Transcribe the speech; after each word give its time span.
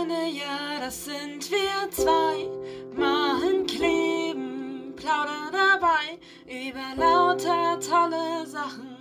Freunde, 0.00 0.30
ja, 0.34 0.80
das 0.80 1.04
sind 1.04 1.50
wir 1.50 1.90
zwei. 1.90 2.48
Machen, 2.96 3.66
kleben, 3.66 4.94
plaudern 4.96 5.52
dabei 5.52 6.18
über 6.46 6.96
lauter 6.96 7.78
tolle 7.80 8.46
Sachen, 8.46 8.96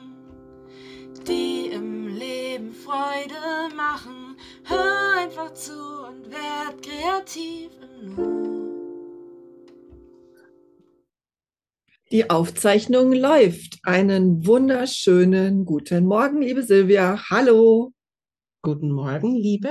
die 1.25 1.68
im 1.68 2.07
Leben 2.07 2.74
Freude 2.74 3.74
machen. 3.75 4.36
Hör 4.66 5.21
einfach 5.21 5.54
zu 5.54 5.71
und 5.71 6.30
werd 6.32 6.82
kreativ 6.82 7.71
im 7.82 8.16
Nu. 8.16 8.50
Die 12.11 12.29
Aufzeichnung 12.29 13.14
läuft. 13.14 13.79
Einen 13.84 14.46
wunderschönen 14.46 15.64
guten 15.64 16.06
Morgen, 16.06 16.42
liebe 16.42 16.64
Silvia. 16.64 17.29
Hallo. 17.29 17.93
Guten 18.61 18.92
Morgen, 18.92 19.36
liebe 19.36 19.70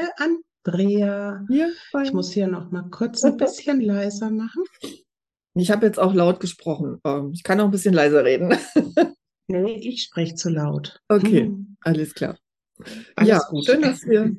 Andrea. 0.72 1.44
Hier 1.48 1.72
Ich 2.04 2.12
muss 2.12 2.32
hier 2.32 2.46
noch 2.46 2.70
mal 2.70 2.84
kurz 2.90 3.24
ein 3.24 3.36
bisschen 3.36 3.80
leiser 3.80 4.30
machen. 4.30 4.62
Ich 5.54 5.70
habe 5.70 5.86
jetzt 5.86 5.98
auch 5.98 6.14
laut 6.14 6.40
gesprochen. 6.40 6.98
Ähm, 7.04 7.32
Ich 7.34 7.42
kann 7.42 7.58
auch 7.60 7.64
ein 7.64 7.70
bisschen 7.70 7.94
leiser 7.94 8.24
reden. 8.24 8.54
Nee, 9.50 9.80
ich 9.80 10.02
spreche 10.02 10.34
zu 10.34 10.50
laut. 10.50 11.00
Okay, 11.08 11.44
Hm, 11.46 11.78
alles 11.80 12.12
klar. 12.12 12.36
Alles 13.16 13.28
Ja, 13.30 13.38
gut. 13.48 13.64
schön, 13.64 13.80
dass 13.80 14.02
wir 14.06 14.36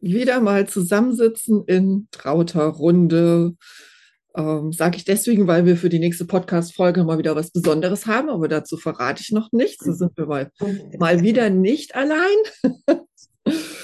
wieder 0.00 0.38
mal 0.38 0.68
zusammensitzen 0.68 1.64
in 1.66 2.06
trauter 2.12 2.66
Runde. 2.66 3.56
Ähm, 4.36 4.72
Sage 4.72 4.98
ich 4.98 5.04
deswegen, 5.04 5.48
weil 5.48 5.66
wir 5.66 5.76
für 5.76 5.88
die 5.88 5.98
nächste 5.98 6.26
Podcast-Folge 6.26 7.02
mal 7.02 7.18
wieder 7.18 7.34
was 7.34 7.50
Besonderes 7.50 8.06
haben, 8.06 8.28
aber 8.30 8.46
dazu 8.46 8.76
verrate 8.76 9.20
ich 9.20 9.32
noch 9.32 9.50
nichts. 9.50 9.84
Da 9.84 9.94
sind 9.94 10.16
wir 10.16 10.26
mal, 10.26 10.52
mal 10.96 11.22
wieder 11.22 11.50
nicht 11.50 11.96
allein. 11.96 12.38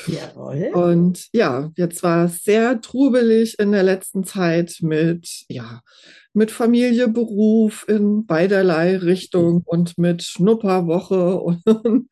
Jawohl. 0.06 0.70
Und 0.72 1.28
ja, 1.32 1.70
jetzt 1.76 2.02
war 2.02 2.26
es 2.26 2.42
sehr 2.42 2.80
trubelig 2.80 3.58
in 3.58 3.72
der 3.72 3.82
letzten 3.82 4.24
Zeit 4.24 4.78
mit, 4.80 5.44
ja, 5.48 5.82
mit 6.32 6.50
Familie, 6.50 7.08
Beruf 7.08 7.84
in 7.88 8.24
beiderlei 8.26 8.96
Richtung 8.96 9.62
und 9.64 9.98
mit 9.98 10.22
Schnupperwoche 10.22 11.40
und 11.40 12.08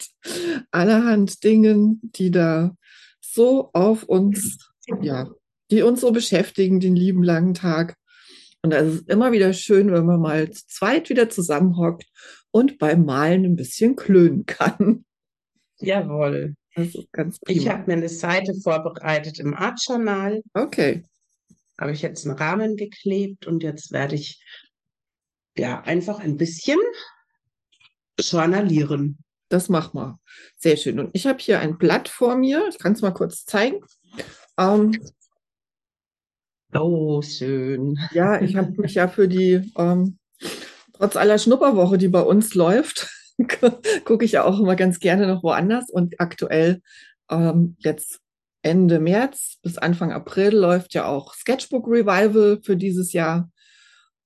allerhand 0.70 1.44
Dingen, 1.44 2.00
die 2.02 2.30
da 2.30 2.74
so 3.20 3.70
auf 3.72 4.02
uns, 4.04 4.58
ja, 5.00 5.28
die 5.70 5.82
uns 5.82 6.00
so 6.00 6.10
beschäftigen, 6.12 6.80
den 6.80 6.96
lieben 6.96 7.22
langen 7.22 7.54
Tag. 7.54 7.96
Und 8.62 8.72
es 8.72 8.94
ist 8.94 9.08
immer 9.08 9.32
wieder 9.32 9.52
schön, 9.52 9.92
wenn 9.92 10.06
man 10.06 10.20
mal 10.20 10.50
zu 10.50 10.66
zweit 10.66 11.08
wieder 11.08 11.28
zusammenhockt 11.30 12.06
und 12.50 12.78
beim 12.78 13.04
Malen 13.04 13.44
ein 13.44 13.56
bisschen 13.56 13.94
klönen 13.94 14.44
kann. 14.46 15.04
Jawohl. 15.78 16.56
Das 16.76 16.94
ist 16.94 17.10
ganz 17.12 17.38
Ich 17.46 17.58
prima. 17.60 17.72
habe 17.72 17.84
mir 17.86 17.92
eine 17.94 18.08
Seite 18.08 18.54
vorbereitet 18.62 19.38
im 19.40 19.54
Art 19.54 19.80
Journal. 19.86 20.42
Okay. 20.54 21.02
Habe 21.80 21.92
ich 21.92 22.02
jetzt 22.02 22.26
einen 22.26 22.36
Rahmen 22.36 22.76
geklebt 22.76 23.46
und 23.46 23.62
jetzt 23.62 23.92
werde 23.92 24.14
ich 24.14 24.40
ja 25.56 25.80
einfach 25.82 26.20
ein 26.20 26.36
bisschen 26.36 26.78
journalieren. 28.20 29.18
Das 29.48 29.68
mach 29.68 29.92
mal. 29.94 30.18
Sehr 30.58 30.76
schön. 30.76 30.98
Und 31.00 31.10
ich 31.14 31.26
habe 31.26 31.38
hier 31.38 31.60
ein 31.60 31.78
Blatt 31.78 32.08
vor 32.08 32.36
mir. 32.36 32.66
Ich 32.68 32.78
kann 32.78 32.92
es 32.92 33.00
mal 33.02 33.12
kurz 33.12 33.44
zeigen. 33.44 33.80
Ähm, 34.58 34.92
Oh, 36.74 37.22
schön. 37.22 37.98
ja, 38.12 38.40
ich 38.42 38.56
habe 38.56 38.72
mich 38.82 38.94
ja 38.94 39.08
für 39.08 39.28
die, 39.28 39.72
ähm, 39.78 40.18
trotz 40.92 41.16
aller 41.16 41.38
Schnupperwoche, 41.38 41.96
die 41.96 42.08
bei 42.08 42.20
uns 42.20 42.54
läuft, 42.54 43.08
gucke 44.04 44.24
ich 44.24 44.32
ja 44.32 44.44
auch 44.44 44.58
immer 44.58 44.76
ganz 44.76 44.98
gerne 45.00 45.26
noch 45.26 45.42
woanders. 45.42 45.90
Und 45.90 46.20
aktuell, 46.20 46.80
ähm, 47.30 47.76
jetzt 47.78 48.20
Ende 48.62 48.98
März 48.98 49.58
bis 49.62 49.78
Anfang 49.78 50.12
April 50.12 50.54
läuft 50.56 50.94
ja 50.94 51.06
auch 51.06 51.34
Sketchbook 51.34 51.86
Revival 51.86 52.60
für 52.62 52.76
dieses 52.76 53.12
Jahr. 53.12 53.50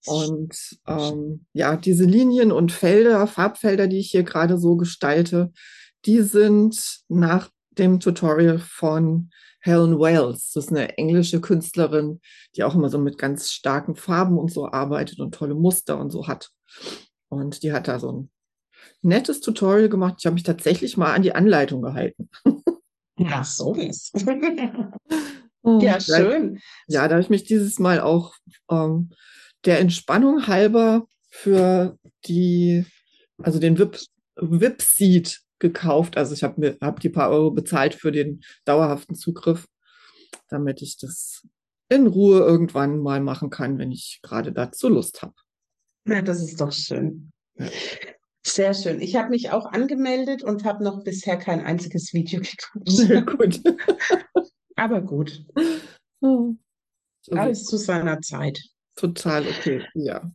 Und 0.07 0.57
ähm, 0.87 1.45
ja, 1.53 1.77
diese 1.77 2.05
Linien 2.05 2.53
und 2.53 2.73
Felder, 2.73 3.27
Farbfelder, 3.27 3.87
die 3.87 3.99
ich 3.99 4.11
hier 4.11 4.23
gerade 4.23 4.59
so 4.59 4.77
gestalte, 4.77 5.53
die 6.07 6.23
sind 6.23 7.03
nach 7.09 7.51
dem 7.73 8.01
Tutorial 8.01 8.59
von 8.59 9.31
Helen 9.61 9.99
Wales. 9.99 10.53
Das 10.55 10.65
ist 10.65 10.71
eine 10.71 10.97
englische 10.97 11.41
Künstlerin, 11.41 12.21
die 12.57 12.65
auch 12.65 12.75
immer 12.75 12.89
so 12.89 12.99
mit 12.99 13.19
ganz 13.19 13.51
starken 13.51 13.95
Farben 13.95 14.39
und 14.39 14.51
so 14.51 14.67
arbeitet 14.71 15.21
und 15.21 15.35
tolle 15.35 15.55
Muster 15.55 15.99
und 15.99 16.11
so 16.11 16.27
hat. 16.27 16.51
Und 17.29 17.63
die 17.63 17.73
hat 17.73 17.89
da 17.89 17.99
so 17.99 18.11
ein 18.11 18.31
nettes 19.03 19.41
Tutorial 19.41 19.89
gemacht. 19.89 20.17
Ich 20.19 20.27
habe 20.27 20.35
mich 20.35 20.43
tatsächlich 20.43 20.97
mal 20.97 21.15
an 21.15 21.23
die 21.23 21.35
Anleitung 21.35 21.83
gehalten. 21.83 22.29
Na, 23.17 23.45
so 23.45 23.75
ist. 23.75 24.15
Oh, 25.63 25.79
Ja, 25.83 26.01
schön. 26.01 26.59
Ja, 26.87 27.07
da 27.07 27.17
habe 27.17 27.23
ich 27.23 27.29
mich 27.29 27.45
dieses 27.45 27.79
Mal 27.79 28.01
auch 28.01 28.35
ähm, 28.71 29.11
der 29.67 29.79
Entspannung 29.79 30.47
halber 30.47 31.07
für 31.29 31.99
die, 32.25 32.87
also 33.43 33.59
den 33.59 33.79
VIP, 33.79 33.99
VIP-Seat 34.37 35.41
gekauft. 35.59 36.17
Also 36.17 36.33
ich 36.33 36.43
habe 36.43 36.59
mir 36.61 36.79
hab 36.81 37.01
die 37.01 37.11
paar 37.11 37.31
Euro 37.31 37.51
bezahlt 37.51 37.95
für 37.95 38.11
den 38.11 38.41
dauerhaften 38.65 39.15
Zugriff, 39.15 39.67
damit 40.49 40.81
ich 40.81 40.97
das 40.97 41.47
in 41.91 42.07
Ruhe 42.07 42.41
irgendwann 42.41 42.99
mal 42.99 43.21
machen 43.21 43.51
kann, 43.51 43.79
wenn 43.79 43.93
ich 43.93 44.21
gerade 44.23 44.53
dazu 44.53 44.89
Lust 44.89 45.21
habe. 45.23 45.35
Ja, 46.07 46.23
das 46.23 46.41
ist 46.41 46.61
doch 46.61 46.73
schön. 46.73 47.33
Ja. 47.59 47.69
Sehr 48.47 48.75
schön. 48.75 49.01
Ich 49.01 49.17
habe 49.17 49.31
mich 49.31 49.51
auch 49.51 49.67
angemeldet 49.67 50.43
und 50.43 50.65
habe 50.65 50.83
noch 50.83 51.05
bisher 51.05 51.37
kein 51.37 51.61
einziges 51.61 52.13
Video 52.15 52.41
Sehr 52.87 53.23
geguckt. 53.23 53.63
gut. 53.63 53.77
Aber 54.77 55.03
gut, 55.03 55.45
Oh. 56.23 56.55
Alles 57.31 57.65
zu 57.65 57.77
seiner 57.77 58.21
Zeit. 58.21 58.61
Total 58.97 59.47
okay, 59.47 59.85
ja. 59.95 60.31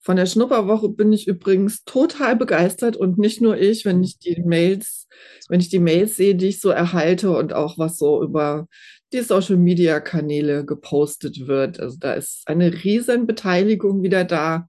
Von 0.00 0.16
der 0.16 0.26
Schnupperwoche 0.26 0.88
bin 0.88 1.12
ich 1.12 1.28
übrigens 1.28 1.84
total 1.84 2.34
begeistert 2.36 2.96
und 2.96 3.18
nicht 3.18 3.42
nur 3.42 3.58
ich, 3.58 3.84
wenn 3.84 4.02
ich 4.02 4.18
die 4.18 4.40
Mails, 4.42 5.06
wenn 5.48 5.60
ich 5.60 5.68
die 5.68 5.80
Mails 5.80 6.16
sehe, 6.16 6.34
die 6.34 6.48
ich 6.48 6.60
so 6.60 6.70
erhalte 6.70 7.30
und 7.36 7.52
auch 7.52 7.76
was 7.76 7.98
so 7.98 8.22
über 8.22 8.68
die 9.12 9.20
Social 9.20 9.56
Media 9.56 10.00
Kanäle 10.00 10.64
gepostet 10.64 11.46
wird. 11.46 11.78
Also 11.78 11.98
da 11.98 12.14
ist 12.14 12.42
eine 12.46 12.84
riesen 12.84 13.26
Beteiligung 13.26 14.02
wieder 14.02 14.24
da 14.24 14.68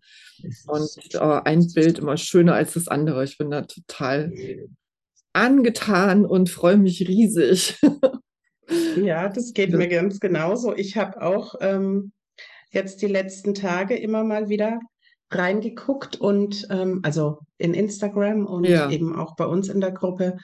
und 0.67 0.89
äh, 1.13 1.19
ein 1.19 1.67
Bild 1.73 1.99
immer 1.99 2.17
schöner 2.17 2.53
als 2.55 2.73
das 2.73 2.87
andere. 2.87 3.23
Ich 3.23 3.37
bin 3.37 3.49
da 3.51 3.61
total 3.63 4.31
angetan 5.33 6.25
und 6.25 6.49
freue 6.49 6.77
mich 6.77 7.07
riesig. 7.07 7.79
Ja, 8.97 9.29
das 9.29 9.53
geht 9.53 9.71
mir 9.71 9.87
ganz 9.87 10.19
genauso. 10.19 10.75
Ich 10.75 10.95
habe 10.95 11.23
auch 11.23 11.55
ähm, 11.59 12.11
jetzt 12.71 13.01
die 13.01 13.07
letzten 13.07 13.55
Tage 13.55 13.95
immer 13.95 14.23
mal 14.23 14.47
wieder 14.49 14.79
reingeguckt 15.31 16.17
und 16.21 16.67
ähm, 16.69 16.99
also 17.03 17.39
in 17.57 17.73
Instagram 17.73 18.45
und 18.45 18.65
Ja. 18.65 18.91
eben 18.91 19.15
auch 19.15 19.35
bei 19.35 19.45
uns 19.45 19.69
in 19.69 19.81
der 19.81 19.91
Gruppe 19.91 20.37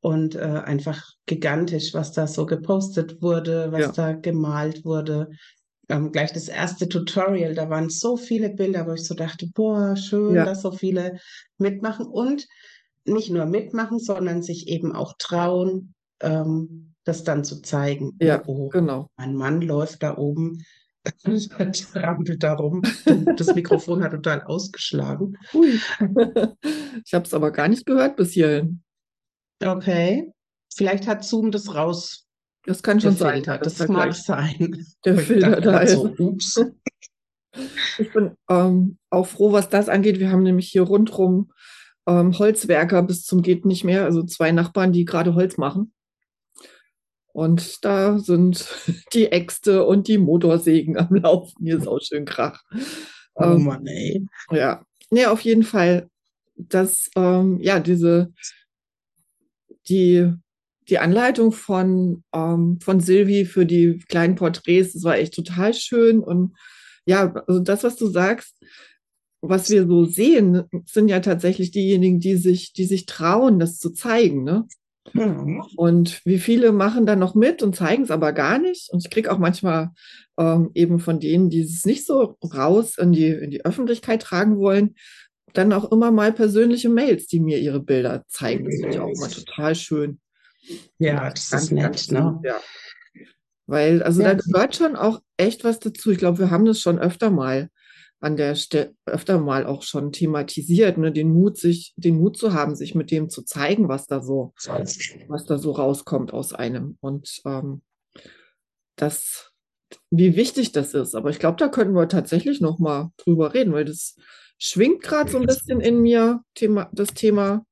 und 0.00 0.36
äh, 0.36 0.38
einfach 0.38 1.02
gigantisch, 1.26 1.94
was 1.94 2.12
da 2.12 2.28
so 2.28 2.46
gepostet 2.46 3.20
wurde, 3.20 3.72
was 3.72 3.80
Ja. 3.80 3.92
da 3.92 4.12
gemalt 4.12 4.84
wurde. 4.84 5.30
Ähm, 5.88 6.12
gleich 6.12 6.32
das 6.32 6.48
erste 6.48 6.88
Tutorial, 6.88 7.54
da 7.54 7.68
waren 7.68 7.90
so 7.90 8.16
viele 8.16 8.50
Bilder, 8.50 8.86
wo 8.86 8.92
ich 8.94 9.04
so 9.06 9.14
dachte, 9.14 9.46
boah, 9.54 9.96
schön, 9.96 10.34
Ja. 10.34 10.44
dass 10.44 10.62
so 10.62 10.72
viele 10.72 11.18
mitmachen 11.58 12.06
und 12.06 12.46
nicht 13.04 13.30
nur 13.30 13.44
mitmachen, 13.44 13.98
sondern 13.98 14.42
sich 14.42 14.68
eben 14.68 14.94
auch 14.94 15.14
trauen, 15.18 15.94
ähm, 16.20 16.94
das 17.04 17.22
dann 17.22 17.44
zu 17.44 17.60
zeigen. 17.60 18.16
Ja, 18.20 18.42
Oh, 18.46 18.64
oh, 18.64 18.68
genau. 18.70 19.08
mein 19.18 19.34
Mann 19.34 19.60
läuft 19.60 20.02
da 20.02 20.16
oben, 20.16 20.64
trampelt 21.92 22.42
da 22.42 22.54
rum. 22.54 22.80
Das 23.36 23.54
Mikrofon 23.54 24.02
hat 24.02 24.12
total 24.12 24.42
ausgeschlagen. 24.42 25.36
Ui. 25.52 25.78
Ich 27.04 27.12
habe 27.12 27.26
es 27.26 27.34
aber 27.34 27.50
gar 27.50 27.68
nicht 27.68 27.84
gehört 27.84 28.16
bis 28.16 28.32
hierhin. 28.32 28.82
Okay. 29.62 30.32
Vielleicht 30.74 31.06
hat 31.06 31.24
Zoom 31.24 31.50
das 31.50 31.74
raus 31.74 32.24
Das 32.66 32.82
kann 32.82 33.00
schon 33.00 33.16
sein, 33.16 33.42
Das 33.42 33.76
da 33.76 33.86
mag 33.88 34.14
sein. 34.14 34.86
der 35.04 35.14
Ich 35.14 35.26
Filter 35.26 35.60
da 35.60 35.70
grad 35.70 35.84
ist. 35.84 35.92
so, 35.92 36.14
ups. 36.18 36.60
Ich 38.00 38.12
bin 38.12 38.32
ähm, 38.50 38.98
auch 39.10 39.28
froh, 39.28 39.52
was 39.52 39.68
das 39.68 39.88
angeht. 39.88 40.18
Wir 40.18 40.32
haben 40.32 40.42
nämlich 40.42 40.66
hier 40.68 40.82
rundrum 40.82 41.52
ähm, 42.04 42.36
Holzwerker 42.36 43.00
bis 43.04 43.24
zum 43.24 43.42
geht 43.42 43.64
nicht 43.64 43.84
mehr, 43.84 44.04
also 44.04 44.24
zwei 44.24 44.50
Nachbarn, 44.50 44.92
die 44.92 45.04
gerade 45.04 45.36
Holz 45.36 45.56
machen. 45.56 45.92
Und 47.32 47.84
da 47.84 48.18
sind 48.18 48.66
die 49.12 49.30
Äxte 49.30 49.84
und 49.84 50.08
die 50.08 50.18
Motorsägen 50.18 50.96
am 50.98 51.14
Laufen. 51.14 51.64
Hier 51.64 51.78
ist 51.78 51.86
auch 51.86 52.00
schön 52.00 52.24
Krach. 52.24 52.60
Oh 53.36 53.44
Ähm, 53.44 53.64
Mann, 53.64 53.86
ey. 53.86 54.26
Ja, 54.50 54.84
nee, 55.10 55.26
auf 55.26 55.40
jeden 55.42 55.62
Fall, 55.62 56.08
dass 56.56 57.08
ähm, 57.14 57.60
ja 57.60 57.78
diese 57.78 58.32
die 59.88 60.32
die 60.88 60.98
Anleitung 60.98 61.52
von 61.52 62.22
ähm, 62.34 62.78
von 62.80 63.00
Silvi 63.00 63.44
für 63.44 63.66
die 63.66 63.98
kleinen 64.08 64.34
Porträts, 64.34 64.92
das 64.92 65.04
war 65.04 65.16
echt 65.16 65.34
total 65.34 65.74
schön 65.74 66.20
und 66.20 66.54
ja, 67.06 67.34
also 67.46 67.60
das, 67.60 67.84
was 67.84 67.96
du 67.96 68.06
sagst, 68.06 68.56
was 69.42 69.68
wir 69.68 69.86
so 69.86 70.06
sehen, 70.06 70.64
sind 70.86 71.08
ja 71.08 71.20
tatsächlich 71.20 71.70
diejenigen, 71.70 72.20
die 72.20 72.36
sich 72.36 72.72
die 72.72 72.86
sich 72.86 73.06
trauen, 73.06 73.58
das 73.58 73.78
zu 73.78 73.90
zeigen, 73.90 74.44
ne? 74.44 74.66
Mhm. 75.12 75.62
Und 75.76 76.22
wie 76.24 76.38
viele 76.38 76.72
machen 76.72 77.04
dann 77.04 77.18
noch 77.18 77.34
mit 77.34 77.62
und 77.62 77.76
zeigen 77.76 78.04
es 78.04 78.10
aber 78.10 78.32
gar 78.32 78.58
nicht. 78.58 78.90
Und 78.90 79.04
ich 79.04 79.10
kriege 79.10 79.30
auch 79.30 79.38
manchmal 79.38 79.90
ähm, 80.38 80.70
eben 80.74 80.98
von 80.98 81.20
denen, 81.20 81.50
die 81.50 81.60
es 81.60 81.84
nicht 81.84 82.06
so 82.06 82.36
raus 82.42 82.96
in 82.98 83.12
die, 83.12 83.28
in 83.28 83.50
die 83.50 83.64
Öffentlichkeit 83.64 84.22
tragen 84.22 84.56
wollen, 84.56 84.94
dann 85.52 85.72
auch 85.72 85.92
immer 85.92 86.10
mal 86.10 86.32
persönliche 86.32 86.88
Mails, 86.88 87.26
die 87.26 87.40
mir 87.40 87.58
ihre 87.58 87.80
Bilder 87.80 88.24
zeigen. 88.28 88.64
Das 88.64 88.74
finde 88.74 88.90
ich 88.90 88.98
auch 88.98 89.08
immer 89.08 89.28
total 89.28 89.74
schön. 89.74 90.20
Ja, 90.98 91.30
das 91.30 91.52
ist 91.52 91.72
nett, 91.72 92.10
ne? 92.10 92.40
Ja. 92.44 92.60
Weil, 93.66 94.02
also 94.02 94.22
ja. 94.22 94.34
da 94.34 94.42
gehört 94.42 94.76
schon 94.76 94.96
auch 94.96 95.20
echt 95.36 95.64
was 95.64 95.78
dazu. 95.78 96.10
Ich 96.10 96.18
glaube, 96.18 96.38
wir 96.38 96.50
haben 96.50 96.64
das 96.64 96.80
schon 96.80 96.98
öfter 96.98 97.30
mal 97.30 97.70
an 98.20 98.36
der 98.36 98.54
Stelle, 98.54 98.94
öfter 99.04 99.38
mal 99.38 99.66
auch 99.66 99.82
schon 99.82 100.10
thematisiert, 100.10 100.96
ne? 100.96 101.12
den 101.12 101.30
Mut, 101.30 101.58
sich, 101.58 101.92
den 101.96 102.16
Mut 102.16 102.38
zu 102.38 102.54
haben, 102.54 102.74
sich 102.74 102.94
mit 102.94 103.10
dem 103.10 103.28
zu 103.28 103.42
zeigen, 103.42 103.88
was 103.88 104.06
da 104.06 104.22
so, 104.22 104.54
was 105.28 105.44
da 105.44 105.58
so 105.58 105.72
rauskommt 105.72 106.32
aus 106.32 106.54
einem. 106.54 106.96
Und 107.00 107.42
ähm, 107.44 107.82
das, 108.96 109.52
wie 110.10 110.36
wichtig 110.36 110.72
das 110.72 110.94
ist. 110.94 111.14
Aber 111.14 111.30
ich 111.30 111.38
glaube, 111.38 111.56
da 111.58 111.68
könnten 111.68 111.94
wir 111.94 112.08
tatsächlich 112.08 112.60
noch 112.60 112.78
mal 112.78 113.10
drüber 113.18 113.52
reden, 113.52 113.72
weil 113.72 113.84
das 113.84 114.16
schwingt 114.58 115.02
gerade 115.02 115.30
so 115.30 115.38
ein 115.38 115.46
bisschen 115.46 115.80
in 115.80 116.00
mir, 116.00 116.40
Thema, 116.54 116.88
das 116.92 117.08
Thema. 117.08 117.66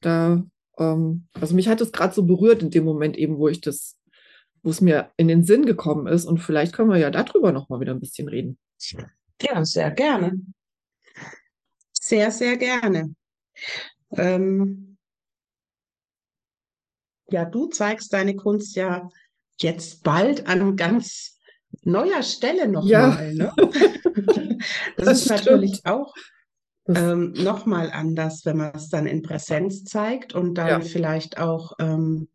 Da, 0.00 0.42
ähm, 0.80 1.28
also 1.40 1.54
mich 1.54 1.68
hat 1.68 1.80
es 1.80 1.92
gerade 1.92 2.14
so 2.14 2.24
berührt 2.24 2.62
in 2.62 2.70
dem 2.70 2.84
Moment 2.84 3.16
eben, 3.16 3.38
wo 3.38 3.48
ich 3.48 3.60
das 3.60 4.00
wo 4.62 4.70
es 4.70 4.80
mir 4.80 5.10
in 5.16 5.28
den 5.28 5.44
Sinn 5.44 5.66
gekommen 5.66 6.06
ist. 6.06 6.24
Und 6.24 6.38
vielleicht 6.38 6.74
können 6.74 6.90
wir 6.90 6.98
ja 6.98 7.10
darüber 7.10 7.52
noch 7.52 7.68
mal 7.68 7.80
wieder 7.80 7.92
ein 7.92 8.00
bisschen 8.00 8.28
reden. 8.28 8.58
Ja, 9.40 9.64
sehr 9.64 9.90
gerne. 9.90 10.32
Sehr, 11.92 12.30
sehr 12.30 12.56
gerne. 12.56 13.14
Ähm, 14.12 14.98
ja, 17.30 17.44
du 17.44 17.66
zeigst 17.66 18.12
deine 18.12 18.34
Kunst 18.36 18.76
ja 18.76 19.08
jetzt 19.58 20.02
bald 20.02 20.46
an 20.46 20.76
ganz 20.76 21.38
neuer 21.82 22.22
Stelle 22.22 22.68
nochmal. 22.68 23.34
Ja. 23.34 23.52
Ne? 23.52 23.52
Das, 23.56 23.66
das, 24.96 25.08
ist 25.08 25.24
stimmt. 25.24 25.40
natürlich 25.40 25.86
auch 25.86 26.12
ähm, 26.96 27.32
nochmal 27.32 27.90
anders, 27.90 28.44
wenn 28.44 28.58
man 28.58 28.72
es 28.74 28.88
dann 28.88 29.06
in 29.06 29.22
Präsenz 29.22 29.84
zeigt 29.84 30.34
und 30.34 30.54
dann 30.54 30.68
ja. 30.68 30.80
vielleicht 30.80 31.38
auch 31.38 31.72
ähm, 31.78 32.28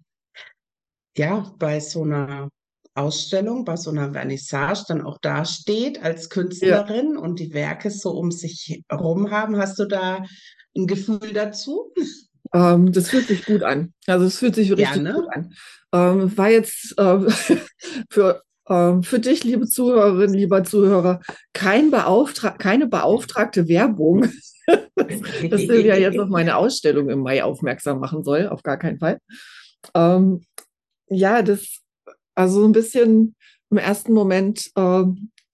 ja, 1.18 1.54
bei 1.58 1.80
so 1.80 2.04
einer 2.04 2.50
Ausstellung, 2.94 3.66
bei 3.66 3.76
so 3.76 3.92
einer 3.92 4.14
Vernissage 4.14 4.86
dann 4.88 5.02
auch 5.02 5.18
dasteht 5.20 6.02
als 6.02 6.30
Künstlerin 6.30 7.14
ja. 7.16 7.20
und 7.20 7.40
die 7.40 7.54
Werke 7.54 7.92
so 7.92 8.12
um 8.12 8.32
sich 8.32 8.84
herum 8.90 9.32
haben. 9.32 9.58
Hast 9.58 9.80
du 9.80 9.86
da 9.86 10.24
ein 10.76 10.88
Gefühl 10.88 11.34
dazu? 11.34 11.94
Ähm, 12.54 12.92
das 12.92 13.10
fühlt 13.10 13.28
sich 13.28 13.46
gut 13.46 13.64
an. 13.64 13.94
Also 14.08 14.26
es 14.26 14.38
fühlt 14.38 14.56
sich 14.56 14.72
richtig 14.72 14.96
ja, 14.96 15.02
ne? 15.02 15.14
gut 15.14 15.28
an. 15.30 15.54
Ähm, 15.94 16.38
war 16.38 16.50
jetzt 16.50 16.98
äh, 16.98 17.20
für, 18.10 18.42
für 18.68 19.20
dich, 19.20 19.44
liebe 19.44 19.68
Zuhörerin, 19.68 20.34
lieber 20.34 20.64
Zuhörer, 20.64 21.22
kein 21.54 21.92
Beauftra 21.92 22.52
keine 22.52 22.88
beauftragte 22.88 23.68
Werbung, 23.68 24.28
dass 24.96 25.62
Silvia 25.62 25.98
jetzt 25.98 26.18
auf 26.18 26.30
meine 26.30 26.58
Ausstellung 26.58 27.10
im 27.10 27.20
Mai 27.20 27.44
aufmerksam 27.44 28.00
machen 28.00 28.24
soll. 28.24 28.48
Auf 28.48 28.64
gar 28.64 28.78
keinen 28.78 28.98
Fall. 28.98 29.20
Ähm, 29.94 30.42
ja, 31.08 31.44
das, 31.44 31.82
also 32.34 32.66
ein 32.66 32.72
bisschen 32.72 33.36
im 33.70 33.78
ersten 33.78 34.14
Moment 34.14 34.72
äh, 34.76 35.04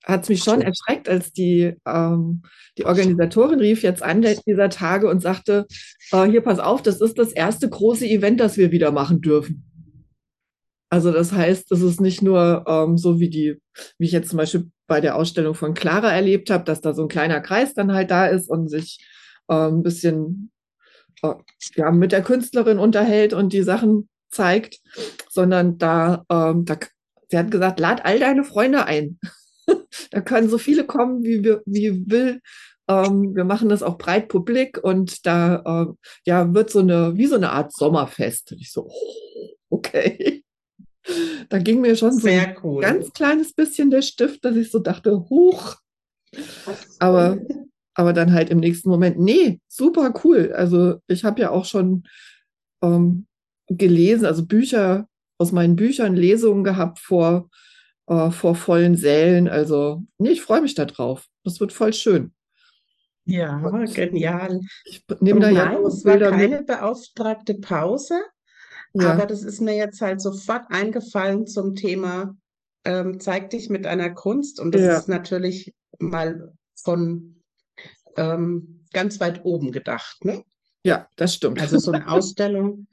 hat 0.03 0.23
es 0.23 0.29
mich 0.29 0.43
schon 0.43 0.61
erschreckt, 0.61 1.09
als 1.09 1.31
die, 1.31 1.75
ähm, 1.85 2.43
die 2.77 2.85
Organisatorin 2.85 3.59
rief 3.59 3.83
jetzt 3.83 4.01
an 4.01 4.25
dieser 4.47 4.69
Tage 4.69 5.09
und 5.09 5.21
sagte, 5.21 5.67
äh, 6.11 6.25
hier 6.25 6.41
pass 6.41 6.59
auf, 6.59 6.81
das 6.81 7.01
ist 7.01 7.17
das 7.17 7.31
erste 7.31 7.69
große 7.69 8.07
Event, 8.07 8.39
das 8.39 8.57
wir 8.57 8.71
wieder 8.71 8.91
machen 8.91 9.21
dürfen. 9.21 9.70
Also 10.91 11.13
das 11.13 11.31
heißt, 11.31 11.71
es 11.71 11.81
ist 11.81 12.01
nicht 12.01 12.21
nur 12.21 12.65
ähm, 12.67 12.97
so 12.97 13.21
wie 13.21 13.29
die, 13.29 13.61
wie 13.97 14.05
ich 14.05 14.11
jetzt 14.11 14.29
zum 14.29 14.37
Beispiel 14.37 14.69
bei 14.87 14.99
der 14.99 15.15
Ausstellung 15.15 15.55
von 15.55 15.73
Clara 15.73 16.11
erlebt 16.11 16.49
habe, 16.49 16.65
dass 16.65 16.81
da 16.81 16.93
so 16.93 17.03
ein 17.03 17.07
kleiner 17.07 17.39
Kreis 17.39 17.73
dann 17.73 17.93
halt 17.93 18.11
da 18.11 18.27
ist 18.27 18.49
und 18.49 18.67
sich 18.67 18.99
äh, 19.47 19.53
ein 19.53 19.83
bisschen 19.83 20.51
äh, 21.23 21.33
ja, 21.75 21.91
mit 21.91 22.11
der 22.11 22.21
Künstlerin 22.21 22.77
unterhält 22.77 23.31
und 23.33 23.53
die 23.53 23.63
Sachen 23.63 24.09
zeigt, 24.31 24.81
sondern 25.29 25.77
da, 25.77 26.25
ähm, 26.29 26.65
da 26.65 26.77
sie 27.29 27.37
hat 27.37 27.51
gesagt, 27.51 27.79
lad 27.79 28.03
all 28.03 28.19
deine 28.19 28.43
Freunde 28.43 28.85
ein. 28.85 29.17
da 30.11 30.19
können 30.19 30.49
so 30.49 30.57
viele 30.57 30.85
kommen, 30.85 31.23
wie 31.23 31.41
wir, 31.41 31.61
wie 31.65 32.03
will. 32.11 32.41
Ähm, 32.89 33.33
wir 33.33 33.45
machen 33.45 33.69
das 33.69 33.81
auch 33.81 33.97
breit 33.97 34.27
publik 34.27 34.77
und 34.83 35.25
da 35.25 35.85
äh, 35.87 35.93
ja, 36.25 36.53
wird 36.53 36.69
so 36.69 36.79
eine, 36.79 37.15
wie 37.15 37.27
so 37.27 37.35
eine 37.35 37.51
Art 37.51 37.71
Sommerfest. 37.71 38.51
ich 38.59 38.73
so, 38.73 38.89
oh, 38.89 39.55
okay. 39.69 40.43
Da 41.49 41.57
ging 41.57 41.81
mir 41.81 41.95
schon 41.95 42.13
Sehr 42.13 42.41
so 42.41 42.47
ein 42.49 42.55
cool. 42.63 42.81
ganz 42.81 43.11
kleines 43.11 43.53
bisschen 43.53 43.89
der 43.89 44.01
Stift, 44.01 44.45
dass 44.45 44.55
ich 44.55 44.71
so 44.71 44.79
dachte, 44.79 45.29
huch. 45.29 45.75
Aber, 46.99 47.39
aber 47.95 48.13
dann 48.13 48.33
halt 48.33 48.49
im 48.49 48.59
nächsten 48.59 48.89
Moment, 48.89 49.19
nee, 49.19 49.59
super 49.67 50.13
cool. 50.23 50.53
Also 50.53 50.99
ich 51.07 51.23
habe 51.23 51.41
ja 51.41 51.49
auch 51.49 51.65
schon 51.65 52.03
ähm, 52.81 53.25
gelesen, 53.67 54.25
also 54.25 54.45
Bücher 54.45 55.07
aus 55.37 55.51
meinen 55.51 55.75
Büchern, 55.75 56.15
Lesungen 56.15 56.63
gehabt 56.63 56.99
vor, 56.99 57.49
äh, 58.07 58.29
vor 58.29 58.55
vollen 58.55 58.95
Sälen. 58.95 59.47
Also, 59.47 60.03
nee, 60.19 60.29
ich 60.29 60.41
freue 60.41 60.61
mich 60.61 60.75
darauf. 60.75 61.27
Das 61.43 61.59
wird 61.59 61.73
voll 61.73 61.93
schön. 61.93 62.31
Ja, 63.25 63.57
genial. 63.93 64.61
Ich 64.85 65.03
nehme 65.19 65.39
da 65.39 65.49
ja 65.49 65.65
nein, 65.65 65.83
es 65.85 66.03
war 66.05 66.17
keine 66.17 66.57
mit. 66.57 66.67
beauftragte 66.67 67.55
Pause, 67.55 68.19
ja. 68.93 69.13
aber 69.13 69.25
das 69.25 69.43
ist 69.43 69.61
mir 69.61 69.75
jetzt 69.75 70.01
halt 70.01 70.21
sofort 70.21 70.65
eingefallen 70.69 71.47
zum 71.47 71.75
Thema 71.75 72.35
ähm, 72.85 73.19
zeig 73.19 73.49
dich 73.51 73.69
mit 73.69 73.85
einer 73.85 74.11
Kunst 74.11 74.59
und 74.59 74.73
das 74.73 74.81
ja. 74.81 74.97
ist 74.97 75.07
natürlich 75.07 75.73
mal 75.99 76.53
von 76.75 77.41
ähm, 78.17 78.85
ganz 78.91 79.19
weit 79.19 79.45
oben 79.45 79.71
gedacht, 79.71 80.25
ne? 80.25 80.43
Ja, 80.83 81.07
das 81.15 81.35
stimmt. 81.35 81.61
Also 81.61 81.77
so 81.77 81.91
eine 81.91 82.07
Ausstellung 82.11 82.87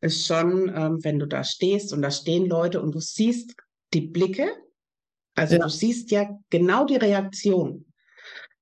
ist 0.00 0.26
schon, 0.26 0.72
ähm, 0.74 0.98
wenn 1.02 1.18
du 1.18 1.26
da 1.26 1.42
stehst 1.42 1.92
und 1.92 2.02
da 2.02 2.10
stehen 2.10 2.46
Leute 2.46 2.80
und 2.80 2.94
du 2.94 3.00
siehst 3.00 3.54
die 3.92 4.02
Blicke, 4.02 4.48
also 5.34 5.56
ja. 5.56 5.64
du 5.64 5.68
siehst 5.68 6.10
ja 6.10 6.28
genau 6.50 6.84
die 6.84 6.96
Reaktion 6.96 7.86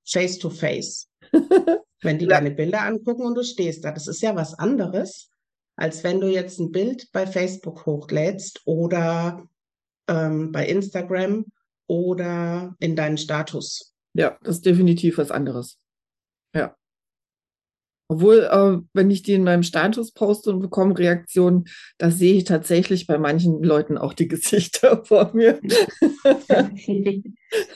face 0.05 0.39
to 0.39 0.49
face. 0.51 1.09
wenn 2.03 2.19
die 2.19 2.25
ja. 2.25 2.31
deine 2.31 2.51
Bilder 2.51 2.83
angucken 2.83 3.27
und 3.27 3.35
du 3.35 3.43
stehst 3.43 3.85
da, 3.85 3.93
das 3.93 4.07
ist 4.07 4.23
ja 4.23 4.35
was 4.35 4.55
anderes, 4.55 5.31
als 5.77 6.03
wenn 6.05 6.21
du 6.21 6.29
jetzt 6.29 6.59
ein 6.59 6.73
Bild 6.73 7.11
bei 7.13 7.27
Facebook 7.27 7.87
hochlädst 7.87 8.63
oder 8.65 9.47
ähm, 10.09 10.53
bei 10.53 10.67
Instagram 10.67 11.47
oder 11.87 12.75
in 12.81 12.97
deinen 12.97 13.19
Status. 13.19 13.95
Ja, 14.15 14.39
das 14.43 14.57
ist 14.57 14.67
definitiv 14.67 15.19
was 15.19 15.31
anderes. 15.31 15.79
Ja. 16.55 16.75
Obwohl, 18.09 18.49
äh, 18.51 18.79
wenn 18.95 19.11
ich 19.11 19.23
die 19.23 19.33
in 19.33 19.43
meinem 19.43 19.65
Status 19.65 20.13
poste 20.13 20.51
und 20.51 20.61
bekomme 20.61 20.97
Reaktionen, 20.97 21.65
da 21.99 22.13
sehe 22.13 22.35
ich 22.35 22.45
tatsächlich 22.45 23.09
bei 23.09 23.19
manchen 23.19 23.63
Leuten 23.63 23.99
auch 23.99 24.15
die 24.15 24.29
Gesichter 24.29 25.05
vor 25.05 25.33
mir. 25.35 25.61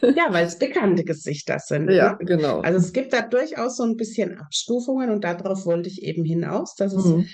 ja, 0.02 0.32
weil 0.32 0.46
es 0.46 0.58
bekannte 0.58 1.04
Gesichter 1.04 1.58
sind. 1.58 1.90
Ja, 1.90 2.12
ne? 2.12 2.18
genau. 2.24 2.60
Also 2.60 2.78
es 2.78 2.92
gibt 2.92 3.12
da 3.12 3.22
durchaus 3.22 3.76
so 3.76 3.82
ein 3.82 3.96
bisschen 3.96 4.38
Abstufungen 4.38 5.10
und 5.10 5.24
darauf 5.24 5.66
wollte 5.66 5.88
ich 5.88 6.02
eben 6.02 6.24
hinaus, 6.24 6.76
dass 6.76 6.94
es 6.94 7.04
mhm. 7.04 7.28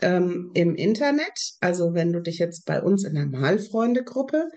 Ähm, 0.00 0.50
im 0.54 0.74
Internet, 0.74 1.54
also 1.60 1.94
wenn 1.94 2.12
du 2.12 2.20
dich 2.20 2.38
jetzt 2.38 2.64
bei 2.64 2.82
uns 2.82 3.04
in 3.04 3.14
der 3.14 3.26
Malfreunde-Gruppe 3.26 4.48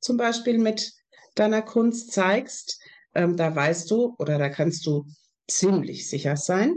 zum 0.00 0.16
Beispiel 0.16 0.58
mit 0.58 0.92
deiner 1.34 1.62
Kunst 1.62 2.12
zeigst, 2.12 2.80
ähm, 3.14 3.36
da 3.36 3.54
weißt 3.54 3.90
du 3.90 4.14
oder 4.18 4.38
da 4.38 4.48
kannst 4.48 4.86
du 4.86 5.06
ziemlich 5.48 6.08
sicher 6.08 6.36
sein, 6.36 6.74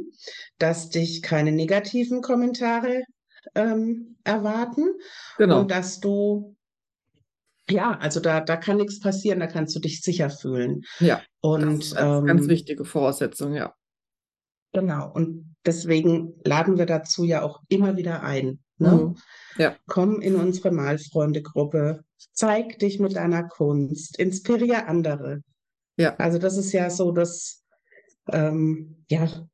dass 0.58 0.90
dich 0.90 1.22
keine 1.22 1.52
negativen 1.52 2.22
Kommentare 2.22 3.04
ähm, 3.54 4.18
erwarten 4.24 4.88
genau. 5.38 5.62
und 5.62 5.72
dass 5.72 6.00
du 6.00 6.56
ja, 7.68 7.98
also 7.98 8.20
da, 8.20 8.42
da 8.42 8.58
kann 8.58 8.78
nichts 8.78 9.00
passieren, 9.00 9.40
da 9.40 9.48
kannst 9.48 9.76
du 9.76 9.80
dich 9.80 10.02
sicher 10.02 10.30
fühlen. 10.30 10.84
Ja, 11.00 11.24
und 11.42 11.80
das 11.80 11.88
ist 11.88 11.96
ähm, 11.98 12.26
ganz 12.26 12.48
wichtige 12.48 12.86
Voraussetzung, 12.86 13.56
ja. 13.56 13.74
Genau, 14.72 15.12
und 15.12 15.55
deswegen 15.66 16.36
laden 16.44 16.78
wir 16.78 16.86
dazu 16.86 17.24
ja 17.24 17.42
auch 17.42 17.62
immer 17.68 17.98
wieder 17.98 18.24
ein. 18.24 18.60
Ne? 18.78 18.92
Mhm. 18.92 19.18
Ja. 19.58 19.76
Komm 19.88 20.22
in 20.22 20.36
unsere 20.36 20.72
Malfreunde-Gruppe, 20.72 22.04
zeig 22.34 22.80
dich 22.80 23.00
mit 23.00 23.16
deiner 23.16 23.44
Kunst, 23.44 24.20
inspiriere 24.20 24.88
andere. 24.88 25.42
Ja. 25.98 26.16
Also 26.18 26.40
das 26.40 26.58
ist 26.58 26.74
ja 26.74 26.90
so 26.90 27.12
das, 27.12 27.64
ähm, 28.32 29.06
ja, 29.10 29.48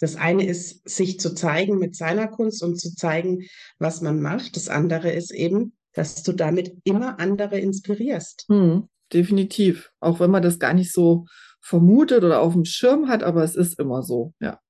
das 0.00 0.16
eine 0.16 0.46
ist, 0.46 0.88
sich 0.88 1.18
zu 1.18 1.34
zeigen 1.34 1.78
mit 1.78 1.96
seiner 1.96 2.28
Kunst 2.28 2.62
und 2.62 2.78
zu 2.78 2.94
zeigen, 2.94 3.46
was 3.78 4.00
man 4.00 4.20
macht. 4.20 4.56
Das 4.56 4.68
andere 4.68 5.10
ist 5.10 5.32
eben, 5.32 5.76
dass 5.94 6.22
du 6.22 6.32
damit 6.32 6.76
immer 6.84 7.18
andere 7.18 7.58
inspirierst. 7.58 8.44
Hm, 8.48 8.88
definitiv. 9.12 9.90
Auch 9.98 10.20
wenn 10.20 10.30
man 10.30 10.42
das 10.42 10.58
gar 10.58 10.74
nicht 10.74 10.92
so 10.92 11.26
vermutet 11.60 12.22
oder 12.22 12.40
auf 12.40 12.52
dem 12.52 12.64
Schirm 12.64 13.08
hat, 13.08 13.22
aber 13.22 13.42
es 13.42 13.56
ist 13.56 13.78
immer 13.78 14.02
so, 14.02 14.34
ja. 14.40 14.60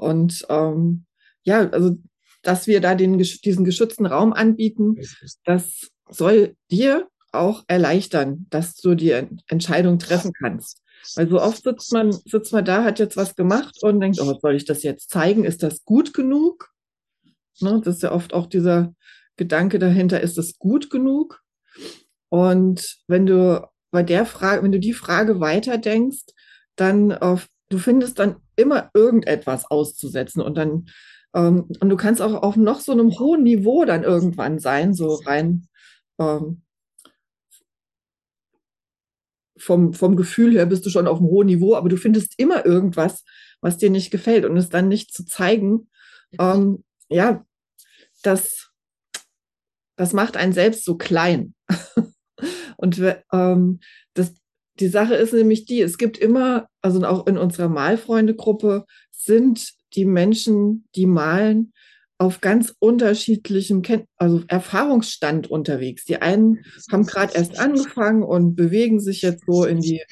Und 0.00 0.46
ähm, 0.48 1.04
ja, 1.42 1.68
also 1.68 1.96
dass 2.42 2.66
wir 2.66 2.80
da 2.80 2.94
den, 2.94 3.18
diesen 3.18 3.64
geschützten 3.64 4.06
Raum 4.06 4.32
anbieten, 4.32 4.96
das 5.44 5.90
soll 6.08 6.56
dir 6.70 7.08
auch 7.32 7.64
erleichtern, 7.68 8.46
dass 8.48 8.76
du 8.76 8.94
die 8.94 9.10
Entscheidung 9.46 9.98
treffen 9.98 10.32
kannst. 10.32 10.82
Weil 11.16 11.28
so 11.28 11.40
oft 11.40 11.62
sitzt 11.62 11.92
man, 11.92 12.12
sitzt 12.12 12.52
man 12.52 12.64
da, 12.64 12.82
hat 12.82 12.98
jetzt 12.98 13.16
was 13.16 13.36
gemacht 13.36 13.76
und 13.82 14.00
denkt, 14.00 14.20
oh, 14.20 14.38
soll 14.40 14.56
ich 14.56 14.64
das 14.64 14.82
jetzt 14.82 15.10
zeigen? 15.10 15.44
Ist 15.44 15.62
das 15.62 15.84
gut 15.84 16.14
genug? 16.14 16.70
Ne, 17.60 17.80
das 17.84 17.96
ist 17.96 18.02
ja 18.02 18.12
oft 18.12 18.32
auch 18.32 18.46
dieser 18.46 18.94
Gedanke 19.36 19.78
dahinter, 19.78 20.20
ist 20.20 20.38
das 20.38 20.58
gut 20.58 20.90
genug? 20.90 21.42
Und 22.30 22.98
wenn 23.06 23.26
du 23.26 23.68
bei 23.90 24.02
der 24.02 24.24
Frage, 24.24 24.62
wenn 24.62 24.72
du 24.72 24.80
die 24.80 24.94
Frage 24.94 25.40
weiterdenkst, 25.40 26.24
dann 26.76 27.12
auf, 27.12 27.48
du 27.68 27.78
findest 27.78 28.18
dann 28.18 28.36
immer 28.60 28.90
irgendetwas 28.94 29.70
auszusetzen 29.70 30.42
und 30.42 30.56
dann 30.56 30.86
ähm, 31.34 31.68
und 31.80 31.88
du 31.88 31.96
kannst 31.96 32.22
auch 32.22 32.42
auf 32.42 32.56
noch 32.56 32.80
so 32.80 32.92
einem 32.92 33.18
hohen 33.18 33.42
Niveau 33.42 33.84
dann 33.84 34.02
irgendwann 34.02 34.58
sein, 34.58 34.94
so 34.94 35.14
rein 35.14 35.66
ähm, 36.18 36.62
vom, 39.60 39.92
vom 39.92 40.16
Gefühl 40.16 40.52
her 40.52 40.66
bist 40.66 40.86
du 40.86 40.90
schon 40.90 41.06
auf 41.06 41.18
einem 41.18 41.28
hohen 41.28 41.46
Niveau, 41.46 41.76
aber 41.76 41.88
du 41.88 41.96
findest 41.96 42.38
immer 42.38 42.64
irgendwas, 42.64 43.24
was 43.60 43.76
dir 43.76 43.90
nicht 43.90 44.10
gefällt 44.10 44.44
und 44.44 44.56
es 44.56 44.70
dann 44.70 44.88
nicht 44.88 45.12
zu 45.12 45.24
zeigen, 45.24 45.90
ähm, 46.38 46.82
ja, 47.08 47.44
das, 48.22 48.70
das 49.96 50.12
macht 50.12 50.36
einen 50.36 50.52
selbst 50.52 50.84
so 50.84 50.96
klein. 50.96 51.54
und 52.78 53.02
ähm, 53.32 53.80
das, 54.14 54.34
die 54.78 54.88
Sache 54.88 55.14
ist 55.14 55.34
nämlich 55.34 55.66
die, 55.66 55.82
es 55.82 55.98
gibt 55.98 56.16
immer, 56.16 56.69
also 56.82 57.04
auch 57.04 57.26
in 57.26 57.38
unserer 57.38 57.68
Malfreunde-Gruppe 57.68 58.86
sind 59.10 59.72
die 59.94 60.04
Menschen, 60.04 60.88
die 60.94 61.06
malen, 61.06 61.72
auf 62.20 62.42
ganz 62.42 62.74
unterschiedlichem 62.80 63.80
Ken 63.80 64.04
also 64.18 64.42
Erfahrungsstand 64.46 65.50
unterwegs. 65.50 66.04
Die 66.04 66.20
einen 66.20 66.62
haben 66.92 67.06
gerade 67.06 67.32
erst 67.34 67.58
angefangen 67.58 68.22
und 68.22 68.56
bewegen 68.56 69.00
sich 69.00 69.22
jetzt 69.22 69.44
so 69.46 69.64
in 69.64 69.80
die 69.80 70.02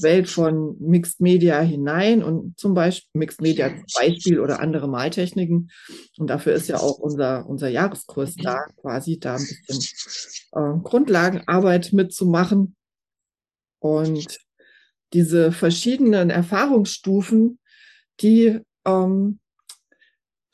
Welt 0.00 0.28
von 0.28 0.76
Mixed 0.78 1.20
Media 1.20 1.60
hinein 1.60 2.22
und 2.22 2.56
zum 2.56 2.74
Beispiel 2.74 3.08
Mixed 3.14 3.40
Media 3.40 3.68
zum 3.68 3.84
Beispiel 3.96 4.38
oder 4.38 4.60
andere 4.60 4.88
Maltechniken. 4.88 5.72
Und 6.18 6.30
dafür 6.30 6.52
ist 6.52 6.68
ja 6.68 6.76
auch 6.76 6.98
unser, 6.98 7.48
unser 7.48 7.68
Jahreskurs 7.68 8.36
da, 8.36 8.58
quasi 8.80 9.18
da 9.18 9.34
ein 9.34 9.44
bisschen 9.66 9.82
äh, 10.52 10.78
Grundlagenarbeit 10.84 11.92
mitzumachen. 11.92 12.76
Und 13.80 14.38
diese 15.12 15.52
verschiedenen 15.52 16.30
Erfahrungsstufen, 16.30 17.58
die 18.20 18.60
ähm, 18.84 19.38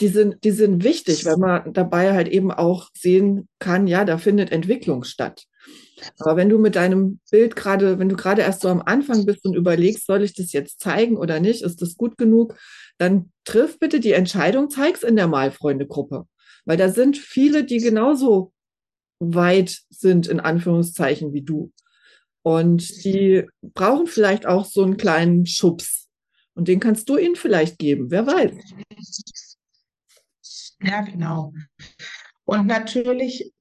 die 0.01 0.09
sind, 0.09 0.43
die 0.43 0.51
sind 0.51 0.83
wichtig, 0.83 1.25
weil 1.25 1.37
man 1.37 1.73
dabei 1.73 2.13
halt 2.13 2.27
eben 2.27 2.51
auch 2.51 2.91
sehen 2.93 3.49
kann, 3.61 3.87
ja, 3.87 4.05
da 4.05 4.19
findet 4.19 4.51
Entwicklung 4.51 5.05
statt. 5.05 5.45
Aber 6.19 6.37
wenn 6.37 6.49
du 6.49 6.59
mit 6.59 6.75
deinem 6.75 7.21
Bild 7.31 7.55
gerade, 7.55 8.01
wenn 8.01 8.09
du 8.09 8.17
gerade 8.17 8.43
erst 8.43 8.63
so 8.63 8.69
am 8.69 8.83
Anfang 8.83 9.25
bist 9.25 9.45
und 9.45 9.55
überlegst, 9.55 10.07
soll 10.07 10.25
ich 10.25 10.35
das 10.35 10.53
jetzt 10.53 10.81
zeigen 10.81 11.17
oder 11.17 11.39
nicht, 11.39 11.63
ist 11.63 11.81
das 11.81 11.95
gut 11.95 12.19
genug, 12.19 12.57
dann 12.99 13.31
triff 13.45 13.79
bitte 13.79 14.01
die 14.01 14.13
Entscheidung, 14.13 14.71
zeig's 14.71 15.05
in 15.05 15.15
der 15.15 15.29
Malfreunde-Gruppe. 15.29 16.27
Weil 16.65 16.77
da 16.77 16.89
sind 16.89 17.17
viele, 17.17 17.63
die 17.63 17.79
genauso 17.79 18.53
weit 19.21 19.79
sind, 19.91 20.27
in 20.27 20.41
Anführungszeichen, 20.41 21.33
wie 21.33 21.43
du. 21.43 21.71
Und 22.43 23.05
die 23.05 23.47
brauchen 23.63 24.07
vielleicht 24.07 24.47
auch 24.47 24.65
so 24.65 24.83
einen 24.83 24.97
kleinen 24.97 25.47
Schubs. 25.47 26.09
Und 26.55 26.69
den 26.69 26.81
kannst 26.81 27.09
du 27.09 27.17
ihnen 27.17 27.37
vielleicht 27.37 27.79
geben, 27.79 28.11
wer 28.11 28.27
weiß. 28.27 28.53
Ja, 30.83 31.01
genau. 31.03 31.53
Und 32.45 32.67
natürlich 32.67 33.53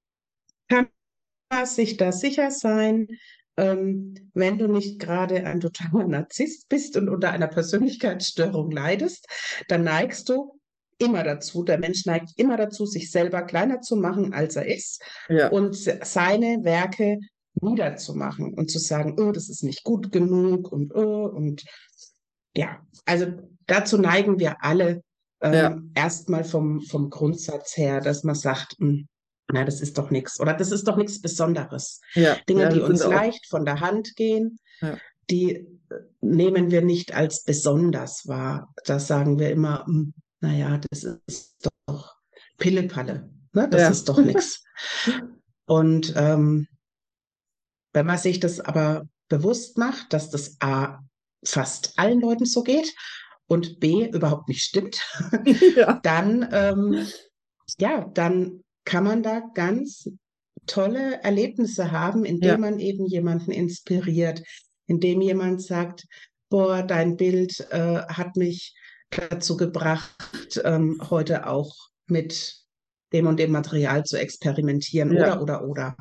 kann 0.68 0.90
man 1.50 1.66
sich 1.66 1.98
da 1.98 2.12
sicher 2.12 2.52
sein, 2.52 3.08
ähm, 3.58 4.16
wenn 4.34 4.58
du 4.58 4.68
nicht 4.68 5.00
gerade 5.00 5.46
ein 5.46 5.60
totaler 5.60 6.08
Narzisst 6.08 6.68
bist 6.70 6.98
und 6.98 7.10
unter 7.10 7.32
einer 7.32 7.48
Persönlichkeitsstörung 7.48 8.72
leidest, 8.72 9.28
dann 9.68 9.84
neigst 9.84 10.30
du 10.30 10.60
immer 10.98 11.24
dazu, 11.24 11.64
der 11.64 11.80
Mensch 11.80 12.06
neigt 12.06 12.32
immer 12.38 12.58
dazu, 12.58 12.86
sich 12.86 13.12
selber 13.12 13.42
kleiner 13.42 13.82
zu 13.82 13.96
machen, 13.96 14.34
als 14.34 14.56
er 14.56 14.68
ist 14.68 15.04
ja. 15.30 15.50
und 15.50 15.76
seine 15.76 16.64
Werke 16.64 17.20
niederzumachen 17.56 18.54
und 18.54 18.72
zu 18.72 18.80
sagen, 18.80 19.20
oh, 19.20 19.32
das 19.32 19.50
ist 19.50 19.64
nicht 19.64 19.84
gut 19.84 20.12
genug 20.12 20.72
und 20.72 20.94
oh, 20.96 21.26
und 21.26 21.64
ja, 22.56 22.80
also 23.06 23.28
dazu 23.68 23.98
neigen 23.98 24.40
wir 24.40 24.64
alle 24.64 25.04
ähm, 25.42 25.54
ja. 25.54 25.82
erstmal 25.96 26.44
vom, 26.44 26.82
vom 26.82 27.10
Grundsatz 27.10 27.76
her, 27.78 28.02
dass 28.02 28.24
man 28.24 28.36
sagt, 28.36 28.80
mh, 28.80 28.88
hm, 28.88 29.08
na, 29.54 29.66
das 29.66 29.82
ist 29.82 29.98
doch 29.98 30.12
nichts 30.12 30.40
oder 30.40 30.54
das 30.54 30.72
ist 30.72 30.88
doch 30.88 30.96
nichts 30.96 31.22
Besonderes. 31.22 32.00
Ja. 32.14 32.38
Dinge, 32.48 32.64
ja, 32.64 32.70
die 32.70 32.80
uns 32.80 33.04
leicht 33.04 33.48
von 33.48 33.66
der 33.66 33.82
Hand 33.82 34.16
gehen, 34.16 34.60
die 35.30 35.56
äh, 35.56 35.68
nehmen 36.22 36.72
wir 36.72 36.82
nicht 36.82 37.14
als 37.14 37.44
besonders 37.44 38.28
wahr. 38.28 38.74
Das 38.86 39.08
sagen 39.08 39.40
wir 39.40 39.52
immer, 39.52 39.84
mh, 39.88 39.94
hm, 39.94 40.14
naja, 40.40 40.80
das 40.90 41.04
ist 41.28 41.58
doch 41.86 42.16
Pillepalle, 42.58 43.30
ne? 43.54 43.70
das 43.70 43.92
ist 43.92 44.10
doch 44.10 44.20
nichts. 44.20 44.64
Und 45.66 46.14
ähm, 46.16 46.68
wenn 47.94 48.06
man 48.06 48.18
sich 48.18 48.40
das 48.40 48.60
aber 48.60 49.08
bewusst 49.30 49.78
macht, 49.78 50.14
dass 50.14 50.30
das 50.30 50.58
A 50.60 51.00
fast 51.44 51.98
allen 51.98 52.22
Leuten 52.22 52.46
so 52.46 52.64
geht 52.64 52.94
und 53.48 53.80
B 53.80 54.08
überhaupt 54.08 54.48
nicht 54.48 54.64
stimmt, 54.64 55.02
ja. 55.76 56.00
dann, 56.04 56.48
ähm, 56.52 57.08
ja, 57.80 58.10
dann 58.14 58.64
kann 58.86 59.04
man 59.04 59.24
da 59.24 59.42
ganz 59.54 60.10
tolle 60.68 61.22
Erlebnisse 61.24 61.92
haben, 61.92 62.26
indem 62.26 62.50
ja. 62.50 62.58
man 62.58 62.80
eben 62.80 63.06
jemanden 63.06 63.52
inspiriert, 63.52 64.44
indem 64.88 65.22
jemand 65.22 65.62
sagt, 65.62 66.06
boah, 66.50 66.84
dein 66.84 67.18
Bild 67.18 67.60
äh, 67.72 68.04
hat 68.04 68.36
mich 68.36 68.76
dazu 69.10 69.58
gebracht, 69.58 70.62
ähm, 70.64 71.02
heute 71.10 71.48
auch 71.48 71.74
mit 72.08 72.56
dem 73.14 73.28
und 73.28 73.40
dem 73.40 73.52
Material 73.52 74.04
zu 74.06 74.18
experimentieren 74.18 75.14
ja. 75.14 75.40
oder 75.40 75.42
oder 75.42 75.68
oder. 75.68 75.96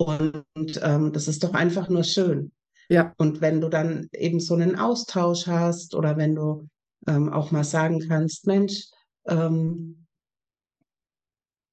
Und 0.00 0.80
ähm, 0.82 1.12
das 1.12 1.28
ist 1.28 1.44
doch 1.44 1.52
einfach 1.52 1.90
nur 1.90 2.04
schön. 2.04 2.52
Ja. 2.88 3.12
Und 3.18 3.42
wenn 3.42 3.60
du 3.60 3.68
dann 3.68 4.08
eben 4.14 4.40
so 4.40 4.54
einen 4.54 4.76
Austausch 4.78 5.46
hast 5.46 5.94
oder 5.94 6.16
wenn 6.16 6.34
du 6.34 6.68
ähm, 7.06 7.30
auch 7.30 7.50
mal 7.50 7.64
sagen 7.64 8.00
kannst, 8.08 8.46
Mensch, 8.46 8.86
ähm, 9.28 10.06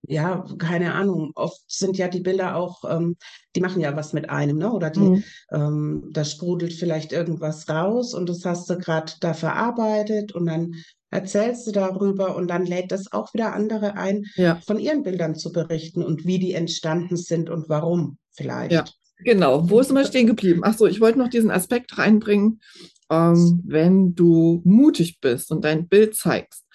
ja, 0.07 0.45
keine 0.57 0.93
Ahnung, 0.93 1.31
oft 1.35 1.61
sind 1.67 1.97
ja 1.97 2.07
die 2.07 2.21
Bilder 2.21 2.55
auch, 2.55 2.83
ähm, 2.89 3.17
die 3.55 3.61
machen 3.61 3.81
ja 3.81 3.95
was 3.95 4.13
mit 4.13 4.29
einem, 4.29 4.57
ne? 4.57 4.71
Oder 4.71 4.89
die, 4.89 4.99
mhm. 4.99 5.23
ähm, 5.51 6.09
da 6.11 6.23
sprudelt 6.23 6.73
vielleicht 6.73 7.11
irgendwas 7.11 7.69
raus 7.69 8.13
und 8.13 8.29
das 8.29 8.45
hast 8.45 8.69
du 8.69 8.77
gerade 8.77 9.11
da 9.19 9.33
verarbeitet 9.33 10.33
und 10.33 10.45
dann 10.45 10.75
erzählst 11.09 11.67
du 11.67 11.71
darüber 11.71 12.35
und 12.35 12.47
dann 12.47 12.65
lädt 12.65 12.91
das 12.91 13.11
auch 13.11 13.33
wieder 13.33 13.53
andere 13.53 13.95
ein, 13.95 14.25
ja. 14.35 14.59
von 14.65 14.79
ihren 14.79 15.03
Bildern 15.03 15.35
zu 15.35 15.51
berichten 15.51 16.03
und 16.03 16.25
wie 16.25 16.39
die 16.39 16.53
entstanden 16.53 17.17
sind 17.17 17.49
und 17.49 17.67
warum 17.69 18.17
vielleicht. 18.31 18.71
Ja. 18.71 18.85
Genau, 19.19 19.67
wo 19.69 19.79
ist 19.79 19.89
immer 19.89 20.05
stehen 20.05 20.27
geblieben? 20.27 20.61
Ach 20.63 20.77
so, 20.77 20.85
ich 20.85 21.01
wollte 21.01 21.17
noch 21.17 21.29
diesen 21.29 21.49
Aspekt 21.49 21.97
reinbringen. 21.97 22.61
Ähm, 23.09 23.63
wenn 23.65 24.13
du 24.13 24.61
mutig 24.63 25.19
bist 25.21 25.51
und 25.51 25.65
dein 25.65 25.87
Bild 25.87 26.15
zeigst, 26.15 26.65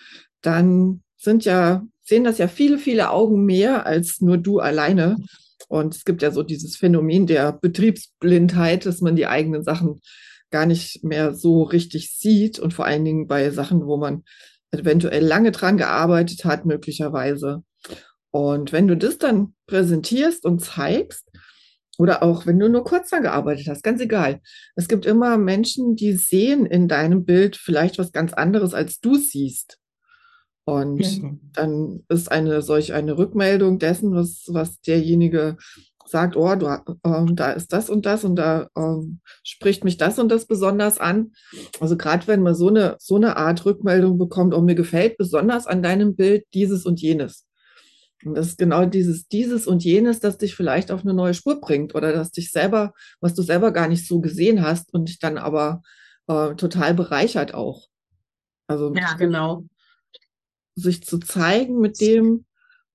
dann 0.41 1.03
sind 1.17 1.45
ja, 1.45 1.87
sehen 2.05 2.25
das 2.25 2.39
ja 2.39 2.49
viele, 2.49 2.79
viele 2.79 3.11
Augen 3.11 3.45
mehr 3.45 3.87
als 3.87 4.21
nur 4.21 4.39
du 4.39 4.59
alleine. 4.59 5.17
Und 5.69 5.95
es 5.95 6.05
gibt 6.05 6.23
ja 6.23 6.31
so 6.31 6.43
dieses 6.43 6.77
Phänomen 6.77 7.27
der 7.27 7.53
Betriebsblindheit, 7.53 8.85
dass 8.87 9.01
man 9.01 9.17
die 9.17 9.27
eigenen 9.27 9.63
Sachen 9.63 10.01
gar 10.51 10.67
nicht 10.67 11.03
mehr 11.03 11.35
so 11.35 11.63
richtig 11.63 12.17
sieht 12.17 12.59
und 12.59 12.75
vor 12.75 12.85
allen 12.85 13.05
Dingen 13.05 13.27
bei 13.27 13.51
Sachen, 13.51 13.87
wo 13.87 13.97
man 13.97 14.23
eventuell 14.71 15.25
lange 15.25 15.53
dran 15.53 15.77
gearbeitet 15.77 16.45
hat, 16.45 16.67
möglicherweise. 16.67 17.63
Und 18.31 18.73
wenn 18.73 18.89
du 18.89 18.97
das 18.97 19.19
dann 19.19 19.55
präsentierst 19.67 20.45
und 20.45 20.61
zeigst, 20.61 21.29
oder 21.99 22.23
auch 22.23 22.47
wenn 22.47 22.59
du 22.59 22.69
nur 22.69 22.85
kurz 22.85 23.11
daran 23.11 23.25
gearbeitet 23.25 23.69
hast, 23.69 23.83
ganz 23.83 24.01
egal. 24.01 24.41
Es 24.75 24.89
gibt 24.89 25.07
immer 25.07 25.37
Menschen, 25.37 25.95
die 25.95 26.15
sehen 26.15 26.67
in 26.67 26.89
deinem 26.89 27.25
Bild 27.25 27.57
vielleicht 27.57 27.99
was 27.99 28.13
ganz 28.13 28.33
anderes, 28.33 28.75
als 28.75 29.01
du 29.01 29.15
siehst. 29.17 29.79
Und 30.73 31.23
mhm. 31.23 31.41
dann 31.53 32.03
ist 32.09 32.33
eine 32.33 32.63
solch 32.63 32.95
eine 32.95 33.19
Rückmeldung 33.19 33.79
dessen, 33.79 34.15
was, 34.15 34.45
was 34.49 34.81
derjenige 34.81 35.59
sagt, 36.07 36.35
oh, 36.35 36.55
du, 36.55 36.67
äh, 36.67 37.35
da 37.35 37.53
ist 37.53 37.75
das 37.75 37.91
und 37.91 38.07
das 38.07 38.25
und 38.25 38.37
da 38.37 38.69
äh, 38.75 39.07
spricht 39.45 39.85
mich 39.85 39.99
das 39.99 40.19
und 40.19 40.31
das 40.31 40.47
besonders 40.47 40.99
an. 40.99 41.33
Also 41.79 41.99
gerade 41.99 42.27
wenn 42.27 42.43
man 42.43 42.55
so 42.55 42.69
eine, 42.69 42.97
so 42.99 43.17
eine 43.17 43.37
Art 43.37 43.67
Rückmeldung 43.67 44.17
bekommt, 44.17 44.55
oh, 44.55 44.63
mir 44.63 44.75
gefällt 44.75 45.19
besonders 45.19 45.67
an 45.67 45.83
deinem 45.83 46.17
Bild 46.17 46.47
dieses 46.55 46.87
und 46.87 47.03
jenes. 47.03 47.47
Und 48.25 48.35
das 48.35 48.47
ist 48.49 48.59
genau 48.59 48.87
dieses, 48.87 49.29
dieses 49.29 49.67
und 49.67 49.85
jenes, 49.85 50.21
das 50.21 50.39
dich 50.39 50.55
vielleicht 50.55 50.91
auf 50.91 51.03
eine 51.03 51.13
neue 51.13 51.35
Spur 51.35 51.61
bringt 51.61 51.95
oder 51.95 52.15
das 52.15 52.31
dich 52.31 52.51
selber, 52.51 52.95
was 53.21 53.35
du 53.35 53.43
selber 53.43 53.73
gar 53.73 53.89
nicht 53.89 54.07
so 54.07 54.21
gesehen 54.21 54.63
hast 54.63 54.95
und 54.95 55.11
dich 55.11 55.19
dann 55.19 55.37
aber 55.37 55.83
äh, 56.29 56.55
total 56.55 56.95
bereichert 56.95 57.53
auch. 57.53 57.89
Also 58.69 58.95
ja, 58.95 59.15
genau. 59.19 59.67
Sich 60.75 61.05
zu 61.05 61.19
zeigen 61.19 61.81
mit 61.81 62.01
dem, 62.01 62.45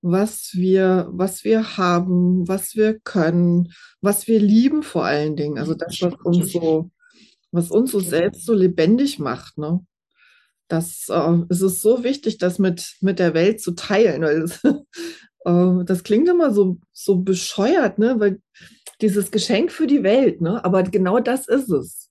was 0.02 0.52
wir, 0.54 1.08
was 1.12 1.44
wir 1.44 1.78
haben, 1.78 2.48
was 2.48 2.76
wir 2.76 3.00
können, 3.00 3.74
was 4.02 4.28
wir 4.28 4.40
lieben 4.40 4.84
vor 4.84 5.06
allen 5.06 5.36
Dingen. 5.36 5.58
Also 5.58 5.74
das, 5.74 6.02
was 6.02 6.14
uns 6.24 6.52
so, 6.52 6.92
was 7.52 7.72
uns 7.72 7.92
so 7.92 8.00
selbst 8.00 8.46
so 8.46 8.54
lebendig 8.54 9.20
macht, 9.20 9.58
ne? 9.58 9.86
Das 10.68 11.08
äh, 11.10 11.38
es 11.50 11.62
ist 11.62 11.82
so 11.82 12.04
wichtig, 12.04 12.38
das 12.38 12.60
mit, 12.60 12.98
mit 13.02 13.20
der 13.20 13.34
Welt 13.34 13.62
zu 13.62 13.72
teilen, 13.72 14.22
weil 14.22 14.42
es, 14.42 14.64
äh, 15.46 15.86
das 15.86 16.04
klingt 16.04 16.28
immer 16.28 16.54
so, 16.54 16.78
so 16.92 17.18
bescheuert, 17.18 18.00
ne? 18.00 18.20
Weil 18.20 18.42
dieses 19.02 19.32
Geschenk 19.32 19.72
für 19.72 19.88
die 19.88 20.04
Welt, 20.04 20.42
ne? 20.42 20.64
Aber 20.64 20.84
genau 20.84 21.20
das 21.20 21.48
ist 21.48 21.70
es. 21.70 22.10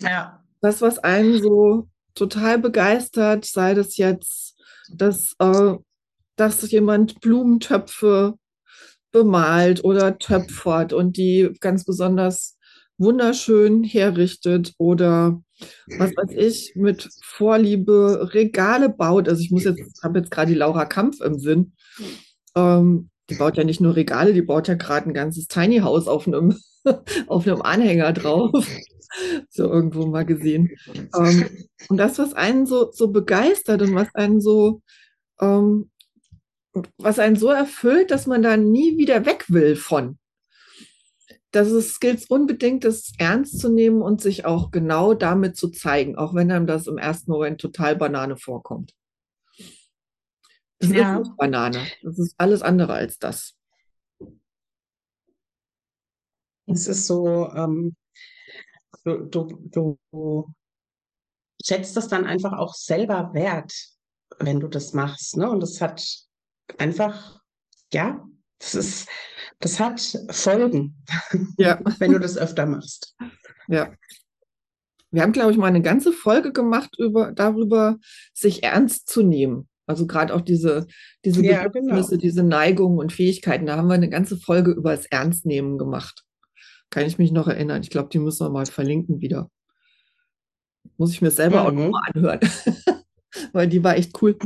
Ja. 0.00 0.42
Das, 0.60 0.80
was 0.80 0.98
einen 0.98 1.40
so 1.40 1.88
total 2.16 2.58
begeistert, 2.58 3.44
sei 3.44 3.74
das 3.74 3.96
jetzt, 3.96 4.56
dass, 4.90 5.34
äh, 5.38 5.74
dass 6.36 6.70
jemand 6.70 7.20
Blumentöpfe 7.20 8.34
bemalt 9.12 9.84
oder 9.84 10.18
töpfert 10.18 10.92
und 10.92 11.16
die 11.16 11.50
ganz 11.60 11.84
besonders 11.84 12.58
wunderschön 12.98 13.84
herrichtet 13.84 14.74
oder 14.78 15.40
was 15.98 16.10
weiß 16.16 16.30
ich, 16.32 16.74
mit 16.76 17.08
Vorliebe 17.22 18.30
Regale 18.34 18.88
baut. 18.88 19.28
Also 19.28 19.40
ich 19.40 19.50
muss 19.50 19.64
jetzt, 19.64 20.02
habe 20.02 20.18
jetzt 20.18 20.30
gerade 20.30 20.52
die 20.52 20.58
Laura 20.58 20.84
Kampf 20.84 21.20
im 21.20 21.38
Sinn. 21.38 21.72
Ähm, 22.54 23.10
die 23.30 23.34
baut 23.34 23.56
ja 23.56 23.64
nicht 23.64 23.80
nur 23.80 23.96
Regale, 23.96 24.34
die 24.34 24.42
baut 24.42 24.68
ja 24.68 24.74
gerade 24.74 25.08
ein 25.08 25.14
ganzes 25.14 25.48
Tiny 25.48 25.78
House 25.78 26.08
auf 26.08 26.26
einem, 26.26 26.56
auf 27.26 27.46
einem 27.46 27.62
Anhänger 27.62 28.12
drauf. 28.12 28.66
so 29.50 29.64
irgendwo 29.64 30.06
mal 30.06 30.24
gesehen. 30.24 30.70
Ähm, 31.14 31.48
und 31.88 31.96
das, 31.96 32.18
was 32.18 32.34
einen 32.34 32.66
so, 32.66 32.90
so 32.92 33.08
begeistert 33.08 33.82
und 33.82 33.94
was 33.94 34.14
einen 34.14 34.40
so, 34.40 34.82
ähm, 35.40 35.90
was 36.98 37.18
einen 37.18 37.36
so 37.36 37.48
erfüllt, 37.50 38.10
dass 38.10 38.26
man 38.26 38.42
da 38.42 38.56
nie 38.56 38.98
wieder 38.98 39.24
weg 39.26 39.46
will 39.48 39.76
von. 39.76 40.18
Das 41.52 41.70
ist, 41.70 42.00
gilt 42.00 42.28
unbedingt, 42.28 42.84
das 42.84 43.12
ernst 43.18 43.60
zu 43.60 43.70
nehmen 43.70 44.02
und 44.02 44.20
sich 44.20 44.44
auch 44.44 44.70
genau 44.70 45.14
damit 45.14 45.56
zu 45.56 45.68
zeigen, 45.68 46.16
auch 46.16 46.34
wenn 46.34 46.50
einem 46.50 46.66
das 46.66 46.86
im 46.86 46.98
ersten 46.98 47.30
Moment 47.30 47.60
total 47.60 47.96
Banane 47.96 48.36
vorkommt. 48.36 48.92
Das 50.78 50.90
ja. 50.90 51.14
ist 51.14 51.28
nicht 51.28 51.36
Banane. 51.36 51.86
Das 52.02 52.18
ist 52.18 52.34
alles 52.36 52.62
andere 52.62 52.92
als 52.92 53.18
das. 53.18 53.54
Es 56.66 56.88
ist 56.88 57.06
so, 57.06 57.48
ähm, 57.54 57.96
du, 59.06 59.26
du, 59.26 59.98
du 60.10 60.52
schätzt 61.64 61.96
das 61.96 62.08
dann 62.08 62.24
einfach 62.24 62.52
auch 62.52 62.74
selber 62.74 63.30
wert, 63.32 63.72
wenn 64.38 64.60
du 64.60 64.68
das 64.68 64.92
machst. 64.92 65.36
Ne? 65.36 65.48
Und 65.48 65.60
das 65.60 65.80
hat 65.80 66.04
einfach, 66.78 67.40
ja, 67.92 68.26
das 68.58 68.74
ist, 68.74 69.08
das 69.60 69.78
hat 69.80 70.00
Folgen, 70.30 71.02
ja. 71.56 71.80
wenn 71.98 72.12
du 72.12 72.18
das 72.18 72.36
öfter 72.36 72.66
machst. 72.66 73.16
Ja. 73.68 73.94
Wir 75.10 75.22
haben, 75.22 75.32
glaube 75.32 75.52
ich, 75.52 75.58
mal 75.58 75.68
eine 75.68 75.82
ganze 75.82 76.12
Folge 76.12 76.52
gemacht 76.52 76.94
über, 76.98 77.32
darüber, 77.32 77.98
sich 78.34 78.64
ernst 78.64 79.08
zu 79.08 79.22
nehmen. 79.22 79.68
Also 79.86 80.06
gerade 80.06 80.34
auch 80.34 80.40
diese, 80.40 80.88
diese 81.24 81.44
ja, 81.44 81.68
genau. 81.68 82.02
diese 82.02 82.42
Neigungen 82.42 82.98
und 82.98 83.12
Fähigkeiten, 83.12 83.66
da 83.66 83.76
haben 83.76 83.86
wir 83.86 83.94
eine 83.94 84.10
ganze 84.10 84.36
Folge 84.36 84.72
über 84.72 84.90
das 84.90 85.06
Ernstnehmen 85.06 85.78
gemacht. 85.78 86.25
Kann 86.90 87.06
ich 87.06 87.18
mich 87.18 87.32
noch 87.32 87.48
erinnern. 87.48 87.82
Ich 87.82 87.90
glaube, 87.90 88.08
die 88.08 88.18
müssen 88.18 88.46
wir 88.46 88.50
mal 88.50 88.66
verlinken 88.66 89.20
wieder. 89.20 89.50
Muss 90.96 91.12
ich 91.12 91.22
mir 91.22 91.30
selber 91.30 91.62
mhm. 91.62 91.66
auch 91.66 91.72
noch 91.72 91.90
mal 91.90 92.02
anhören. 92.12 92.40
Weil 93.52 93.68
die 93.68 93.82
war 93.84 93.96
echt 93.96 94.20
cool. 94.22 94.38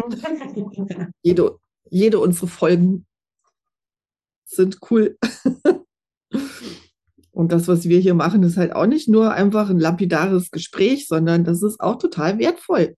jede, 1.23 1.59
jede 1.91 2.19
unserer 2.19 2.49
Folgen 2.49 3.07
sind 4.47 4.79
cool. 4.91 5.17
Und 7.33 7.53
das, 7.53 7.69
was 7.69 7.89
wir 7.89 8.00
hier 8.00 8.15
machen, 8.15 8.43
ist 8.43 8.57
halt 8.57 8.75
auch 8.75 8.87
nicht 8.87 9.09
nur 9.09 9.33
einfach 9.33 9.71
ein 9.71 9.79
lapidares 9.79 10.50
Gespräch, 10.50 11.07
sondern 11.07 11.45
das 11.45 11.63
ist 11.63 11.81
auch 11.81 11.97
total 11.97 12.39
wertvoll. 12.39 12.97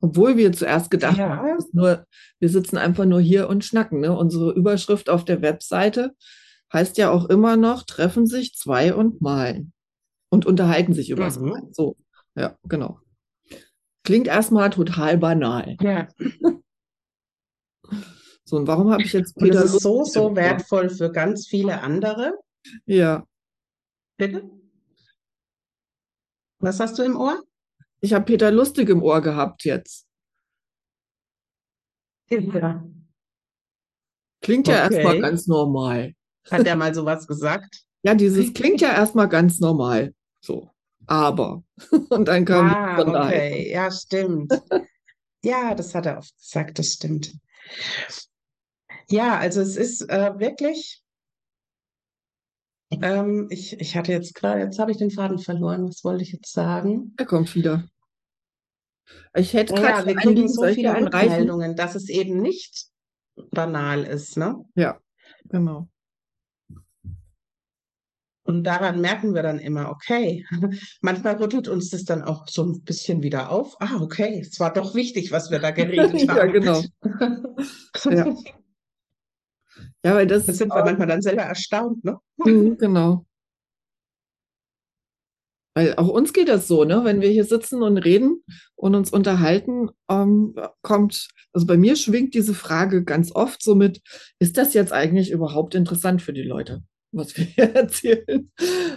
Obwohl 0.00 0.36
wir 0.36 0.52
zuerst 0.52 0.90
gedacht 0.90 1.18
ja. 1.18 1.36
haben, 1.36 1.58
nur, 1.72 2.04
wir 2.38 2.48
sitzen 2.48 2.76
einfach 2.76 3.04
nur 3.04 3.20
hier 3.20 3.48
und 3.48 3.64
schnacken. 3.64 4.00
Ne? 4.00 4.16
Unsere 4.16 4.52
Überschrift 4.52 5.10
auf 5.10 5.24
der 5.24 5.42
Webseite 5.42 6.14
heißt 6.72 6.98
ja 6.98 7.10
auch 7.10 7.26
immer 7.26 7.56
noch, 7.56 7.84
treffen 7.84 8.26
sich 8.26 8.54
zwei 8.54 8.94
und 8.94 9.20
malen. 9.20 9.72
Und 10.30 10.44
unterhalten 10.44 10.92
sich 10.92 11.10
über 11.10 11.24
das 11.24 11.38
mhm. 11.38 11.48
Malen. 11.48 11.72
So, 11.72 11.96
ja, 12.34 12.56
genau. 12.64 13.00
Klingt 14.04 14.26
erstmal 14.26 14.70
total 14.70 15.18
banal. 15.18 15.76
Ja. 15.80 16.08
So, 18.44 18.56
und 18.56 18.66
warum 18.66 18.90
habe 18.90 19.02
ich 19.02 19.12
jetzt 19.12 19.34
Peter 19.36 19.58
und 19.58 19.64
das 19.64 19.74
ist 19.74 19.82
so, 19.82 20.04
so 20.04 20.34
wertvoll 20.34 20.88
für 20.88 21.12
ganz 21.12 21.46
viele 21.46 21.82
andere. 21.82 22.32
Ja. 22.86 23.26
Bitte? 24.16 24.50
Was 26.60 26.80
hast 26.80 26.98
du 26.98 27.02
im 27.02 27.16
Ohr? 27.16 27.42
Ich 28.00 28.14
habe 28.14 28.24
Peter 28.24 28.50
Lustig 28.50 28.88
im 28.88 29.02
Ohr 29.02 29.20
gehabt 29.20 29.64
jetzt. 29.64 30.06
Ja. 32.30 32.86
Klingt 34.40 34.68
ja 34.68 34.88
erstmal 34.88 35.20
ganz 35.20 35.46
normal. 35.46 36.14
Hat 36.50 36.66
er 36.66 36.76
mal 36.76 36.94
sowas 36.94 37.26
gesagt? 37.26 37.82
Ja, 38.02 38.14
dieses 38.14 38.52
klingt 38.54 38.80
ja 38.80 38.92
erstmal 38.92 39.28
ganz 39.28 39.60
normal. 39.60 40.14
So. 40.40 40.70
Aber. 41.06 41.62
Und 42.10 42.28
dann 42.28 42.44
kam 42.44 42.66
ah, 42.66 43.00
okay. 43.00 43.70
Ja, 43.72 43.90
stimmt. 43.90 44.52
ja, 45.42 45.74
das 45.74 45.94
hat 45.94 46.06
er 46.06 46.18
oft 46.18 46.36
gesagt, 46.36 46.78
das 46.78 46.92
stimmt. 46.92 47.32
Ja, 49.08 49.38
also 49.38 49.60
es 49.60 49.76
ist 49.76 50.02
äh, 50.10 50.38
wirklich. 50.38 51.02
Ähm, 52.90 53.48
ich, 53.50 53.78
ich 53.80 53.96
hatte 53.96 54.12
jetzt 54.12 54.34
gerade, 54.34 54.60
jetzt 54.60 54.78
habe 54.78 54.90
ich 54.90 54.98
den 54.98 55.10
Faden 55.10 55.38
verloren. 55.38 55.88
Was 55.88 56.04
wollte 56.04 56.22
ich 56.22 56.32
jetzt 56.32 56.52
sagen? 56.52 57.14
Er 57.16 57.26
kommt 57.26 57.54
wieder. 57.54 57.84
Ich 59.34 59.54
hätte 59.54 59.74
gerade 59.74 60.00
ja, 60.00 60.06
wir 60.06 60.14
kriegen 60.16 60.48
so 60.48 60.66
viele 60.66 60.94
Rückmeldungen, 60.94 61.76
dass 61.76 61.94
es 61.94 62.08
eben 62.08 62.40
nicht 62.40 62.88
banal 63.50 64.04
ist, 64.04 64.36
ne? 64.36 64.64
Ja, 64.74 64.98
genau. 65.44 65.88
Und 68.48 68.64
daran 68.64 69.02
merken 69.02 69.34
wir 69.34 69.42
dann 69.42 69.58
immer, 69.58 69.90
okay, 69.90 70.46
manchmal 71.02 71.36
rüttelt 71.36 71.68
uns 71.68 71.90
das 71.90 72.04
dann 72.04 72.22
auch 72.22 72.48
so 72.48 72.64
ein 72.64 72.82
bisschen 72.82 73.22
wieder 73.22 73.50
auf. 73.50 73.76
Ah, 73.78 74.00
okay, 74.00 74.40
es 74.40 74.58
war 74.58 74.72
doch 74.72 74.94
wichtig, 74.94 75.30
was 75.32 75.50
wir 75.50 75.58
da 75.58 75.70
geredet 75.70 76.14
haben. 76.30 76.38
ja, 76.38 76.46
genau. 76.46 76.82
ja. 78.10 78.34
ja, 80.02 80.14
weil 80.14 80.26
das, 80.26 80.46
das 80.46 80.56
sind 80.56 80.72
wir 80.72 80.82
manchmal 80.82 81.08
dann 81.08 81.20
selber 81.20 81.42
erstaunt, 81.42 82.02
ne? 82.02 82.16
Mhm, 82.38 82.78
genau. 82.78 83.26
Weil 85.74 85.96
auch 85.96 86.08
uns 86.08 86.32
geht 86.32 86.48
das 86.48 86.66
so, 86.66 86.84
ne? 86.84 87.04
Wenn 87.04 87.20
wir 87.20 87.28
hier 87.28 87.44
sitzen 87.44 87.82
und 87.82 87.98
reden 87.98 88.42
und 88.76 88.94
uns 88.94 89.10
unterhalten, 89.10 89.90
ähm, 90.08 90.54
kommt, 90.80 91.28
also 91.52 91.66
bei 91.66 91.76
mir 91.76 91.96
schwingt 91.96 92.32
diese 92.32 92.54
Frage 92.54 93.04
ganz 93.04 93.30
oft 93.30 93.62
so 93.62 93.74
mit, 93.74 94.00
ist 94.38 94.56
das 94.56 94.72
jetzt 94.72 94.94
eigentlich 94.94 95.30
überhaupt 95.32 95.74
interessant 95.74 96.22
für 96.22 96.32
die 96.32 96.44
Leute? 96.44 96.82
Was 97.12 97.36
wir 97.36 97.44
hier 97.44 97.74
erzählen. 97.74 98.50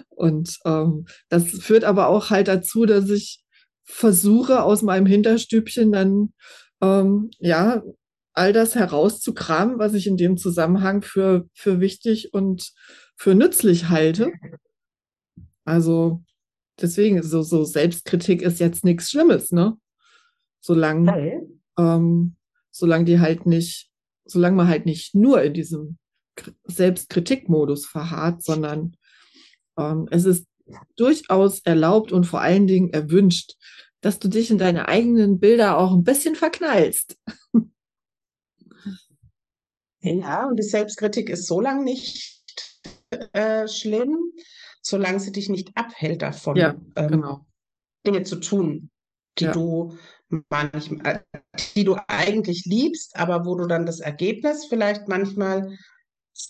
Und 0.10 0.58
ähm, 0.66 1.06
das 1.30 1.50
führt 1.50 1.84
aber 1.84 2.08
auch 2.08 2.30
halt 2.30 2.48
dazu, 2.48 2.86
dass 2.86 3.10
ich 3.10 3.44
versuche, 3.84 4.64
aus 4.64 4.82
meinem 4.82 5.06
Hinterstübchen 5.06 5.92
dann 5.92 6.34
ähm, 6.82 7.30
ja 7.40 7.84
all 8.34 8.54
das 8.54 8.76
herauszukramen, 8.76 9.78
was 9.78 9.94
ich 9.94 10.08
in 10.08 10.18
dem 10.18 10.38
Zusammenhang 10.38 11.02
für, 11.02 11.50
für 11.54 11.80
wichtig 11.80 12.34
und 12.34 12.72
für 13.18 13.36
nützlich 13.36 13.90
halte. 13.90 14.32
Also 15.66 16.24
deswegen, 16.80 17.22
so, 17.24 17.42
so 17.42 17.64
Selbstkritik 17.64 18.42
ist 18.42 18.60
jetzt 18.60 18.86
nichts 18.86 19.12
Schlimmes, 19.12 19.52
ne? 19.52 19.78
Solange, 20.60 21.42
ähm, 21.78 22.36
solange 22.72 23.06
die 23.06 23.20
halt 23.20 23.46
nicht, 23.46 23.92
solange 24.26 24.56
man 24.56 24.68
halt 24.68 24.86
nicht 24.86 25.14
nur 25.14 25.42
in 25.42 25.54
diesem 25.54 25.98
Selbstkritikmodus 26.66 27.86
verharrt, 27.86 28.44
sondern 28.44 28.96
ähm, 29.78 30.08
es 30.12 30.26
ist 30.26 30.48
durchaus 30.96 31.60
erlaubt 31.62 32.12
und 32.12 32.26
vor 32.26 32.42
allen 32.42 32.68
Dingen 32.68 32.92
erwünscht, 32.92 33.56
dass 34.02 34.20
du 34.20 34.28
dich 34.28 34.50
in 34.50 34.58
deine 34.58 34.88
eigenen 34.88 35.40
Bilder 35.40 35.78
auch 35.78 35.92
ein 35.92 36.04
bisschen 36.04 36.36
verknallst. 36.36 37.18
Ja, 40.04 40.48
und 40.48 40.58
die 40.58 40.64
Selbstkritik 40.64 41.30
ist 41.30 41.46
so 41.46 41.62
lange 41.62 41.84
nicht 41.84 42.42
äh, 43.34 43.68
schlimm, 43.68 44.18
solange 44.82 45.20
sie 45.20 45.32
dich 45.32 45.48
nicht 45.48 45.78
abhält 45.78 46.24
davon, 46.24 46.56
ja, 46.56 46.76
ähm, 46.96 47.08
genau. 47.08 47.46
Dinge 48.06 48.24
zu 48.24 48.38
tun, 48.38 48.90
die 49.38 49.44
ja. 49.46 49.52
du 49.52 49.96
manchmal, 50.50 51.24
die 51.76 51.84
du 51.84 51.98
eigentlich 52.08 52.66
liebst, 52.66 53.16
aber 53.16 53.46
wo 53.46 53.56
du 53.56 53.68
dann 53.68 53.86
das 53.86 54.00
Ergebnis 54.00 54.66
vielleicht 54.66 55.08
manchmal 55.08 55.78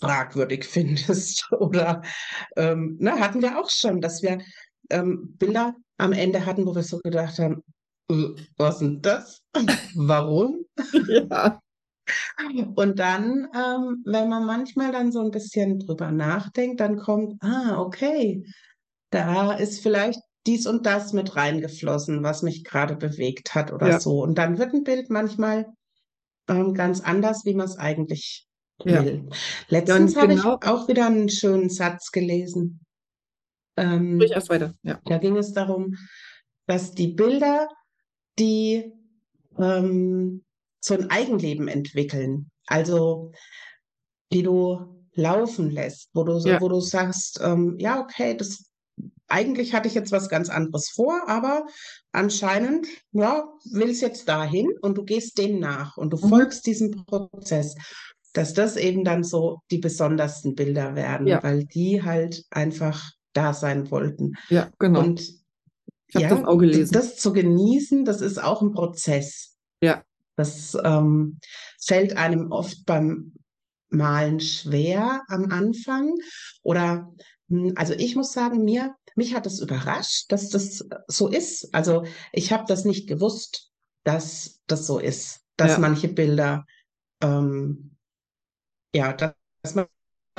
fragwürdig 0.00 0.64
findest. 0.68 1.46
Oder 1.52 2.02
ähm, 2.56 2.96
ne, 3.00 3.12
hatten 3.18 3.42
wir 3.42 3.58
auch 3.60 3.70
schon, 3.70 4.00
dass 4.00 4.22
wir 4.22 4.38
ähm, 4.90 5.34
Bilder 5.38 5.74
am 5.98 6.12
Ende 6.12 6.44
hatten, 6.44 6.66
wo 6.66 6.74
wir 6.74 6.82
so 6.82 6.98
gedacht 6.98 7.38
haben, 7.38 7.62
äh, 8.10 8.28
was 8.56 8.76
ist 8.76 8.80
denn 8.80 9.02
das? 9.02 9.42
Warum? 9.94 10.64
Ja. 11.08 11.60
Und 12.74 12.98
dann, 12.98 13.48
ähm, 13.54 14.02
wenn 14.04 14.28
man 14.28 14.44
manchmal 14.44 14.90
dann 14.90 15.12
so 15.12 15.20
ein 15.20 15.30
bisschen 15.30 15.78
drüber 15.78 16.10
nachdenkt, 16.10 16.80
dann 16.80 16.98
kommt, 16.98 17.40
ah, 17.42 17.78
okay, 17.78 18.44
da 19.10 19.52
ist 19.52 19.82
vielleicht 19.82 20.20
dies 20.46 20.66
und 20.66 20.84
das 20.86 21.12
mit 21.12 21.36
reingeflossen, 21.36 22.24
was 22.24 22.42
mich 22.42 22.64
gerade 22.64 22.96
bewegt 22.96 23.54
hat 23.54 23.72
oder 23.72 23.88
Ja. 23.90 24.00
so. 24.00 24.20
Und 24.22 24.36
dann 24.36 24.58
wird 24.58 24.74
ein 24.74 24.82
Bild 24.82 25.10
manchmal 25.10 25.66
ähm, 26.48 26.74
ganz 26.74 27.00
anders, 27.00 27.44
wie 27.44 27.54
man 27.54 27.66
es 27.66 27.76
eigentlich 27.78 28.48
Ja. 28.84 29.04
will. 29.04 29.28
Letztens 29.68 30.16
habe 30.16 30.34
ich 30.34 30.42
genau- 30.42 30.58
auch 30.64 30.88
wieder 30.88 31.06
einen 31.06 31.28
schönen 31.28 31.70
Satz 31.70 32.10
gelesen. 32.10 32.80
Ähm, 33.76 34.16
Sprich 34.16 34.32
erst 34.32 34.50
weiter. 34.50 34.74
Ja. 34.82 35.00
da 35.04 35.18
ging 35.18 35.36
es 35.36 35.52
darum, 35.52 35.96
dass 36.66 36.92
die 36.92 37.08
Bilder, 37.08 37.68
die 38.38 38.92
ähm, 39.58 40.44
so 40.80 40.94
ein 40.94 41.10
Eigenleben 41.10 41.68
entwickeln, 41.68 42.50
also 42.66 43.32
die 44.32 44.42
du 44.42 45.04
laufen 45.14 45.70
lässt, 45.70 46.08
wo 46.14 46.24
du, 46.24 46.38
Ja. 46.38 46.60
wo 46.60 46.68
du 46.68 46.80
sagst, 46.80 47.40
ähm, 47.42 47.76
ja, 47.78 48.00
okay, 48.00 48.36
das 48.36 48.64
eigentlich 49.28 49.72
hatte 49.74 49.88
ich 49.88 49.94
jetzt 49.94 50.12
was 50.12 50.28
ganz 50.28 50.48
anderes 50.50 50.90
vor, 50.90 51.22
aber 51.28 51.66
anscheinend, 52.12 52.86
ja, 53.12 53.44
will 53.70 53.88
es 53.90 54.00
jetzt 54.02 54.28
dahin 54.28 54.68
und 54.82 54.98
du 54.98 55.04
gehst 55.04 55.38
dem 55.38 55.58
nach 55.60 55.96
und 55.96 56.10
du 56.12 56.16
Mhm. 56.18 56.28
folgst 56.28 56.66
diesem 56.66 57.04
Prozess, 57.06 57.74
dass 58.32 58.54
das 58.54 58.76
eben 58.76 59.04
dann 59.04 59.24
so 59.24 59.60
die 59.70 59.78
besondersten 59.78 60.54
Bilder 60.54 60.94
werden, 60.94 61.26
Ja. 61.26 61.42
weil 61.42 61.64
die 61.64 62.02
halt 62.02 62.44
einfach 62.50 63.10
da 63.32 63.52
sein 63.54 63.90
wollten. 63.90 64.32
Ja, 64.48 64.70
genau. 64.78 65.00
Und 65.00 65.20
Ich 66.14 66.20
ja, 66.20 66.28
das 66.28 66.44
auch 66.44 66.58
gelesen. 66.58 66.92
das 66.92 67.16
zu 67.16 67.32
genießen, 67.32 68.04
das 68.04 68.20
ist 68.20 68.42
auch 68.42 68.60
ein 68.62 68.72
Prozess. 68.72 69.56
Ja. 69.82 70.02
Das 70.36 70.76
ähm, 70.82 71.38
fällt 71.80 72.16
einem 72.16 72.52
oft 72.52 72.84
beim 72.86 73.32
Malen 73.90 74.40
schwer 74.40 75.22
am 75.28 75.50
Anfang. 75.50 76.14
Oder, 76.62 77.12
hm, 77.48 77.72
also 77.76 77.92
ich 77.94 78.16
muss 78.16 78.32
sagen, 78.32 78.64
mir, 78.64 78.94
mich 79.14 79.34
hat 79.34 79.46
es 79.46 79.60
überrascht, 79.60 80.30
dass 80.32 80.48
das 80.48 80.86
so 81.06 81.28
ist. 81.28 81.74
Also 81.74 82.04
ich 82.32 82.52
habe 82.52 82.64
das 82.66 82.84
nicht 82.86 83.06
gewusst, 83.08 83.70
dass 84.04 84.60
das 84.66 84.86
so 84.86 84.98
ist, 84.98 85.40
dass 85.56 85.72
Ja. 85.72 85.78
manche 85.78 86.08
Bilder, 86.08 86.64
ähm, 87.22 87.91
ja, 88.94 89.12
dass, 89.12 89.74
man 89.74 89.86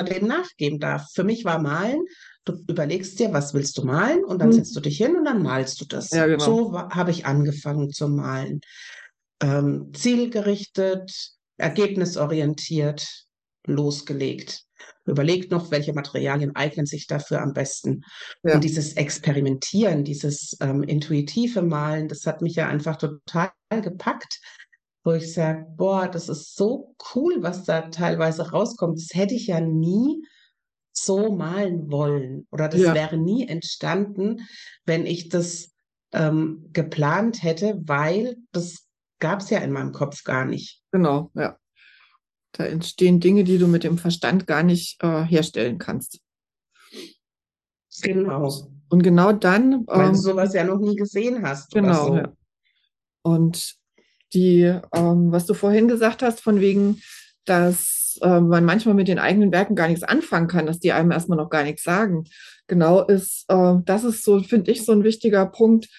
dem 0.10 0.28
nachgeben 0.28 0.80
darf. 0.80 1.08
Für 1.14 1.24
mich 1.24 1.46
war 1.46 1.60
Malen, 1.60 2.04
du 2.46 2.54
überlegst 2.68 3.20
dir, 3.20 3.32
was 3.32 3.54
willst 3.54 3.78
du 3.78 3.84
malen 3.86 4.24
und 4.24 4.40
dann 4.40 4.50
Mhm. 4.50 4.54
setzt 4.54 4.76
du 4.76 4.80
dich 4.80 4.98
hin 4.98 5.16
und 5.16 5.26
dann 5.26 5.44
malst 5.44 5.80
du 5.82 5.86
das. 5.86 6.10
Ja, 6.12 6.26
genau. 6.26 6.44
So 6.44 6.78
habe 6.78 7.12
ich 7.12 7.26
angefangen 7.26 7.92
zu 7.92 8.08
malen. 8.08 8.62
Ähm, 9.42 9.92
zielgerichtet, 9.94 11.12
ergebnisorientiert, 11.58 13.26
losgelegt. 13.66 14.64
Überlegt 15.06 15.52
noch, 15.52 15.70
welche 15.72 15.94
Materialien 15.94 16.56
eignen 16.56 16.86
sich 16.86 17.08
dafür 17.08 17.42
am 17.42 17.54
besten. 17.54 18.02
Ja. 18.44 18.56
Und 18.56 18.64
dieses 18.64 18.94
Experimentieren, 18.94 20.04
dieses 20.04 20.58
ähm, 20.62 20.82
intuitive 20.84 21.62
Malen, 21.62 22.08
das 22.08 22.26
hat 22.26 22.42
mich 22.42 22.56
ja 22.56 22.68
einfach 22.68 22.98
total 22.98 23.52
gepackt, 23.70 24.40
wo 25.04 25.12
ich 25.14 25.34
sage, 25.34 25.66
boah, 25.76 26.08
das 26.08 26.30
ist 26.30 26.56
so 26.56 26.96
cool, 27.14 27.38
was 27.42 27.64
da 27.66 27.82
teilweise 27.90 28.52
rauskommt. 28.52 28.98
Das 28.98 29.10
hätte 29.18 29.34
ich 29.36 29.48
ja 29.48 29.60
nie 29.60 30.26
so 30.94 31.36
malen 31.36 31.92
wollen 31.92 32.48
oder 32.52 32.70
das 32.70 32.82
Ja. 32.82 32.94
wäre 32.94 33.18
nie 33.18 33.48
entstanden, 33.48 34.42
wenn 34.86 35.06
ich 35.06 35.30
das 35.30 35.72
ähm, 36.14 36.70
geplant 36.72 37.42
hätte, 37.44 37.82
weil 37.86 38.38
das 38.52 38.88
gab 39.20 39.40
es 39.40 39.50
ja 39.50 39.60
in 39.60 39.72
meinem 39.72 39.92
Kopf 39.92 40.24
gar 40.24 40.46
nicht. 40.46 40.82
Genau, 40.92 41.32
ja. 41.34 41.58
Da 42.52 42.66
entstehen 42.66 43.20
Dinge, 43.20 43.44
die 43.44 43.58
du 43.58 43.68
mit 43.68 43.84
dem 43.84 43.98
Verstand 43.98 44.46
gar 44.46 44.62
nicht 44.62 45.02
äh, 45.02 45.24
herstellen 45.24 45.80
kannst. 45.80 46.20
Genau. 48.02 48.68
Und 48.90 49.02
genau 49.02 49.32
dann, 49.32 49.88
Weil 49.88 50.08
ähm, 50.08 50.14
du 50.14 50.20
sowas 50.20 50.54
ja 50.54 50.64
noch 50.64 50.78
nie 50.80 50.96
gesehen 50.96 51.42
hast 51.42 51.72
Genau, 51.72 52.06
so. 52.06 52.16
ja. 52.18 52.34
Und 53.24 53.76
die, 54.34 54.62
ähm, 54.94 55.32
was 55.32 55.46
du 55.46 55.54
vorhin 55.54 55.88
gesagt 55.88 56.22
hast, 56.22 56.42
von 56.42 56.60
wegen, 56.60 57.02
dass 57.46 58.20
äh, 58.22 58.40
man 58.40 58.66
manchmal 58.66 58.96
mit 58.96 59.08
den 59.08 59.20
eigenen 59.20 59.52
Werken 59.52 59.76
gar 59.76 59.88
nichts 59.88 60.04
anfangen 60.04 60.48
kann, 60.48 60.66
dass 60.66 60.80
die 60.80 60.92
einem 60.92 61.12
erstmal 61.12 61.38
noch 61.38 61.50
gar 61.50 61.64
nichts 61.64 61.84
sagen. 61.84 62.26
Genau 62.68 63.02
ist, 63.02 63.46
äh, 63.50 63.76
das 63.86 64.04
ist 64.04 64.24
so, 64.24 64.42
finde 64.42 64.72
ich, 64.72 64.86
so 64.86 64.92
ein 64.92 65.04
wichtiger 65.04 65.46
Punkt, 65.46 65.90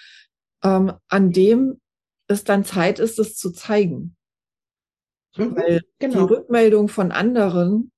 ähm, 0.62 0.92
an 1.08 1.32
dem 1.32 1.80
es 2.26 2.44
dann 2.44 2.64
Zeit 2.64 2.98
ist, 2.98 3.18
es 3.18 3.36
zu 3.36 3.50
zeigen. 3.50 4.16
Mhm, 5.36 5.56
Weil 5.56 5.80
die 5.80 6.06
genau. 6.06 6.24
Rückmeldung 6.24 6.88
von 6.88 7.12
anderen 7.12 7.92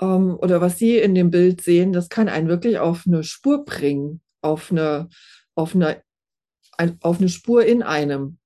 ähm, 0.00 0.36
oder 0.40 0.60
was 0.60 0.78
sie 0.78 0.98
in 0.98 1.14
dem 1.14 1.30
Bild 1.30 1.60
sehen, 1.60 1.92
das 1.92 2.08
kann 2.08 2.28
einen 2.28 2.48
wirklich 2.48 2.78
auf 2.78 3.04
eine 3.06 3.24
Spur 3.24 3.64
bringen, 3.64 4.20
auf 4.40 4.70
eine, 4.70 5.08
auf 5.54 5.74
eine, 5.74 6.02
ein, 6.76 6.98
auf 7.02 7.18
eine 7.18 7.28
Spur 7.28 7.64
in 7.64 7.82
einem. 7.82 8.38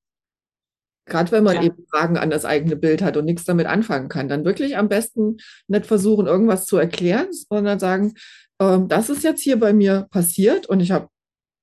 Gerade 1.09 1.33
wenn 1.33 1.45
man 1.45 1.57
Ja. 1.57 1.63
eben 1.65 1.87
Fragen 1.91 2.17
an 2.19 2.31
das 2.31 2.45
eigene 2.45 2.77
Bild 2.77 3.03
hat 3.03 3.17
und 3.17 3.25
nichts 3.25 3.45
damit 3.45 3.67
anfangen 3.67 4.09
kann, 4.09 4.29
dann 4.29 4.45
wirklich 4.45 4.77
am 4.77 4.89
besten 4.89 5.39
nicht 5.67 5.87
versuchen, 5.87 6.27
irgendwas 6.27 6.67
zu 6.67 6.77
erklären, 6.77 7.29
sondern 7.33 7.79
sagen, 7.79 8.15
ähm, 8.61 8.89
das 8.89 9.09
ist 9.11 9.25
jetzt 9.25 9.41
hier 9.41 9.59
bei 9.59 9.73
mir 9.73 10.07
passiert 10.11 10.67
und 10.67 10.81
ich 10.81 10.91
habe 10.91 11.09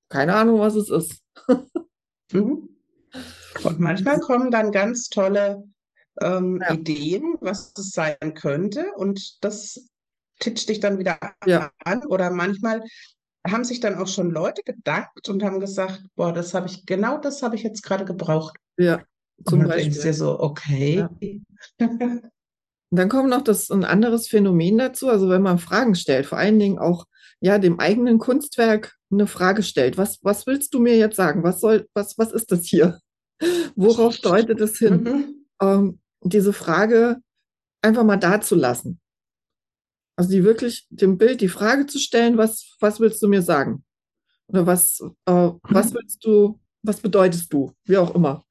keine 0.09 0.35
Ahnung, 0.35 0.59
was 0.59 0.75
es 0.75 0.89
ist. 0.89 1.21
Mhm. 2.31 2.69
Und 3.63 3.79
manchmal 3.79 4.19
kommen 4.19 4.51
dann 4.51 4.71
ganz 4.71 5.09
tolle 5.09 5.63
ähm, 6.21 6.61
Ja. 6.61 6.73
Ideen, 6.73 7.35
was 7.41 7.73
das 7.73 7.91
sein 7.91 8.33
könnte, 8.35 8.91
und 8.95 9.43
das 9.43 9.87
titscht 10.39 10.69
dich 10.69 10.79
dann 10.79 10.99
wieder 10.99 11.17
Ja. 11.45 11.71
an. 11.83 12.05
Oder 12.05 12.29
manchmal 12.31 12.83
haben 13.47 13.63
sich 13.63 13.79
dann 13.79 13.95
auch 13.95 14.07
schon 14.07 14.31
Leute 14.31 14.61
bedankt 14.65 15.29
und 15.29 15.43
haben 15.43 15.59
gesagt, 15.59 16.03
boah, 16.15 16.33
das 16.33 16.53
habe 16.53 16.67
ich, 16.67 16.85
genau 16.85 17.17
das 17.17 17.43
habe 17.43 17.55
ich 17.55 17.63
jetzt 17.63 17.83
gerade 17.83 18.05
gebraucht. 18.05 18.57
Ja, 18.77 19.01
zum 19.45 19.59
denkst 19.59 19.73
du 19.73 19.85
Beispiel. 19.85 20.01
dir 20.03 20.13
so, 20.13 20.39
okay. 20.39 21.07
Und 21.79 22.99
dann 22.99 23.09
kommt 23.09 23.29
noch 23.29 23.41
das, 23.43 23.69
ein 23.69 23.83
anderes 23.83 24.27
Phänomen 24.27 24.77
dazu, 24.77 25.09
also 25.09 25.29
wenn 25.29 25.41
man 25.41 25.59
Fragen 25.59 25.95
stellt, 25.95 26.25
vor 26.25 26.37
allen 26.37 26.59
Dingen 26.59 26.79
auch 26.79 27.05
ja, 27.41 27.59
dem 27.59 27.79
eigenen 27.79 28.17
Kunstwerk 28.17 28.95
eine 29.11 29.27
Frage 29.27 29.63
stellt. 29.63 29.97
Was, 29.97 30.19
was 30.23 30.47
willst 30.47 30.73
du 30.73 30.79
mir 30.79 30.97
jetzt 30.97 31.15
sagen? 31.15 31.43
Was 31.43 31.59
soll, 31.59 31.87
was, 31.93 32.17
was 32.17 32.31
ist 32.31 32.51
das 32.51 32.65
hier? 32.65 32.99
Worauf 33.75 34.17
deutet 34.17 34.61
es 34.61 34.77
hin? 34.77 35.03
Mhm. 35.03 35.45
Ähm, 35.61 35.99
diese 36.21 36.53
Frage 36.53 37.17
einfach 37.81 38.03
mal 38.03 38.17
dazulassen. 38.17 38.99
Also 40.17 40.31
die 40.31 40.43
wirklich 40.43 40.87
dem 40.89 41.17
Bild 41.17 41.41
die 41.41 41.49
Frage 41.49 41.85
zu 41.85 41.99
stellen, 41.99 42.37
was, 42.37 42.75
was 42.79 42.99
willst 42.99 43.21
du 43.21 43.27
mir 43.27 43.41
sagen? 43.41 43.83
Oder 44.47 44.65
was, 44.65 45.01
äh, 45.25 45.51
was 45.63 45.93
willst 45.93 46.23
du, 46.25 46.59
was 46.85 47.01
bedeutest 47.01 47.51
du? 47.53 47.71
Wie 47.85 47.97
auch 47.97 48.13
immer. 48.15 48.43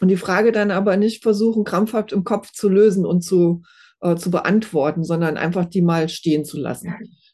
Und 0.00 0.08
die 0.08 0.16
Frage 0.16 0.52
dann 0.52 0.70
aber 0.70 0.96
nicht 0.96 1.22
versuchen, 1.22 1.64
krampfhaft 1.64 2.12
im 2.12 2.24
Kopf 2.24 2.50
zu 2.52 2.68
lösen 2.68 3.04
und 3.06 3.22
zu, 3.22 3.62
äh, 4.00 4.16
zu 4.16 4.30
beantworten, 4.30 5.04
sondern 5.04 5.36
einfach 5.36 5.64
die 5.66 5.82
mal 5.82 6.08
stehen 6.08 6.44
zu 6.44 6.58
lassen. 6.58 6.88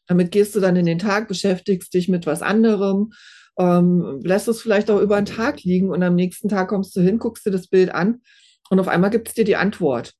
Damit 0.07 0.31
gehst 0.31 0.55
du 0.55 0.59
dann 0.59 0.75
in 0.75 0.85
den 0.85 0.99
Tag, 0.99 1.27
beschäftigst 1.27 1.93
dich 1.93 2.09
mit 2.09 2.25
was 2.25 2.41
anderem, 2.41 3.11
ähm, 3.57 4.19
lässt 4.23 4.47
es 4.47 4.61
vielleicht 4.61 4.89
auch 4.89 4.99
über 5.01 5.17
einen 5.17 5.25
Tag 5.25 5.63
liegen 5.63 5.89
und 5.89 6.01
am 6.01 6.15
nächsten 6.15 6.49
Tag 6.49 6.69
kommst 6.69 6.95
du 6.95 7.01
hin, 7.01 7.19
guckst 7.19 7.45
dir 7.45 7.51
das 7.51 7.67
Bild 7.67 7.93
an 7.93 8.21
und 8.69 8.79
auf 8.79 8.87
einmal 8.87 9.09
gibt 9.09 9.27
es 9.27 9.33
dir 9.33 9.45
die 9.45 9.55
Antwort. 9.57 10.13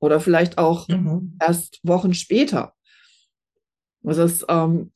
Oder 0.00 0.20
vielleicht 0.20 0.58
auch 0.58 0.86
Mhm. 0.88 1.36
erst 1.40 1.80
Wochen 1.82 2.14
später. 2.14 2.74
Das 4.02 4.18
ist, 4.18 4.44
ähm, 4.48 4.92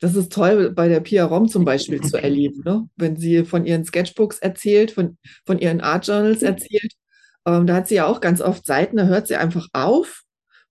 das 0.00 0.14
ist 0.14 0.32
toll 0.32 0.70
bei 0.72 0.88
der 0.88 1.00
Pia 1.00 1.24
Rom 1.24 1.48
zum 1.48 1.64
Beispiel 1.64 2.00
zu 2.00 2.16
erleben, 2.22 2.62
ne? 2.64 2.88
wenn 2.96 3.16
sie 3.16 3.44
von 3.44 3.64
ihren 3.66 3.84
Sketchbooks 3.84 4.38
erzählt, 4.38 4.90
von, 4.90 5.18
von 5.44 5.58
ihren 5.58 5.80
Art 5.80 6.06
Journals 6.06 6.42
erzählt. 6.42 6.92
Ähm, 7.46 7.66
da 7.66 7.76
hat 7.76 7.88
sie 7.88 7.96
ja 7.96 8.06
auch 8.06 8.20
ganz 8.20 8.40
oft 8.40 8.66
Seiten, 8.66 8.96
da 8.96 9.04
hört 9.06 9.28
sie 9.28 9.36
einfach 9.36 9.68
auf, 9.72 10.22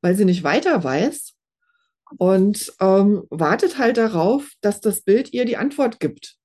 weil 0.01 0.15
sie 0.15 0.25
nicht 0.25 0.43
weiter 0.43 0.83
weiß 0.83 1.33
und 2.17 2.73
ähm, 2.79 3.23
wartet 3.29 3.77
halt 3.77 3.97
darauf, 3.97 4.51
dass 4.61 4.81
das 4.81 5.01
Bild 5.01 5.33
ihr 5.33 5.45
die 5.45 5.57
Antwort 5.57 5.99
gibt. 5.99 6.35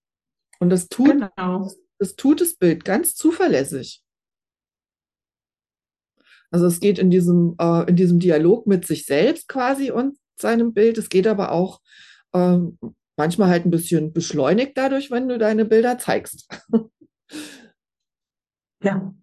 Und 0.59 0.71
das 0.71 0.89
tut, 0.89 1.09
Genau. 1.11 1.71
das 1.99 2.17
tut 2.17 2.41
das 2.41 2.55
Bild 2.55 2.85
ganz 2.85 3.15
zuverlässig. 3.15 4.03
Also 6.51 6.67
es 6.67 6.81
geht 6.81 6.99
in 6.99 7.11
diesem, 7.11 7.55
äh, 7.61 7.89
in 7.89 7.97
diesem 7.97 8.19
Dialog 8.19 8.67
mit 8.67 8.87
sich 8.87 9.07
selbst 9.07 9.49
quasi 9.49 9.91
und 9.91 10.19
seinem 10.37 10.73
Bild. 10.73 10.99
Es 10.99 11.09
geht 11.09 11.27
aber 11.27 11.53
auch 11.53 11.81
ähm, 12.35 12.79
manchmal 13.17 13.49
halt 13.49 13.67
ein 13.67 13.71
bisschen 13.71 14.13
beschleunigt 14.13 14.77
dadurch, 14.77 15.11
wenn 15.11 15.29
du 15.29 15.39
deine 15.39 15.65
Bilder 15.65 15.99
zeigst. 15.99 16.49
Ja. 18.83 19.15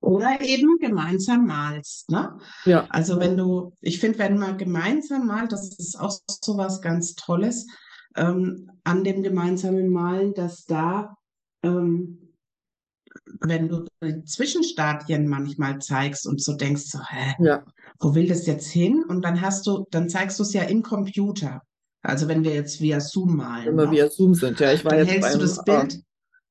Oder 0.00 0.40
eben 0.40 0.78
gemeinsam 0.78 1.46
malst, 1.46 2.10
ne? 2.10 2.38
Ja, 2.64 2.86
Also 2.88 3.20
wenn 3.20 3.36
du, 3.36 3.74
ich 3.82 4.00
finde, 4.00 4.18
wenn 4.18 4.38
man 4.38 4.56
gemeinsam 4.56 5.26
malt, 5.26 5.52
das 5.52 5.76
ist 5.76 6.00
auch 6.00 6.18
so 6.26 6.56
was 6.56 6.80
ganz 6.80 7.16
Tolles 7.16 7.66
ähm, 8.16 8.70
an 8.82 9.04
dem 9.04 9.22
gemeinsamen 9.22 9.90
Malen, 9.90 10.32
dass 10.32 10.64
da 10.64 11.18
ähm, 11.62 12.26
wenn 13.40 13.68
du 13.68 13.84
die 14.02 14.24
Zwischenstadien 14.24 15.28
manchmal 15.28 15.80
zeigst 15.80 16.26
und 16.26 16.42
so 16.42 16.54
denkst, 16.54 16.84
so, 16.84 17.00
hä, 17.00 17.34
Ja, 17.38 17.64
wo 18.00 18.14
will 18.14 18.28
das 18.28 18.46
jetzt 18.46 18.68
hin? 18.68 19.04
Und 19.06 19.24
dann 19.24 19.40
hast 19.40 19.66
du, 19.66 19.86
dann 19.90 20.08
zeigst 20.08 20.38
du 20.38 20.42
es 20.42 20.52
ja 20.52 20.62
im 20.62 20.82
Computer. 20.82 21.62
Also 22.06 22.28
wenn 22.28 22.44
wir 22.44 22.54
jetzt 22.54 22.80
via 22.80 23.00
Zoom 23.00 23.36
malen, 23.36 23.66
wenn 23.66 23.76
wir 23.76 23.90
via 23.90 24.08
Zoom 24.10 24.34
sind. 24.34 24.60
Ja, 24.60 24.72
ich 24.72 24.84
war 24.84 24.96
jetzt 24.96 25.10
hältst 25.10 25.34
du 25.34 25.38
beim, 25.38 25.40
das 25.40 25.64
Bild. 25.64 25.94
äh, 25.94 26.02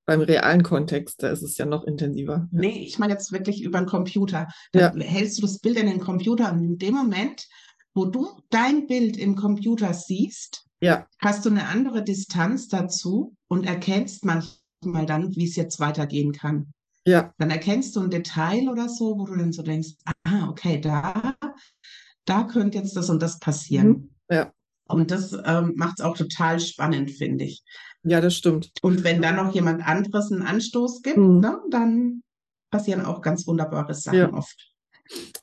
beim 0.06 0.22
realen 0.22 0.64
Kontext, 0.64 1.24
da 1.24 1.30
ist 1.30 1.42
es 1.44 1.58
ja 1.58 1.66
noch 1.66 1.86
intensiver. 1.86 2.48
Ja. 2.52 2.60
Nee, 2.60 2.84
ich 2.86 3.00
meine 3.00 3.14
jetzt 3.14 3.32
wirklich 3.32 3.64
über 3.64 3.80
den 3.80 3.88
Computer. 3.88 4.48
Dann 4.74 5.00
hältst 5.00 5.38
du 5.38 5.42
das 5.44 5.60
Bild 5.60 5.78
in 5.78 5.88
den 5.88 6.00
Computer 6.02 6.52
und 6.52 6.64
in 6.64 6.78
dem 6.78 6.94
Moment, 6.96 7.48
wo 7.94 8.06
du 8.06 8.28
dein 8.50 8.88
Bild 8.88 9.18
im 9.18 9.36
Computer 9.36 9.94
siehst, 9.94 10.66
Ja, 10.82 11.08
hast 11.20 11.46
du 11.46 11.50
eine 11.50 11.68
andere 11.70 12.04
Distanz 12.04 12.68
dazu 12.68 13.36
und 13.48 13.66
erkennst 13.66 14.26
manchmal 14.26 15.06
dann, 15.06 15.34
wie 15.36 15.46
es 15.46 15.56
jetzt 15.56 15.80
weitergehen 15.80 16.34
kann. 16.34 16.74
ja, 17.08 17.34
Dann 17.38 17.50
erkennst 17.50 17.96
du 17.96 18.02
ein 18.02 18.10
Detail 18.10 18.68
oder 18.70 18.90
so, 18.90 19.18
wo 19.18 19.26
du 19.26 19.38
dann 19.38 19.54
so 19.54 19.64
denkst, 19.64 19.92
ah, 20.26 20.50
okay, 20.50 20.82
da, 20.82 21.34
da 22.26 22.44
könnte 22.44 22.78
jetzt 22.78 22.98
das 22.98 23.10
und 23.10 23.22
das 23.22 23.40
passieren. 23.40 23.88
Mhm. 23.88 24.10
Ja. 24.30 24.52
Und 24.88 25.10
das 25.12 25.36
ähm, 25.46 25.74
macht 25.76 26.00
es 26.00 26.06
auch 26.06 26.16
total 26.18 26.60
spannend, 26.60 27.12
finde 27.12 27.46
ich. 27.46 27.64
ja, 28.04 28.22
das 28.22 28.36
stimmt. 28.36 28.72
Und 28.84 29.04
wenn 29.04 29.22
dann 29.22 29.36
noch 29.36 29.54
jemand 29.56 29.86
anderes 29.88 30.32
einen 30.32 30.44
Anstoß 30.44 31.02
gibt, 31.02 31.18
Mhm. 31.18 31.40
ne, 31.40 31.60
dann 31.72 32.22
passieren 32.72 33.04
auch 33.06 33.22
ganz 33.22 33.48
wunderbare 33.48 33.94
Sachen 33.96 34.18
Ja. 34.20 34.34
oft. 34.34 34.72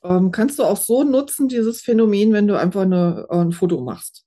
Ähm, 0.05 0.31
kannst 0.31 0.59
du 0.59 0.65
auch 0.65 0.77
so 0.77 1.03
nutzen, 1.05 1.49
dieses 1.49 1.83
Phänomen, 1.83 2.33
wenn 2.33 2.47
du 2.47 2.59
einfach 2.59 2.83
eine, 2.83 3.27
äh, 3.31 3.37
ein 3.37 3.53
Foto 3.53 3.81
machst 3.81 4.25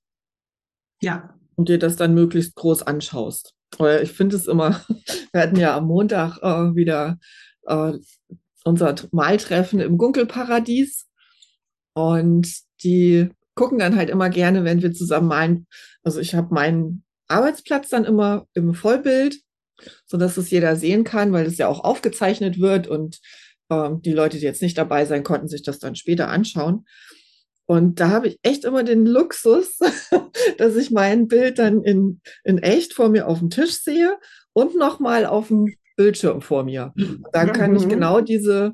Ja, 1.01 1.36
und 1.56 1.69
dir 1.69 1.78
das 1.80 1.95
dann 1.97 2.13
möglichst 2.13 2.56
groß 2.56 2.84
anschaust? 2.84 3.54
Weil 3.78 4.04
ich 4.04 4.12
finde 4.12 4.36
es 4.36 4.47
immer, 4.47 4.82
wir 5.34 5.41
hatten 5.41 5.58
ja 5.58 5.75
am 5.78 5.88
Montag 5.88 6.38
äh, 6.41 6.75
wieder 6.75 7.17
äh, 7.67 7.93
unser 8.63 8.95
Maltreffen 9.12 9.80
im 9.80 9.97
Gunkelparadies 9.97 11.08
und 11.93 12.47
die 12.84 13.30
gucken 13.56 13.80
dann 13.80 13.96
halt 13.96 14.10
immer 14.10 14.30
gerne, 14.30 14.63
wenn 14.63 14.82
wir 14.82 14.94
zusammen 14.94 15.28
malen. 15.28 15.68
Also 16.04 16.20
ich 16.20 16.36
habe 16.36 16.54
meinen 16.54 17.04
Arbeitsplatz 17.28 17.89
dann 17.89 18.06
immer 18.06 18.46
im 18.54 18.74
Vollbild, 18.74 19.39
sodass 20.06 20.38
es 20.38 20.52
jeder 20.52 20.76
sehen 20.76 21.04
kann, 21.04 21.32
weil 21.34 21.46
es 21.46 21.58
ja 21.58 21.68
auch 21.68 21.84
aufgezeichnet 21.84 22.60
wird 22.60 22.88
und 22.88 23.20
ähm, 23.70 24.02
die 24.02 24.13
Leute, 24.13 24.38
die 24.38 24.44
jetzt 24.46 24.62
nicht 24.62 24.78
dabei 24.78 25.06
sein 25.06 25.24
konnten, 25.24 25.48
sich 25.48 25.63
das 25.63 25.80
dann 25.80 25.96
später 25.96 26.30
anschauen. 26.30 26.86
Und 27.68 28.00
da 28.00 28.10
habe 28.10 28.28
ich 28.28 28.39
echt 28.44 28.63
immer 28.63 28.84
den 28.84 29.08
Luxus, 29.08 29.80
dass 30.60 30.76
ich 30.76 30.91
mein 30.91 31.28
Bild 31.28 31.58
dann 31.58 31.82
in, 31.84 32.22
in 32.44 32.60
echt 32.60 32.94
vor 32.94 33.10
mir 33.10 33.28
auf 33.28 33.39
dem 33.39 33.50
Tisch 33.50 33.82
sehe 33.82 34.18
und 34.54 34.76
nochmal 34.78 35.26
auf 35.26 35.48
dem 35.48 35.74
Bildschirm 35.96 36.41
vor 36.41 36.63
mir. 36.63 36.94
Da 37.32 37.46
kann 37.48 37.76
ich 37.76 37.86
Mhm. 37.86 37.89
genau 37.89 38.22
diese, 38.22 38.74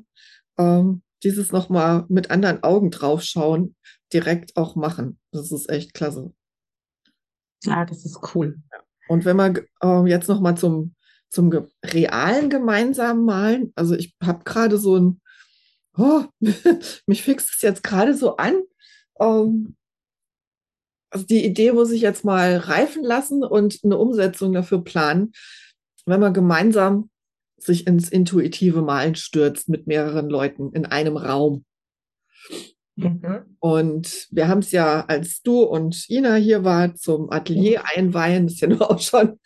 ähm, 0.58 1.02
dieses 1.22 1.52
nochmal 1.52 2.04
mit 2.08 2.30
anderen 2.30 2.62
Augen 2.62 2.90
draufschauen, 2.90 3.76
direkt 4.12 4.56
auch 4.56 4.76
machen. 4.76 5.18
Das 5.30 5.52
ist 5.52 5.68
echt 5.68 5.94
klasse. 5.94 6.32
ja, 7.64 7.84
das 7.84 8.04
ist 8.04 8.34
cool. 8.34 8.60
Und 9.08 9.24
wenn 9.24 9.36
wir 9.36 9.64
ähm, 9.82 10.06
jetzt 10.06 10.28
nochmal 10.28 10.56
zum, 10.56 10.94
zum 11.28 11.50
ge 11.50 11.64
realen 11.84 12.50
gemeinsamen 12.50 13.24
Malen, 13.24 13.72
also 13.74 13.94
ich 13.94 14.16
habe 14.22 14.44
gerade 14.44 14.78
so 14.78 14.96
ein, 14.96 15.20
oh, 15.96 16.24
mich 17.06 17.22
fixt 17.22 17.50
es 17.54 17.62
jetzt 17.62 17.82
gerade 17.82 18.14
so 18.14 18.36
an. 18.36 18.62
Ähm, 19.20 19.76
also 21.10 21.26
die 21.26 21.44
Idee 21.44 21.72
muss 21.72 21.90
ich 21.90 22.00
jetzt 22.00 22.24
mal 22.24 22.56
reifen 22.56 23.04
lassen 23.04 23.44
und 23.44 23.80
eine 23.84 23.98
Umsetzung 23.98 24.52
dafür 24.52 24.82
planen, 24.82 25.32
wenn 26.06 26.20
man 26.20 26.32
gemeinsam 26.32 27.10
sich 27.58 27.86
ins 27.86 28.08
intuitive 28.08 28.82
Malen 28.82 29.14
stürzt 29.14 29.68
mit 29.68 29.86
mehreren 29.86 30.28
Leuten 30.28 30.72
in 30.72 30.86
einem 30.86 31.16
Raum. 31.16 31.64
Mhm. 32.96 33.56
Und 33.58 34.28
wir 34.30 34.48
haben 34.48 34.58
es 34.58 34.70
ja, 34.70 35.04
als 35.06 35.40
du 35.42 35.62
und 35.62 36.08
Ina 36.10 36.34
hier 36.34 36.62
war, 36.62 36.94
zum 36.94 37.30
Atelier 37.30 37.82
einweihen, 37.94 38.46
das 38.46 38.54
ist 38.54 38.60
ja 38.60 38.68
nur 38.68 38.90
auch 38.90 38.98
schon 39.00 39.38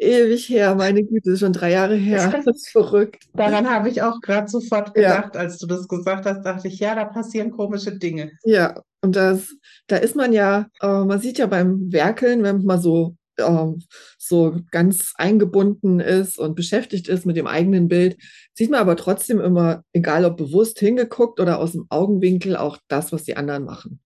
ewig 0.00 0.48
her, 0.48 0.74
meine 0.74 1.04
Güte, 1.04 1.30
ist 1.32 1.40
schon 1.40 1.52
drei 1.52 1.72
Jahre 1.72 1.94
her. 1.96 2.32
Das 2.34 2.46
ist 2.46 2.70
verrückt. 2.70 3.24
Daran 3.34 3.68
habe 3.68 3.88
ich 3.88 4.00
auch 4.02 4.20
gerade 4.20 4.48
sofort 4.48 4.96
Ja. 4.96 5.16
gedacht, 5.16 5.36
als 5.36 5.58
du 5.58 5.66
das 5.66 5.86
gesagt 5.88 6.24
hast, 6.26 6.42
dachte 6.42 6.68
ich, 6.68 6.78
ja, 6.78 6.94
da 6.94 7.04
passieren 7.04 7.50
komische 7.50 7.96
Dinge. 7.98 8.32
Ja, 8.44 8.80
und 9.02 9.14
das, 9.14 9.54
da 9.88 9.96
ist 9.96 10.16
man 10.16 10.32
ja, 10.32 10.66
äh, 10.80 11.04
man 11.04 11.20
sieht 11.20 11.38
ja 11.38 11.46
beim 11.46 11.92
Werkeln, 11.92 12.42
wenn 12.42 12.64
man 12.64 12.80
so, 12.80 13.14
äh, 13.38 13.72
so 14.18 14.60
ganz 14.70 15.12
eingebunden 15.16 16.00
ist 16.00 16.38
und 16.38 16.54
beschäftigt 16.54 17.08
ist 17.08 17.26
mit 17.26 17.36
dem 17.36 17.46
eigenen 17.46 17.88
Bild, 17.88 18.16
sieht 18.54 18.70
man 18.70 18.80
aber 18.80 18.96
trotzdem 18.96 19.40
immer, 19.40 19.82
egal 19.92 20.24
ob 20.24 20.36
bewusst 20.36 20.78
hingeguckt 20.78 21.40
oder 21.40 21.58
aus 21.58 21.72
dem 21.72 21.86
Augenwinkel, 21.90 22.56
auch 22.56 22.78
das, 22.88 23.12
was 23.12 23.24
die 23.24 23.36
anderen 23.36 23.64
machen. 23.64 24.00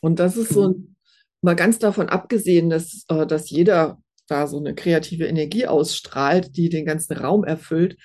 Und 0.00 0.18
das 0.18 0.36
ist 0.36 0.50
so 0.50 0.70
Mhm. 0.70 0.96
mal 1.42 1.56
ganz 1.56 1.78
davon 1.78 2.08
abgesehen, 2.08 2.70
dass, 2.70 3.04
äh, 3.08 3.26
dass 3.26 3.50
jeder 3.50 3.98
da 4.28 4.46
so 4.46 4.58
eine 4.58 4.74
kreative 4.74 5.26
Energie 5.26 5.66
ausstrahlt, 5.66 6.56
die 6.56 6.68
den 6.68 6.84
ganzen 6.84 7.14
Raum 7.16 7.44
erfüllt, 7.44 7.96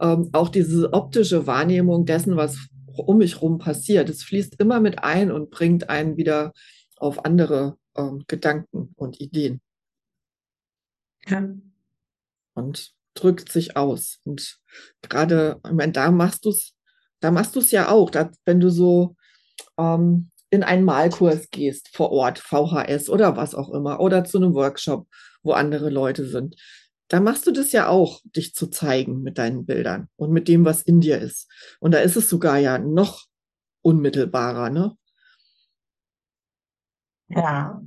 ähm, 0.00 0.30
auch 0.32 0.48
diese 0.48 0.92
optische 0.92 1.46
Wahrnehmung 1.46 2.04
dessen, 2.06 2.36
was 2.36 2.58
um 2.86 3.18
mich 3.18 3.40
rum 3.42 3.58
passiert, 3.58 4.08
es 4.08 4.24
fließt 4.24 4.60
immer 4.60 4.80
mit 4.80 5.02
ein 5.04 5.30
und 5.30 5.50
bringt 5.50 5.88
einen 5.88 6.16
wieder 6.16 6.52
auf 6.96 7.24
andere 7.24 7.76
ähm, 7.96 8.24
Gedanken 8.26 8.92
und 8.96 9.20
Ideen 9.20 9.60
Ja. 11.28 11.48
und 12.54 12.92
drückt 13.14 13.50
sich 13.50 13.76
aus. 13.76 14.20
Und 14.24 14.58
gerade, 15.02 15.60
ich 15.64 15.72
meine, 15.72 15.92
da 15.92 16.10
machst 16.10 16.44
du 16.44 16.50
es, 16.50 16.74
da 17.20 17.30
machst 17.30 17.56
du 17.56 17.60
es 17.60 17.70
ja 17.70 17.90
auch, 17.90 18.10
da, 18.10 18.30
wenn 18.44 18.60
du 18.60 18.70
so 18.70 19.16
ähm, 19.76 20.30
in 20.50 20.62
einen 20.62 20.84
Malkurs 20.84 21.50
gehst 21.50 21.88
vor 21.94 22.10
Ort, 22.10 22.38
VHS 22.38 23.10
oder 23.10 23.36
was 23.36 23.54
auch 23.54 23.70
immer, 23.70 24.00
oder 24.00 24.24
zu 24.24 24.38
einem 24.38 24.54
Workshop, 24.54 25.06
wo 25.42 25.52
andere 25.52 25.90
Leute 25.90 26.26
sind. 26.26 26.56
Da 27.08 27.20
machst 27.20 27.46
du 27.46 27.52
das 27.52 27.72
ja 27.72 27.88
auch, 27.88 28.20
dich 28.24 28.54
zu 28.54 28.68
zeigen 28.68 29.22
mit 29.22 29.38
deinen 29.38 29.66
Bildern 29.66 30.08
und 30.16 30.30
mit 30.30 30.46
dem, 30.46 30.64
was 30.64 30.82
in 30.82 31.00
dir 31.00 31.18
ist. 31.18 31.50
Und 31.80 31.92
da 31.92 31.98
ist 32.00 32.16
es 32.16 32.28
sogar 32.28 32.58
ja 32.58 32.78
noch 32.78 33.26
unmittelbarer, 33.82 34.70
ne? 34.70 34.96
Ja. 37.28 37.82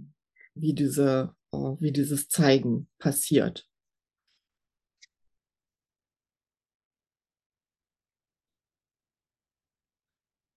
Wie 0.53 0.73
diese, 0.73 1.35
wie 1.51 1.91
dieses 1.91 2.29
Zeigen 2.29 2.87
passiert. 2.97 3.67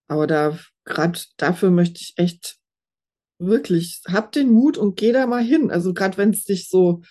Aber 0.07 0.27
da, 0.27 0.57
gerade 0.85 1.19
dafür 1.37 1.71
möchte 1.71 1.99
ich 2.01 2.13
echt 2.17 2.57
wirklich, 3.39 4.01
hab 4.07 4.31
den 4.31 4.51
Mut 4.51 4.77
und 4.77 4.95
geh 4.97 5.11
da 5.11 5.25
mal 5.27 5.43
hin. 5.43 5.71
Also 5.71 5.93
gerade 5.93 6.17
wenn 6.17 6.29
es 6.29 6.43
dich 6.43 6.69
so, 6.69 7.01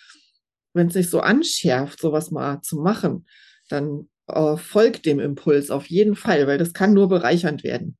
wenn 0.72 0.88
es 0.88 0.94
dich 0.94 1.10
so 1.10 1.20
anschärft, 1.20 2.00
sowas 2.00 2.30
mal 2.30 2.62
zu 2.62 2.76
machen, 2.76 3.26
dann 3.68 4.08
äh, 4.28 4.56
folg 4.56 5.02
dem 5.02 5.20
Impuls 5.20 5.70
auf 5.70 5.86
jeden 5.86 6.16
Fall, 6.16 6.46
weil 6.46 6.58
das 6.58 6.72
kann 6.72 6.94
nur 6.94 7.08
bereichernd 7.08 7.64
werden. 7.64 7.98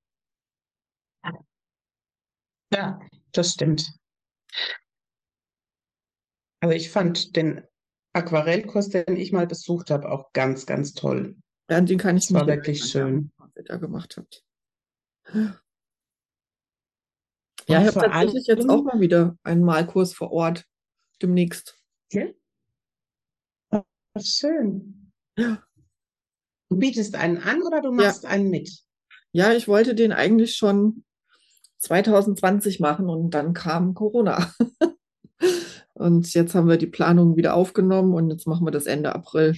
Ja, 2.73 2.99
das 3.33 3.53
stimmt. 3.53 3.85
Also 6.65 6.75
ich 6.77 6.89
fand 6.89 7.37
den 7.37 7.61
Aquarellkurs, 8.15 8.89
den 8.89 9.17
ich 9.19 9.33
mal 9.33 9.47
besucht 9.47 9.91
habe, 9.91 10.11
auch 10.11 10.33
ganz, 10.33 10.65
ganz 10.65 10.95
toll. 10.95 11.37
Ja, 11.69 11.79
den 11.83 11.99
kann 11.99 12.17
ich 12.17 12.29
Das 12.29 12.33
war 12.33 12.47
wirklich 12.47 12.83
schön. 12.85 13.31
ja, 13.39 13.45
was 13.45 13.57
ihr 13.57 13.65
da 13.65 13.77
gemacht 13.77 14.17
habt. 14.17 14.43
Ja, 15.29 15.61
ich 17.69 17.75
habe 17.75 17.93
tatsächlich 17.93 18.47
jetzt 18.47 18.67
auch 18.67 18.83
mal 18.83 18.99
wieder 18.99 19.37
einen 19.43 19.63
Malkurs 19.63 20.15
vor 20.15 20.33
Ort 20.33 20.65
demnächst. 21.21 21.79
Ja? 22.11 22.29
Was 24.15 24.27
schön. 24.29 25.13
Ja. 25.39 25.63
Du 26.71 26.79
bietest 26.79 27.15
einen 27.15 27.37
an 27.37 27.61
oder 27.63 27.83
du 27.83 27.91
Ja. 27.91 28.07
machst 28.07 28.25
einen 28.25 28.49
mit? 28.49 28.71
Ja, 29.33 29.53
ich 29.53 29.69
wollte 29.69 29.95
den 29.95 30.13
eigentlich 30.13 30.57
schon 30.57 31.05
2020 31.77 32.81
machen 32.81 33.11
und 33.11 33.33
dann 33.33 33.53
kam 33.53 33.93
Corona. 33.93 34.51
Und 35.95 36.33
jetzt 36.35 36.55
haben 36.55 36.69
wir 36.69 36.77
die 36.77 36.87
Planung 36.87 37.37
wieder 37.37 37.55
aufgenommen 37.55 38.15
und 38.15 38.31
jetzt 38.31 38.47
machen 38.47 38.67
wir 38.67 38.73
das 38.73 38.87
Ende 38.87 39.15
April. 39.15 39.57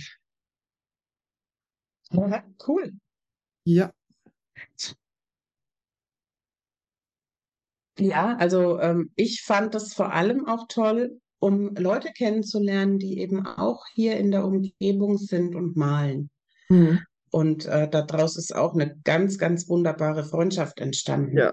Ja, 2.12 2.44
cool. 2.66 2.92
Ja, 3.64 3.90
Ja, 7.98 8.36
also 8.36 8.78
ähm, 8.80 9.10
ich 9.16 9.42
fand 9.42 9.74
das 9.74 9.94
vor 9.94 10.12
allem 10.12 10.46
auch 10.46 10.66
toll, 10.68 11.18
um 11.38 11.74
Leute 11.76 12.12
kennenzulernen, 12.12 12.98
die 12.98 13.18
eben 13.18 13.46
auch 13.46 13.84
hier 13.94 14.16
in 14.16 14.30
der 14.30 14.44
Umgebung 14.44 15.18
sind 15.18 15.54
und 15.54 15.76
malen. 15.76 16.30
hm, 16.68 17.00
Und 17.30 17.66
äh, 17.66 17.88
daraus 17.88 18.36
ist 18.36 18.54
auch 18.54 18.74
eine 18.74 18.96
ganz, 19.04 19.38
ganz 19.38 19.68
wunderbare 19.68 20.24
Freundschaft 20.24 20.80
entstanden. 20.80 21.36
ja, 21.36 21.52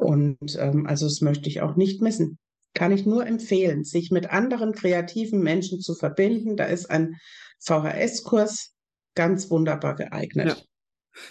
Und 0.00 0.56
ähm, 0.58 0.86
also 0.86 1.06
das 1.06 1.20
möchte 1.20 1.48
ich 1.48 1.60
auch 1.60 1.76
nicht 1.76 2.02
missen. 2.02 2.38
Kann 2.74 2.92
ich 2.92 3.06
nur 3.06 3.26
empfehlen, 3.26 3.84
sich 3.84 4.10
mit 4.10 4.30
anderen 4.30 4.72
kreativen 4.72 5.40
Menschen 5.40 5.80
zu 5.80 5.94
verbinden. 5.94 6.56
Da 6.56 6.64
ist 6.64 6.90
ein 6.90 7.16
VHS-Kurs 7.60 8.74
ganz 9.14 9.50
wunderbar 9.50 9.94
geeignet. 9.94 10.48
Ja. 10.48 10.56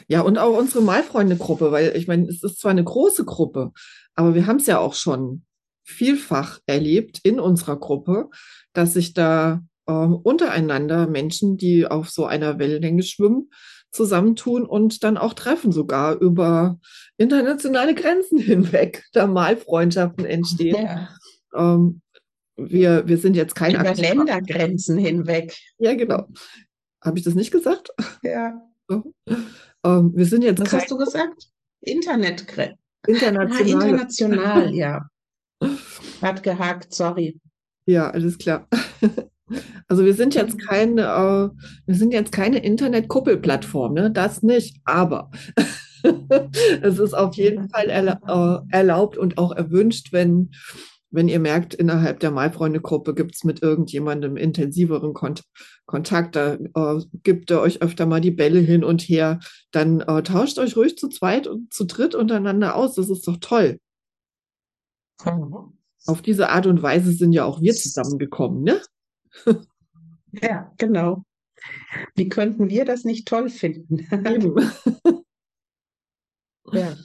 Ja, 0.08 0.22
und 0.22 0.38
auch 0.38 0.56
unsere 0.56 0.84
Malfreunde-Gruppe, 0.84 1.72
weil 1.72 1.96
ich 1.96 2.08
meine, 2.08 2.28
es 2.28 2.44
ist 2.44 2.60
zwar 2.60 2.70
eine 2.70 2.84
große 2.84 3.26
Gruppe, 3.26 3.72
aber 4.14 4.36
wir 4.36 4.46
haben 4.46 4.58
es 4.58 4.68
ja 4.68 4.78
auch 4.78 4.94
schon 4.94 5.44
vielfach 5.84 6.60
erlebt 6.68 7.20
in 7.24 7.40
unserer 7.40 7.80
Gruppe, 7.80 8.30
dass 8.74 8.94
sich 8.94 9.14
da 9.14 9.62
äh, 9.88 9.92
untereinander 9.92 11.08
Menschen, 11.08 11.58
die 11.58 11.88
auf 11.88 12.10
so 12.10 12.26
einer 12.26 12.60
Wellenlänge 12.60 13.04
schwimmen, 13.04 13.50
zusammentun 13.92 14.66
und 14.66 15.04
dann 15.04 15.18
auch 15.18 15.34
treffen, 15.34 15.72
sogar 15.72 16.16
über 16.20 16.80
internationale 17.18 17.94
Grenzen 17.94 18.38
hinweg, 18.40 19.04
da 19.14 19.28
Malfreundschaften 19.28 20.26
entstehen. 20.26 20.86
Ja. 20.86 21.10
Ähm, 21.56 22.02
wir, 22.56 23.08
wir 23.08 23.18
sind 23.18 23.36
jetzt 23.36 23.56
keine. 23.56 23.80
Über 23.80 23.94
Ländergrenzen 23.94 24.98
hinweg. 24.98 25.56
Ja, 25.78 25.96
genau. 25.96 26.28
Habe 27.04 27.18
ich 27.18 27.24
das 27.24 27.34
nicht 27.34 27.52
gesagt? 27.52 27.90
Ja. 28.24 28.62
Ähm, 29.84 30.12
wir 30.16 30.26
sind 30.26 30.44
jetzt. 30.44 30.60
Was 30.62 30.74
hast 30.74 30.92
du 30.92 30.98
gesagt? 30.98 31.48
Internetgrenzen. 31.82 32.78
International. 33.08 33.82
Ah, 33.82 33.86
international, 33.86 34.74
ja. 34.74 35.10
Hat 36.22 36.44
gehakt, 36.44 36.94
sorry. 36.94 37.40
Ja, 37.86 38.10
alles 38.10 38.38
klar. 38.38 38.68
Also 39.90 40.06
wir 40.06 40.14
sind 40.14 40.34
jetzt 40.34 40.58
kein, 40.60 40.98
äh, 40.98 41.02
wir 41.04 41.96
sind 41.96 42.14
jetzt 42.14 42.32
keine 42.32 42.60
Internet-Kuppelplattform, 42.60 43.96
ne? 43.96 44.10
Das 44.10 44.44
nicht, 44.44 44.78
aber 44.86 45.30
es 46.82 47.00
ist 47.00 47.14
auf 47.14 47.36
jeden 47.36 47.68
Fall 47.70 47.90
äh, 47.90 48.74
erlaubt 48.74 49.18
und 49.18 49.38
auch 49.38 49.52
erwünscht, 49.52 50.14
wenn, 50.14 50.52
wenn 51.12 51.28
ihr 51.28 51.40
merkt, 51.40 51.74
innerhalb 51.74 52.20
der 52.22 52.32
Malfreunde-Gruppe 52.32 53.14
gibt 53.14 53.36
es 53.36 53.44
mit 53.44 53.62
irgendjemandem 53.62 54.38
intensiveren 54.38 55.14
Kont 55.14 55.44
Kontakt, 55.86 56.38
da 56.38 56.54
äh, 56.54 57.02
gibt 57.24 57.52
er 57.52 57.62
euch 57.62 57.82
öfter 57.82 58.06
mal 58.06 58.22
die 58.22 58.32
Bälle 58.32 58.60
hin 58.60 58.84
und 58.84 59.02
her, 59.02 59.40
dann 59.72 60.00
äh, 60.00 60.24
tauscht 60.24 60.58
euch 60.58 60.78
ruhig 60.78 60.98
zu 60.98 61.10
zweit 61.10 61.48
und 61.48 61.74
zu 61.74 61.84
dritt 61.84 62.16
untereinander 62.16 62.76
aus. 62.76 62.96
Das 62.96 63.10
ist 63.10 63.28
doch 63.28 63.38
toll. 63.42 63.78
Mhm. 65.26 65.78
Auf 66.08 66.22
diese 66.22 66.50
Art 66.50 66.66
und 66.66 66.82
Weise 66.82 67.12
sind 67.12 67.34
ja 67.34 67.44
auch 67.46 67.62
wir 67.62 67.74
zusammengekommen, 67.74 68.64
ne? 68.64 68.82
Ja, 70.42 70.72
genau. 70.78 71.26
Wie 72.16 72.30
könnten 72.30 72.70
wir 72.70 72.86
das 72.86 73.04
nicht 73.04 73.28
toll 73.28 73.50
finden? 73.50 74.08
Ja. 76.74 76.96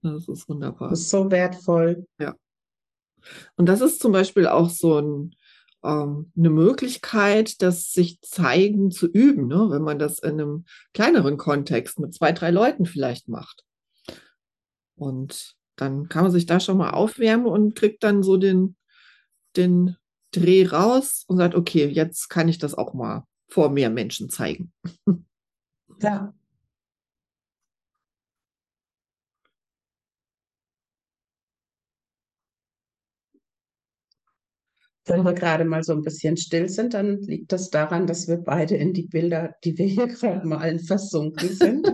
Das 0.00 0.28
ist 0.28 0.48
wunderbar. 0.48 0.90
Das 0.90 1.00
ist 1.00 1.10
so 1.10 1.30
wertvoll. 1.30 2.06
Ja. 2.18 2.34
Und 3.56 3.66
das 3.66 3.80
ist 3.80 4.00
zum 4.00 4.12
Beispiel 4.12 4.46
auch 4.46 4.70
so 4.70 5.00
ein, 5.00 5.34
ähm, 5.82 6.32
eine 6.36 6.50
Möglichkeit, 6.50 7.62
das 7.62 7.90
sich 7.90 8.20
zeigen 8.22 8.90
zu 8.90 9.06
üben, 9.06 9.46
ne? 9.46 9.66
wenn 9.70 9.82
man 9.82 9.98
das 9.98 10.18
in 10.18 10.40
einem 10.40 10.64
kleineren 10.92 11.36
Kontext 11.36 11.98
mit 11.98 12.14
zwei, 12.14 12.32
drei 12.32 12.50
Leuten 12.50 12.86
vielleicht 12.86 13.28
macht. 13.28 13.64
Und 14.96 15.56
dann 15.76 16.08
kann 16.08 16.22
man 16.24 16.32
sich 16.32 16.46
da 16.46 16.60
schon 16.60 16.76
mal 16.76 16.90
aufwärmen 16.90 17.46
und 17.46 17.74
kriegt 17.74 18.04
dann 18.04 18.22
so 18.22 18.36
den, 18.36 18.76
den 19.56 19.96
Dreh 20.30 20.66
raus 20.66 21.24
und 21.26 21.36
sagt, 21.36 21.54
okay, 21.54 21.86
jetzt 21.86 22.28
kann 22.28 22.48
ich 22.48 22.58
das 22.58 22.74
auch 22.74 22.94
mal 22.94 23.24
vor 23.48 23.70
mehr 23.70 23.90
Menschen 23.90 24.30
zeigen. 24.30 24.72
Ja. 26.00 26.34
Wenn 35.06 35.22
wir 35.22 35.34
gerade 35.34 35.64
mal 35.64 35.82
so 35.82 35.92
ein 35.92 36.02
bisschen 36.02 36.36
still 36.36 36.68
sind, 36.68 36.94
dann 36.94 37.20
liegt 37.22 37.52
das 37.52 37.70
daran, 37.70 38.06
dass 38.06 38.26
wir 38.26 38.38
beide 38.38 38.76
in 38.76 38.94
die 38.94 39.06
Bilder, 39.06 39.54
die 39.62 39.76
wir 39.76 39.86
hier 39.86 40.06
gerade 40.06 40.46
malen, 40.46 40.80
versunken 40.80 41.48
sind. 41.50 41.86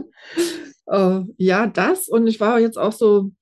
uh, 0.87 1.25
ja, 1.37 1.67
das. 1.67 2.09
Und 2.09 2.27
ich 2.27 2.39
war 2.41 2.61
jetzt 2.61 2.79
auch 2.79 2.93
so 2.93 3.33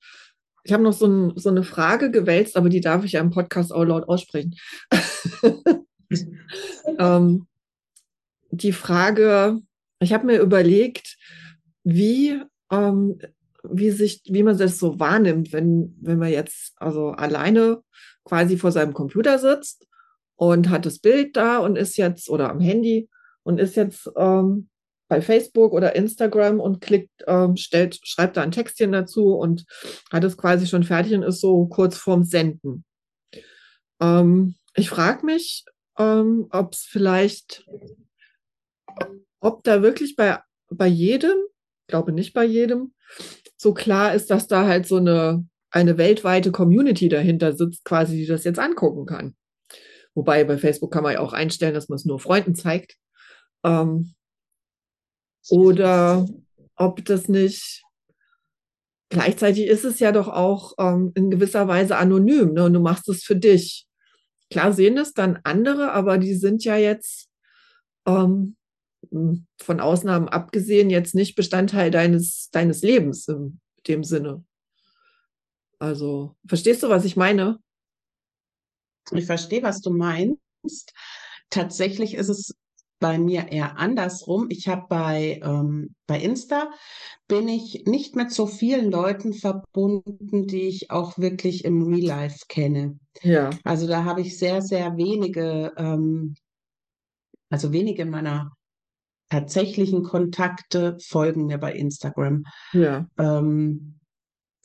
ich 0.63 0.73
habe 0.73 0.83
noch 0.83 0.93
so, 0.93 1.07
ein, 1.07 1.33
so, 1.35 1.49
eine 1.49 1.63
Frage 1.63 2.11
gewälzt, 2.11 2.55
aber 2.55 2.69
die 2.69 2.81
darf 2.81 3.03
ich 3.03 3.13
ja 3.13 3.21
im 3.21 3.31
Podcast 3.31 3.73
auch 3.73 3.83
laut 3.83 4.07
aussprechen. 4.07 4.55
ähm, 6.99 7.47
die 8.51 8.71
Frage, 8.71 9.59
ich 9.99 10.13
habe 10.13 10.25
mir 10.25 10.39
überlegt, 10.39 11.17
wie, 11.83 12.41
ähm, 12.71 13.19
wie, 13.63 13.91
sich, 13.91 14.21
wie 14.25 14.43
man 14.43 14.57
das 14.57 14.77
so 14.77 14.99
wahrnimmt, 14.99 15.53
wenn, 15.53 15.95
wenn 16.01 16.19
man 16.19 16.29
jetzt 16.29 16.73
also 16.77 17.09
alleine 17.09 17.81
quasi 18.23 18.57
vor 18.57 18.71
seinem 18.71 18.93
Computer 18.93 19.39
sitzt 19.39 19.87
und 20.35 20.69
hat 20.69 20.85
das 20.85 20.99
Bild 20.99 21.35
da 21.35 21.57
und 21.59 21.77
ist 21.77 21.97
jetzt 21.97 22.29
oder 22.29 22.49
am 22.49 22.59
Handy 22.59 23.09
und 23.43 23.59
ist 23.59 23.75
jetzt 23.75 24.09
ähm, 24.15 24.69
bei 25.09 25.21
Facebook 25.21 25.73
oder 25.73 25.95
Instagram 25.95 26.59
und 26.59 26.81
klickt, 26.81 27.23
ähm, 27.27 27.57
stellt, 27.57 27.99
schreibt 28.03 28.37
da 28.37 28.43
ein 28.43 28.51
Textchen 28.51 28.91
dazu 28.91 29.33
und 29.35 29.65
hat 30.11 30.23
es 30.23 30.37
quasi 30.37 30.67
schon 30.67 30.83
fertig 30.83 31.13
und 31.13 31.23
ist 31.23 31.41
so 31.41 31.65
kurz 31.65 31.97
vorm 31.97 32.23
Senden. 32.23 32.85
Ähm, 33.99 34.55
ich 34.75 34.89
frage 34.89 35.25
mich, 35.25 35.65
ähm, 35.97 36.47
ob 36.51 36.73
es 36.73 36.83
vielleicht, 36.83 37.67
ob 39.39 39.63
da 39.63 39.81
wirklich 39.81 40.15
bei, 40.15 40.39
bei 40.69 40.87
jedem, 40.87 41.35
glaube 41.87 42.11
nicht 42.11 42.33
bei 42.33 42.45
jedem, 42.45 42.93
so 43.57 43.73
klar 43.73 44.13
ist, 44.13 44.29
dass 44.29 44.47
da 44.47 44.67
halt 44.67 44.87
so 44.87 44.97
eine, 44.97 45.45
eine 45.71 45.97
weltweite 45.97 46.51
Community 46.51 47.09
dahinter 47.09 47.53
sitzt, 47.53 47.83
quasi, 47.85 48.17
die 48.17 48.25
das 48.25 48.43
jetzt 48.43 48.59
angucken 48.59 49.05
kann. 49.05 49.35
Wobei 50.15 50.43
bei 50.43 50.57
Facebook 50.57 50.91
kann 50.91 51.03
man 51.03 51.13
ja 51.13 51.19
auch 51.19 51.33
einstellen, 51.33 51.73
dass 51.73 51.89
man 51.89 51.97
es 51.97 52.05
nur 52.05 52.19
Freunden 52.19 52.55
zeigt. 52.55 52.95
Ähm, 53.63 54.13
oder 55.49 56.27
ob 56.75 57.05
das 57.05 57.27
nicht 57.27 57.83
gleichzeitig 59.09 59.65
ist 59.65 59.85
es 59.85 59.99
ja 59.99 60.11
doch 60.11 60.27
auch 60.27 60.73
ähm, 60.79 61.11
in 61.15 61.29
gewisser 61.29 61.67
Weise 61.67 61.97
anonym 61.97 62.53
ne? 62.53 62.65
und 62.65 62.73
du 62.73 62.79
machst 62.79 63.09
es 63.09 63.23
für 63.23 63.35
dich. 63.35 63.87
Klar 64.49 64.73
sehen 64.73 64.97
es 64.97 65.13
dann 65.13 65.39
andere, 65.43 65.91
aber 65.91 66.17
die 66.17 66.35
sind 66.35 66.63
ja 66.63 66.77
jetzt 66.77 67.27
ähm, 68.07 68.55
von 69.11 69.79
Ausnahmen 69.79 70.27
abgesehen 70.27 70.89
jetzt 70.89 71.15
nicht 71.15 71.35
Bestandteil 71.35 71.91
deines, 71.91 72.49
deines 72.51 72.81
Lebens 72.81 73.27
in 73.27 73.59
dem 73.87 74.03
Sinne. 74.03 74.43
Also, 75.79 76.35
verstehst 76.45 76.83
du, 76.83 76.89
was 76.89 77.05
ich 77.05 77.15
meine? 77.15 77.59
Ich 79.11 79.25
verstehe, 79.25 79.63
was 79.63 79.81
du 79.81 79.91
meinst. 79.91 80.93
Tatsächlich 81.49 82.13
ist 82.13 82.29
es 82.29 82.53
bei 82.99 83.17
mir 83.17 83.47
eher 83.51 83.77
andersrum. 83.77 84.47
Ich 84.49 84.67
habe 84.67 84.85
bei, 84.89 85.39
ähm, 85.43 85.95
bei 86.05 86.19
Insta 86.19 86.69
bin 87.27 87.47
ich 87.47 87.85
nicht 87.85 88.15
mit 88.15 88.31
so 88.31 88.45
vielen 88.45 88.91
Leuten 88.91 89.33
verbunden, 89.33 90.47
die 90.47 90.67
ich 90.67 90.91
auch 90.91 91.17
wirklich 91.17 91.63
im 91.63 91.81
Real 91.83 92.05
Life 92.05 92.45
kenne. 92.49 92.99
Ja. 93.21 93.51
Also 93.63 93.87
da 93.87 94.03
habe 94.03 94.21
ich 94.21 94.37
sehr, 94.37 94.61
sehr 94.61 94.97
wenige, 94.97 95.71
ähm, 95.77 96.35
also 97.49 97.71
wenige 97.71 98.05
meiner 98.05 98.51
tatsächlichen 99.29 100.03
Kontakte 100.03 100.97
folgen 100.99 101.45
mir 101.45 101.57
bei 101.57 101.73
Instagram. 101.73 102.43
Ja. 102.73 103.07
Ähm, 103.17 103.99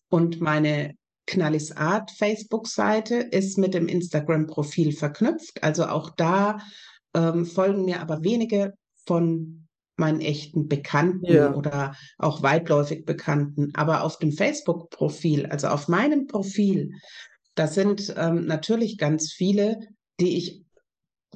und 0.08 0.40
meine 0.40 0.94
Knallis 1.26 1.72
Art 1.72 2.10
Facebook-Seite 2.10 3.16
ist 3.16 3.58
mit 3.58 3.74
dem 3.74 3.88
Instagram-Profil 3.88 4.92
verknüpft. 4.92 5.62
Also 5.62 5.86
auch 5.86 6.10
da 6.10 6.58
ähm, 7.14 7.46
folgen 7.46 7.84
mir 7.84 8.00
aber 8.00 8.22
wenige 8.22 8.74
von 9.06 9.66
meinen 9.96 10.20
echten 10.20 10.68
Bekannten 10.68 11.32
ja. 11.32 11.54
oder 11.54 11.94
auch 12.18 12.42
weitläufig 12.42 13.04
Bekannten. 13.04 13.70
Aber 13.74 14.02
auf 14.02 14.18
dem 14.18 14.32
Facebook-Profil, 14.32 15.46
also 15.46 15.68
auf 15.68 15.88
meinem 15.88 16.26
Profil, 16.26 16.92
da 17.54 17.68
sind 17.68 18.12
ähm, 18.16 18.46
natürlich 18.46 18.98
ganz 18.98 19.32
viele, 19.32 19.78
die 20.20 20.36
ich 20.36 20.64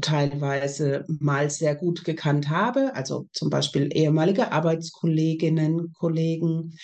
teilweise 0.01 1.05
mal 1.09 1.51
sehr 1.51 1.75
gut 1.75 2.05
gekannt 2.05 2.49
habe, 2.49 2.95
also 2.95 3.29
zum 3.33 3.51
Beispiel 3.51 3.91
ehemalige 3.93 4.53
Arbeitskolleginnen, 4.53 5.93
Kollegen. 5.93 6.77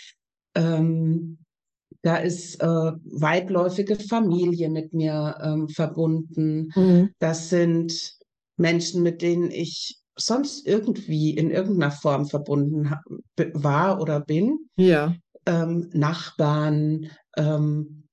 Ähm, 0.54 1.38
da 2.04 2.16
ist 2.16 2.60
äh, 2.60 2.66
weitläufige 2.66 3.96
Familie 3.96 4.68
mit 4.68 4.92
mir 4.92 5.38
ähm, 5.42 5.68
verbunden. 5.68 6.70
Mhm. 6.74 7.10
Das 7.18 7.48
sind 7.48 8.12
Menschen, 8.58 9.02
mit 9.02 9.22
denen 9.22 9.50
ich 9.50 10.02
sonst 10.14 10.66
irgendwie 10.66 11.30
in 11.30 11.50
irgendeiner 11.50 11.90
Form 11.90 12.26
verbunden 12.26 12.92
war 13.54 14.02
oder 14.02 14.20
bin. 14.20 14.68
Ja. 14.76 15.14
Ähm, 15.46 15.88
Nachbarn, 15.94 17.10
ähm, 17.38 18.04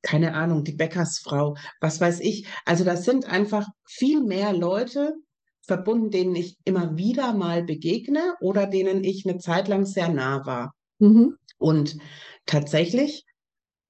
keine 0.00 0.34
Ahnung, 0.34 0.64
die 0.64 0.72
Bäckersfrau, 0.72 1.54
was 1.80 2.00
weiß 2.00 2.20
ich. 2.20 2.46
Also 2.64 2.82
das 2.82 3.04
sind 3.04 3.26
einfach 3.26 3.66
viel 3.86 4.22
mehr 4.22 4.54
Leute 4.54 5.14
verbunden, 5.60 6.10
denen 6.10 6.34
ich 6.34 6.56
immer 6.64 6.96
wieder 6.96 7.34
mal 7.34 7.62
begegne 7.62 8.36
oder 8.40 8.66
denen 8.66 9.04
ich 9.04 9.26
eine 9.26 9.38
Zeit 9.38 9.68
lang 9.68 9.84
sehr 9.84 10.08
nah 10.08 10.46
war. 10.46 10.72
Mhm. 10.98 11.36
Und 11.58 11.98
tatsächlich 12.46 13.24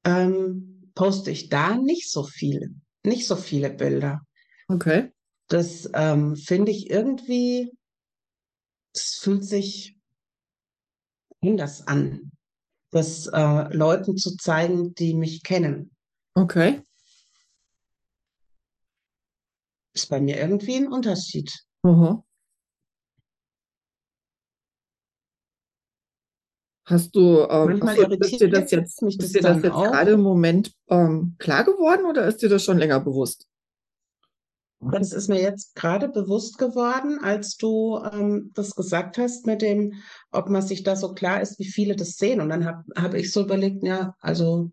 ähm, 0.04 0.90
poste 0.94 1.30
ich 1.30 1.48
da 1.48 1.76
nicht 1.76 2.10
so 2.10 2.24
viele, 2.24 2.68
nicht 3.04 3.26
so 3.26 3.36
viele 3.36 3.70
Bilder. 3.70 4.20
Okay. 4.68 5.12
Das 5.48 5.88
ähm, 5.94 6.36
finde 6.36 6.72
ich 6.72 6.90
irgendwie 6.90 7.70
es 8.94 9.18
fühlt 9.20 9.44
sich 9.44 9.96
anders 11.42 11.86
an, 11.86 12.30
das 12.90 13.26
äh, 13.26 13.76
Leuten 13.76 14.16
zu 14.16 14.36
zeigen, 14.36 14.94
die 14.94 15.14
mich 15.14 15.42
kennen. 15.42 15.90
Okay. 16.34 16.82
Ist 19.92 20.08
bei 20.08 20.20
mir 20.20 20.38
irgendwie 20.38 20.76
ein 20.76 20.88
Unterschied. 20.88 21.52
Aha. 21.82 22.24
Hast 26.86 27.16
du, 27.16 27.46
ähm, 27.48 27.78
Manchmal 27.78 27.96
du, 28.08 28.16
ist 28.16 28.40
dir 28.40 28.50
das 28.50 28.70
jetzt, 28.70 29.00
mich 29.02 29.18
ist 29.18 29.22
das 29.22 29.32
dir 29.32 29.40
das 29.40 29.62
jetzt 29.62 29.72
auch. 29.72 29.84
gerade 29.84 30.12
im 30.12 30.20
Moment 30.20 30.72
ähm, 30.90 31.34
klar 31.38 31.64
geworden 31.64 32.04
oder 32.04 32.26
ist 32.26 32.42
dir 32.42 32.48
das 32.48 32.62
schon 32.64 32.78
länger 32.78 33.00
bewusst? 33.00 33.46
Das 34.92 35.12
ist 35.12 35.28
mir 35.28 35.40
jetzt 35.40 35.74
gerade 35.76 36.08
bewusst 36.08 36.58
geworden, 36.58 37.18
als 37.22 37.56
du 37.56 37.98
ähm, 38.12 38.50
das 38.54 38.74
gesagt 38.74 39.16
hast 39.16 39.46
mit 39.46 39.62
dem, 39.62 39.94
ob 40.30 40.50
man 40.50 40.60
sich 40.60 40.82
da 40.82 40.94
so 40.94 41.14
klar 41.14 41.40
ist, 41.40 41.58
wie 41.58 41.64
viele 41.64 41.96
das 41.96 42.16
sehen. 42.16 42.42
Und 42.42 42.50
dann 42.50 42.66
habe 42.66 42.84
hab 42.94 43.14
ich 43.14 43.32
so 43.32 43.42
überlegt, 43.44 43.82
ja, 43.82 44.14
also 44.20 44.70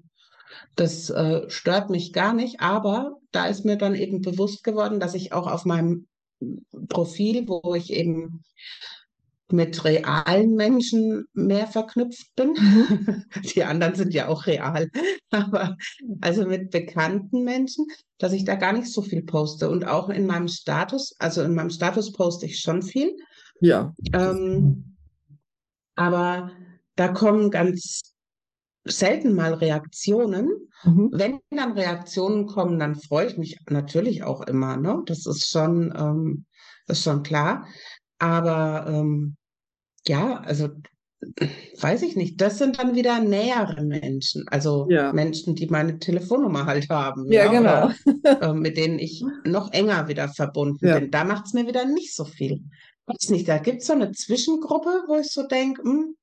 das 0.76 1.10
äh, 1.10 1.50
stört 1.50 1.90
mich 1.90 2.12
gar 2.12 2.34
nicht, 2.34 2.60
aber 2.60 3.18
da 3.32 3.48
ist 3.48 3.64
mir 3.64 3.78
dann 3.78 3.96
eben 3.96 4.22
bewusst 4.22 4.66
geworden, 4.66 5.00
dass 5.00 5.14
ich 5.14 5.32
auch 5.32 5.48
auf 5.48 5.64
meinem 5.64 6.08
Profil, 6.90 7.48
wo 7.48 7.74
ich 7.76 7.94
eben 7.94 8.44
mit 9.54 9.84
realen 9.84 10.56
Menschen 10.56 11.26
mehr 11.34 11.68
verknüpft 11.68 12.36
bin. 12.36 12.54
Mhm. 12.54 13.26
Die 13.56 13.64
anderen 13.64 13.96
sind 13.96 14.14
ja 14.14 14.28
auch 14.28 14.46
real, 14.46 14.90
aber 15.30 15.78
also 16.22 16.46
mit 16.46 16.72
bekannten 16.72 17.44
Menschen, 17.44 17.86
dass 18.18 18.34
ich 18.34 18.46
da 18.46 18.56
gar 18.56 18.74
nicht 18.74 18.92
so 18.92 19.02
viel 19.02 19.24
poste. 19.24 19.70
Und 19.70 19.86
auch 19.86 20.10
in 20.10 20.28
meinem 20.28 20.48
Status, 20.48 21.16
also 21.20 21.42
in 21.42 21.56
meinem 21.56 21.70
Status 21.70 22.12
poste 22.12 22.46
ich 22.46 22.60
schon 22.60 22.82
viel. 22.82 23.16
Ja. 23.60 23.94
Ähm, 24.14 24.96
aber 25.96 26.52
da 26.96 27.10
kommen 27.10 27.52
ganz 27.52 28.02
selten 28.84 29.36
mal 29.36 29.54
Reaktionen. 29.54 30.50
Mhm. 30.84 31.10
Wenn 31.12 31.40
dann 31.52 31.74
Reaktionen 31.74 32.48
kommen, 32.48 32.80
dann 32.80 32.96
freue 32.96 33.28
ich 33.28 33.38
mich 33.38 33.60
natürlich 33.70 34.24
auch 34.24 34.42
immer. 34.42 34.78
Ne? 34.78 35.04
Das 35.06 35.26
ist 35.26 35.50
schon, 35.50 35.94
ähm, 35.96 36.46
das 36.88 37.00
ist 37.00 37.04
schon 37.04 37.24
klar. 37.24 37.68
Aber 38.18 38.86
ähm, 38.88 39.36
ja, 40.08 40.40
also 40.42 40.70
weiß 41.80 42.02
ich 42.02 42.16
nicht. 42.16 42.42
Das 42.42 42.58
sind 42.58 42.80
dann 42.80 42.96
wieder 42.96 43.20
nähere 43.20 43.84
Menschen, 43.84 44.48
also 44.48 44.88
Ja. 44.90 45.14
Menschen, 45.14 45.56
die 45.56 45.68
meine 45.68 46.00
Telefonnummer 46.00 46.66
halt 46.66 46.90
haben, 46.90 47.32
Ja, 47.32 47.46
ja, 47.46 47.52
genau. 47.52 47.86
oder 48.22 48.42
äh, 48.42 48.54
mit 48.54 48.78
denen 48.78 48.98
ich 48.98 49.24
noch 49.46 49.72
enger 49.72 50.08
wieder 50.08 50.30
verbunden 50.30 50.88
Ja. 50.88 51.00
bin. 51.00 51.12
Da 51.12 51.24
macht 51.24 51.46
es 51.46 51.54
mir 51.54 51.68
wieder 51.68 51.86
nicht 51.86 52.16
so 52.16 52.26
viel. 52.26 52.64
Weiß 53.06 53.30
nicht, 53.30 53.48
da 53.48 53.58
gibt 53.60 53.82
es 53.82 53.88
so 53.88 53.94
eine 53.94 54.12
Zwischengruppe, 54.12 55.04
wo 55.08 55.18
ich 55.18 55.30
so 55.32 55.46
denke, 55.48 55.84
hm, 55.84 56.16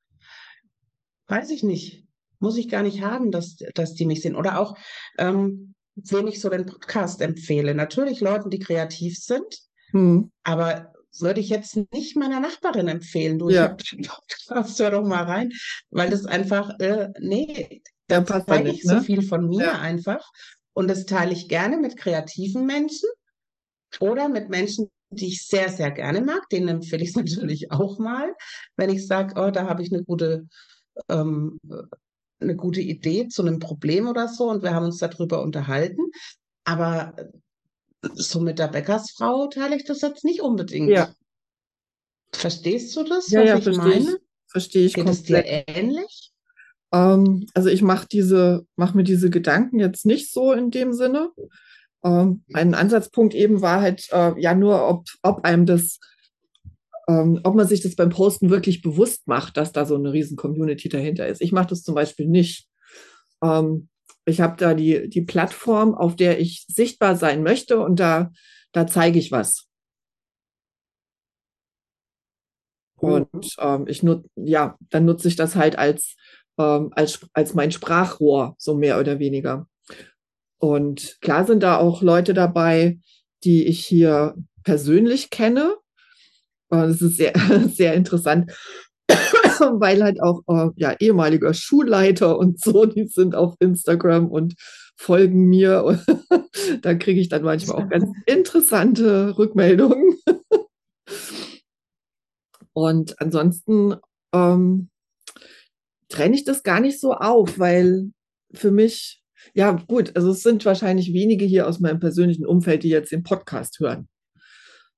weiß 1.29 1.51
ich 1.51 1.63
nicht, 1.63 2.05
muss 2.41 2.57
ich 2.57 2.69
gar 2.69 2.83
nicht 2.83 3.03
haben, 3.03 3.31
dass, 3.31 3.57
dass 3.75 3.95
die 3.95 4.07
mich 4.07 4.23
sehen. 4.23 4.37
Oder 4.37 4.59
auch, 4.61 4.77
ähm, 5.19 5.75
wem 5.95 6.27
ich 6.29 6.41
so 6.41 6.49
den 6.49 6.67
Podcast 6.67 7.21
empfehle. 7.21 7.75
Natürlich 7.75 8.21
Leuten, 8.21 8.51
die 8.51 8.59
kreativ 8.61 9.17
sind, 9.19 9.59
Hm. 9.91 10.31
aber 10.45 10.93
würde 11.21 11.41
ich 11.41 11.49
jetzt 11.49 11.79
nicht 11.93 12.17
meiner 12.17 12.41
Nachbarin 12.41 12.89
empfehlen, 12.89 13.39
du, 13.39 13.49
ich 13.49 13.57
Ja. 13.57 13.69
Podcast, 13.69 14.79
hör 14.79 14.91
doch 14.91 15.05
mal 15.05 15.25
rein, 15.25 15.53
weil 15.91 16.11
das 16.11 16.27
einfach, 16.27 16.79
äh, 16.81 17.09
nee, 17.21 17.83
da 18.09 18.21
passt 18.21 18.49
ja 18.49 18.55
zeige 18.57 18.69
nicht, 18.69 18.83
ich 18.85 18.89
so 18.89 18.95
ne? 18.97 19.03
viel 19.03 19.23
von 19.23 19.49
mir 19.49 19.65
Ja. 19.65 19.81
einfach 19.81 20.31
und 20.75 20.89
das 20.89 21.07
teile 21.07 21.33
ich 21.33 21.49
gerne 21.49 21.77
mit 21.79 21.97
kreativen 21.97 22.67
Menschen 22.67 23.09
oder 24.01 24.29
mit 24.29 24.49
Menschen, 24.49 24.91
die 25.11 25.29
ich 25.29 25.47
sehr, 25.47 25.71
sehr 25.71 25.91
gerne 25.91 26.21
mag. 26.21 26.49
Denen 26.51 26.69
empfehle 26.69 27.03
ich 27.03 27.11
es 27.11 27.17
natürlich 27.17 27.73
auch 27.73 27.99
mal, 27.99 28.35
wenn 28.77 28.91
ich 28.91 29.07
sage, 29.07 29.35
oh, 29.41 29.51
da 29.51 29.67
habe 29.69 29.83
ich 29.83 29.93
eine 29.93 30.05
gute, 30.05 30.47
ähm, 31.09 31.59
eine 32.41 32.55
gute 32.57 32.81
Idee 32.81 33.29
zu 33.29 33.43
einem 33.43 33.59
Problem 33.59 34.07
oder 34.07 34.29
so 34.29 34.51
und 34.51 34.63
wir 34.63 34.75
haben 34.75 34.85
uns 34.87 34.99
darüber 34.99 35.43
unterhalten. 35.43 36.03
Aber 36.65 37.15
so 38.15 38.41
mit 38.41 38.59
der 38.59 38.69
Bäckersfrau 38.69 39.49
teile 39.49 39.77
ich 39.77 39.85
das 39.85 40.01
jetzt 40.03 40.25
nicht 40.25 40.41
unbedingt. 40.41 40.91
Ja. 40.91 41.13
Verstehst 42.33 42.95
du 42.97 43.05
das, 43.05 43.31
Ja, 43.31 43.41
was 43.41 43.49
ja, 43.49 43.57
ich 43.59 43.65
verstehe 43.65 43.95
ich. 43.95 44.05
meine? 44.05 44.19
Verstehe 44.47 44.87
ich 44.87 44.95
Geht 44.95 45.09
es 45.09 45.23
dir 45.23 45.37
komplett. 45.43 45.65
ähnlich? 45.77 46.33
Ähm, 46.93 47.47
also 47.55 47.69
ich 47.69 47.83
mache 47.83 48.07
diese, 48.11 48.67
mache 48.77 48.97
mir 48.97 49.05
diese 49.05 49.31
Gedanken 49.31 49.79
jetzt 49.79 50.07
nicht 50.07 50.33
so 50.33 50.53
in 50.53 50.71
dem 50.71 50.93
Sinne. 50.93 51.31
Ähm, 52.05 52.45
ein 52.55 52.75
Ansatzpunkt 52.75 53.35
eben 53.35 53.61
war 53.61 53.81
halt 53.81 54.09
äh, 54.13 54.39
ja 54.41 54.55
nur, 54.55 54.89
ob, 54.89 55.05
ob 55.23 55.45
einem 55.45 55.67
das, 55.67 55.99
ähm, 57.09 57.41
ob 57.45 57.55
man 57.57 57.67
sich 57.67 57.81
das 57.81 57.97
beim 57.97 58.11
Posten 58.11 58.51
wirklich 58.51 58.81
bewusst 58.83 59.27
macht, 59.27 59.57
dass 59.57 59.73
da 59.73 59.85
so 59.85 59.97
eine 59.97 60.13
riesen 60.13 60.37
Community 60.37 60.89
dahinter 60.89 61.27
ist. 61.27 61.41
Ich 61.43 61.53
mache 61.53 61.69
das 61.69 61.83
zum 61.83 61.95
Beispiel 61.95 62.27
nicht. 62.27 62.69
Ähm, 63.43 63.89
ich 64.29 64.41
habe 64.41 64.57
da 64.57 64.75
die, 64.75 65.09
die 65.09 65.23
Plattform, 65.23 65.95
auf 65.95 66.17
der 66.17 66.41
ich 66.41 66.65
sichtbar 66.69 67.17
sein 67.17 67.43
möchte 67.43 67.81
und 67.81 68.01
da, 68.01 68.31
da 68.73 68.87
zeige 68.87 69.19
ich 69.19 69.33
was. 69.33 69.69
Und 73.01 73.55
ähm, 73.59 73.87
ich 73.87 74.03
nutze, 74.03 74.29
ja, 74.35 74.77
dann 74.91 75.05
nutze 75.05 75.29
ich 75.29 75.37
das 75.37 75.55
halt 75.55 75.79
als, 75.79 76.17
ähm, 76.59 76.91
als, 76.93 77.27
als 77.33 77.55
mein 77.55 77.71
Sprachrohr, 77.71 78.57
so 78.59 78.75
mehr 78.75 78.99
oder 78.99 79.19
weniger. 79.19 79.69
Und 80.59 81.19
klar 81.21 81.47
sind 81.47 81.63
da 81.63 81.79
auch 81.79 82.03
Leute 82.03 82.35
dabei, 82.35 82.99
die 83.45 83.67
ich 83.67 83.87
hier 83.87 84.35
persönlich 84.65 85.31
kenne. 85.31 85.77
Äh, 86.71 86.89
Das 86.89 87.01
ist 87.01 87.17
sehr, 87.17 87.33
sehr 87.73 87.95
interessant, 87.95 88.53
weil 89.61 90.03
halt 90.03 90.23
auch 90.23 90.43
äh, 90.49 90.71
ja, 90.77 90.95
ehemaliger 90.99 91.55
Schulleiter 91.55 92.39
und 92.39 92.61
so, 92.61 92.85
die 92.87 93.07
sind 93.07 93.35
auf 93.35 93.55
Instagram 93.61 94.29
und 94.29 94.55
folgen 94.97 95.49
mir. 95.49 95.85
Und 95.85 96.05
da 96.83 96.95
kriege 96.95 97.21
ich 97.21 97.29
dann 97.29 97.43
manchmal 97.43 97.83
auch 97.83 97.89
ganz 97.89 98.11
interessante 98.27 99.37
Rückmeldungen. 99.39 100.17
Und 102.73 103.21
ansonsten 103.21 103.97
ähm, 104.33 104.89
trenne 106.09 106.37
ich 106.37 106.45
das 106.45 106.63
gar 106.63 106.79
nicht 106.79 107.01
so 107.01 107.13
auf, 107.13 107.59
weil 107.59 108.13
für 108.55 108.71
mich, 108.71 109.21
ja 109.53 109.73
gut, 109.73 110.15
also 110.15 110.31
es 110.31 110.45
sind 110.45 110.65
wahrscheinlich 110.65 111.13
wenige 111.13 111.45
hier 111.45 111.67
aus 111.67 111.81
meinem 111.81 111.99
persönlichen 111.99 112.47
Umfeld, 112.47 112.85
die 112.85 112.89
jetzt 112.89 113.11
den 113.11 113.25
Podcast 113.25 113.81
hören. 113.81 114.09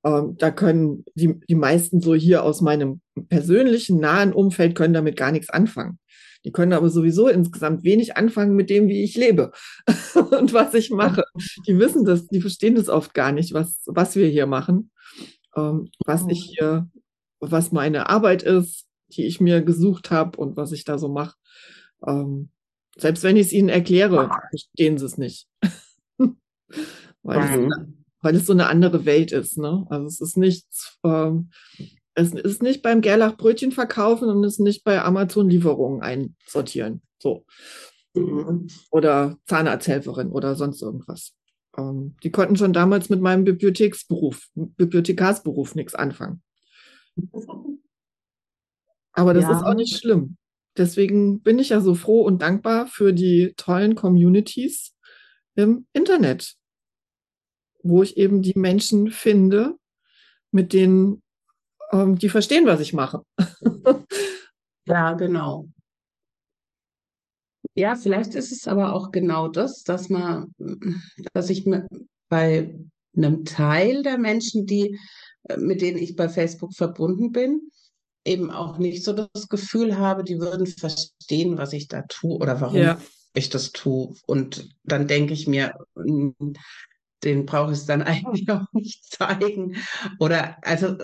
Ähm, 0.05 0.36
da 0.38 0.51
können 0.51 1.05
die, 1.14 1.38
die 1.48 1.55
meisten 1.55 2.01
so 2.01 2.14
hier 2.14 2.42
aus 2.42 2.61
meinem 2.61 3.01
persönlichen, 3.28 4.01
nahen 4.01 4.32
Umfeld 4.32 4.74
können 4.74 4.94
damit 4.94 5.16
gar 5.16 5.30
nichts 5.30 5.51
anfangen. 5.51 5.98
Die 6.44 6.53
können 6.53 6.72
aber 6.72 6.88
sowieso 6.88 7.28
insgesamt 7.28 7.84
wenig 7.84 8.16
anfangen 8.16 8.57
mit 8.57 8.70
dem, 8.70 8.88
wie 8.88 9.03
ich 9.03 9.14
lebe 9.14 9.53
und 10.38 10.55
was 10.55 10.72
ich 10.72 10.90
mache. 10.90 11.24
Die 11.66 11.78
wissen 11.78 12.05
das, 12.07 12.28
die 12.28 12.40
verstehen 12.40 12.76
das 12.76 12.88
oft 12.88 13.12
gar 13.12 13.30
nicht, 13.32 13.53
was, 13.53 13.82
was 13.86 14.16
wir 14.16 14.26
hier 14.26 14.46
machen, 14.46 14.90
ähm, 15.55 15.90
was 16.07 16.24
ich 16.28 16.55
hier, 16.57 16.88
was 17.40 17.72
meine 17.72 18.09
Arbeit 18.09 18.42
ist, 18.42 18.86
die 19.12 19.26
ich 19.26 19.40
mir 19.40 19.61
gesucht 19.61 20.11
habe 20.11 20.38
und 20.38 20.57
was 20.57 20.72
ich 20.72 20.84
da 20.84 20.96
so 20.96 21.09
mache. 21.09 21.36
Ähm, 22.07 22.48
selbst 22.96 23.22
wenn 23.22 23.36
ich 23.36 23.48
es 23.48 23.53
ihnen 23.53 23.68
erkläre, 23.68 24.30
verstehen 24.48 24.96
sie 24.96 25.05
es 25.05 25.18
nicht. 25.18 25.46
weil, 27.22 27.59
Mhm. 27.59 27.99
Weil 28.21 28.35
es 28.37 28.47
so 28.47 28.53
eine 28.53 28.68
andere 28.68 29.05
Welt 29.05 29.33
ist. 29.33 29.59
Ne? 29.59 29.87
Also 29.91 30.07
es 30.07 30.21
ist 30.21 30.37
nichts, 30.37 30.99
ähm, 31.05 31.51
es 32.14 32.33
ist 32.33 32.62
nicht 32.62 32.83
beim 32.83 33.01
Gerlach 33.01 33.37
Brötchen 33.37 33.73
verkaufen 33.73 34.29
und 34.29 34.45
es 34.45 34.55
ist 34.55 34.61
nicht 34.61 34.85
bei 34.85 35.03
Amazon 35.03 35.49
Lieferungen 35.49 36.03
einsortieren. 36.03 37.03
So. 37.18 37.45
Mhm. 38.14 38.68
Oder 38.91 39.39
Zahnarzthelferin 39.47 40.31
oder 40.31 40.55
sonst 40.57 40.83
irgendwas. 40.83 41.35
Ähm, 41.77 42.16
die 42.23 42.31
konnten 42.31 42.57
schon 42.57 42.73
damals 42.73 43.09
mit 43.09 43.21
meinem 43.21 43.45
Bibliotheksberuf, 43.45 44.49
Bibliothekarsberuf 44.55 45.75
nichts 45.75 45.95
anfangen. 45.95 46.43
Aber 49.12 49.35
das 49.35 49.45
Ja. 49.45 49.57
ist 49.57 49.64
auch 49.64 49.75
nicht 49.75 49.99
schlimm. 49.99 50.37
Deswegen 50.77 51.41
bin 51.43 51.59
ich 51.59 51.71
ja 51.71 51.81
so 51.81 51.95
froh 51.95 52.23
und 52.23 52.43
dankbar 52.43 52.87
für 52.87 53.12
die 53.12 53.53
tollen 53.57 53.95
Communities 53.95 54.97
im 55.57 55.87
Internet, 55.93 56.55
wo 57.83 58.03
ich 58.03 58.16
eben 58.16 58.43
die 58.43 58.59
Menschen 58.59 59.11
finde, 59.11 59.76
mit 60.51 60.72
denen, 60.72 61.22
ähm, 61.93 62.18
die 62.18 62.28
verstehen, 62.28 62.66
was 62.66 62.81
ich 62.81 62.93
mache. 62.93 63.22
Ja, 64.87 65.12
genau. 65.12 65.68
Ja, 67.74 67.95
vielleicht 67.95 68.35
ist 68.35 68.51
es 68.51 68.66
aber 68.66 68.93
auch 68.93 69.12
genau 69.12 69.47
das, 69.47 69.85
dass 69.85 70.09
man, 70.09 70.53
dass 71.33 71.49
ich 71.51 71.64
mir 71.64 71.87
bei 72.28 72.76
einem 73.16 73.45
Teil 73.45 74.03
der 74.03 74.18
Menschen, 74.18 74.66
die, 74.66 74.99
äh, 75.45 75.57
mit 75.59 75.81
denen 75.81 75.99
ich 75.99 76.16
bei 76.16 76.28
Facebook 76.28 76.74
verbunden 76.74 77.31
bin, 77.31 77.70
eben 78.24 78.51
auch 78.51 78.78
nicht 78.78 79.05
so 79.05 79.12
das 79.12 79.49
Gefühl 79.49 79.97
habe, 79.97 80.24
die 80.24 80.41
würden 80.41 80.66
verstehen, 80.66 81.57
was 81.57 81.72
ich 81.72 81.89
da 81.89 82.03
tue 82.03 82.37
oder 82.37 82.61
warum 82.61 82.76
Ja, 82.76 83.01
ich 83.35 83.49
das 83.49 83.72
tue. 83.72 84.14
Und 84.26 84.68
dann 84.83 85.07
denke 85.07 85.33
ich 85.33 85.47
mir, 85.47 85.74
den 87.25 87.47
brauche 87.47 87.73
ich 87.73 87.87
dann 87.87 88.03
eigentlich 88.03 88.49
auch 88.51 88.66
nicht 88.73 89.05
zeigen. 89.05 89.77
Oder 90.18 90.57
also 90.62 90.97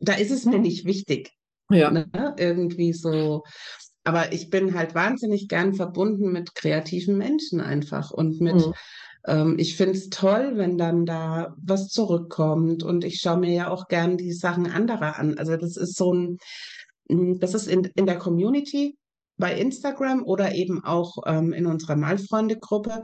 da 0.00 0.14
ist 0.14 0.30
es 0.30 0.44
mir 0.44 0.58
nicht 0.58 0.84
wichtig. 0.84 1.32
Ja. 1.70 1.90
Ne? 1.90 2.08
Irgendwie 2.38 2.92
so. 2.92 3.44
Aber 4.04 4.32
ich 4.32 4.50
bin 4.50 4.74
halt 4.74 4.94
wahnsinnig 4.94 5.48
gern 5.48 5.74
verbunden 5.74 6.30
mit 6.30 6.54
kreativen 6.54 7.16
Menschen 7.16 7.60
einfach 7.60 8.10
und 8.10 8.40
mit, 8.40 8.54
Mhm. 8.56 8.74
ähm, 9.26 9.54
ich 9.58 9.76
finde 9.76 9.94
es 9.94 10.10
toll, 10.10 10.52
wenn 10.56 10.76
dann 10.76 11.06
da 11.06 11.54
was 11.56 11.88
zurückkommt 11.88 12.82
und 12.82 13.04
ich 13.04 13.20
schaue 13.20 13.38
mir 13.38 13.52
ja 13.54 13.70
auch 13.70 13.88
gern 13.88 14.18
die 14.18 14.32
Sachen 14.32 14.66
anderer 14.70 15.18
an. 15.18 15.38
Also 15.38 15.56
das 15.56 15.78
ist 15.78 15.96
so 15.96 16.12
ein, 16.12 16.38
mm, 17.08 17.38
das 17.38 17.54
ist 17.54 17.66
in, 17.66 17.84
in 17.94 18.04
der 18.06 18.18
Community 18.18 18.98
bei 19.38 19.58
Instagram 19.58 20.22
oder 20.22 20.54
eben 20.54 20.84
auch 20.84 21.16
ähm, 21.26 21.52
in 21.54 21.66
unserer 21.66 21.96
Malfreunde-Gruppe. 21.96 23.02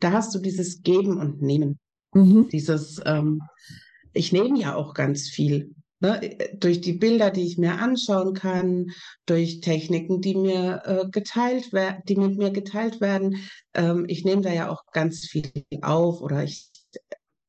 Da 0.00 0.12
hast 0.12 0.34
du 0.34 0.38
dieses 0.38 0.82
Geben 0.82 1.18
und 1.18 1.42
Nehmen. 1.42 1.78
Mhm. 2.12 2.48
Dieses, 2.50 3.00
ähm, 3.04 3.42
ich 4.12 4.32
nehme 4.32 4.58
ja 4.58 4.74
auch 4.74 4.94
ganz 4.94 5.28
viel. 5.28 5.74
Ne? 6.00 6.38
Durch 6.54 6.80
die 6.80 6.94
Bilder, 6.94 7.30
die 7.30 7.46
ich 7.46 7.58
mir 7.58 7.78
anschauen 7.78 8.34
kann, 8.34 8.90
durch 9.26 9.60
Techniken, 9.60 10.20
die 10.20 10.34
mir 10.34 10.82
äh, 10.84 11.08
geteilt 11.10 11.72
werden, 11.72 12.02
die 12.08 12.16
mit 12.16 12.38
mir 12.38 12.50
geteilt 12.50 13.00
werden. 13.00 13.36
Ähm, 13.74 14.06
ich 14.08 14.24
nehme 14.24 14.42
da 14.42 14.52
ja 14.52 14.70
auch 14.70 14.84
ganz 14.92 15.26
viel 15.26 15.52
auf 15.82 16.22
oder 16.22 16.42
ich 16.42 16.70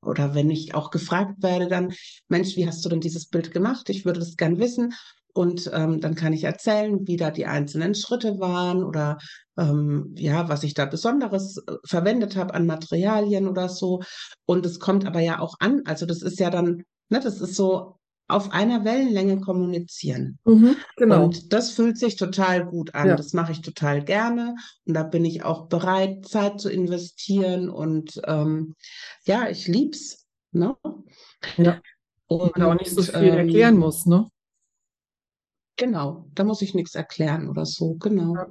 oder 0.04 0.34
wenn 0.34 0.49
ich 0.49 0.74
auch 0.74 0.89
gefragt 0.89 1.43
werde, 1.43 1.68
dann, 1.68 1.93
Mensch, 2.28 2.56
wie 2.56 2.66
hast 2.68 2.84
du 2.84 2.89
denn 2.89 3.02
dieses 3.02 3.28
Bild 3.28 3.52
gemacht? 3.52 3.88
Ich 3.89 4.04
würde 4.04 4.20
das 4.20 4.36
gern 4.36 4.58
wissen. 4.58 4.93
Und 5.34 5.69
ähm, 5.73 5.99
dann 6.01 6.15
kann 6.15 6.34
ich 6.34 6.43
erzählen, 6.43 7.07
wie 7.07 7.17
da 7.17 7.32
die 7.32 7.45
einzelnen 7.45 7.95
Schritte 7.95 8.39
waren 8.39 8.84
oder 8.84 9.17
ähm, 9.57 10.13
ja, 10.17 10.49
was 10.49 10.63
ich 10.63 10.73
da 10.73 10.86
Besonderes 10.86 11.57
äh, 11.57 11.75
verwendet 11.86 12.36
habe 12.36 12.53
an 12.53 12.65
Materialien 12.65 13.47
oder 13.47 13.69
so. 13.69 14.01
Und 14.45 14.65
es 14.65 14.79
kommt 14.79 15.05
aber 15.05 15.19
ja 15.19 15.39
auch 15.39 15.55
an. 15.59 15.82
Also 15.86 16.05
das 16.05 16.21
ist 16.21 16.39
ja 16.39 16.49
dann, 16.49 16.84
ne, 17.09 17.19
das 17.19 17.41
ist 17.41 17.55
so 17.55 17.97
auf 18.32 18.51
einer 18.51 18.86
Wellenlänge 18.86 19.41
kommunizieren. 19.41 20.39
Mhm. 20.45 20.75
Genau. 20.95 21.25
Und 21.25 21.53
das 21.53 21.71
fühlt 21.71 21.97
sich 21.97 22.15
total 22.15 22.65
gut 22.65 22.95
an. 22.95 23.09
Ja. 23.09 23.15
Das 23.15 23.34
mache 23.34 23.51
ich 23.51 23.61
total 23.61 24.03
gerne. 24.03 24.55
Und 24.86 24.93
da 24.93 25.03
bin 25.03 25.25
ich 25.25 25.43
auch 25.43 25.67
bereit, 25.67 26.25
Zeit 26.27 26.59
zu 26.59 26.69
investieren. 26.69 27.69
Und 27.69 28.21
ähm, 28.25 28.75
ja, 29.25 29.49
ich 29.49 29.67
lieb's. 29.67 30.25
Ne? 30.53 30.75
Ja. 31.57 31.79
Und 32.27 32.57
Man 32.57 32.67
auch 32.67 32.79
nicht 32.79 32.91
so 32.91 33.01
viel 33.03 33.15
ähm, 33.15 33.38
erklären 33.38 33.77
muss, 33.77 34.05
ne? 34.05 34.29
Genau, 35.78 36.28
da 36.36 36.43
muss 36.43 36.61
ich 36.61 36.74
nichts 36.74 36.95
erklären 36.95 37.49
oder 37.49 37.65
so. 37.65 37.95
Genau. 37.95 38.36
Ja. 38.36 38.47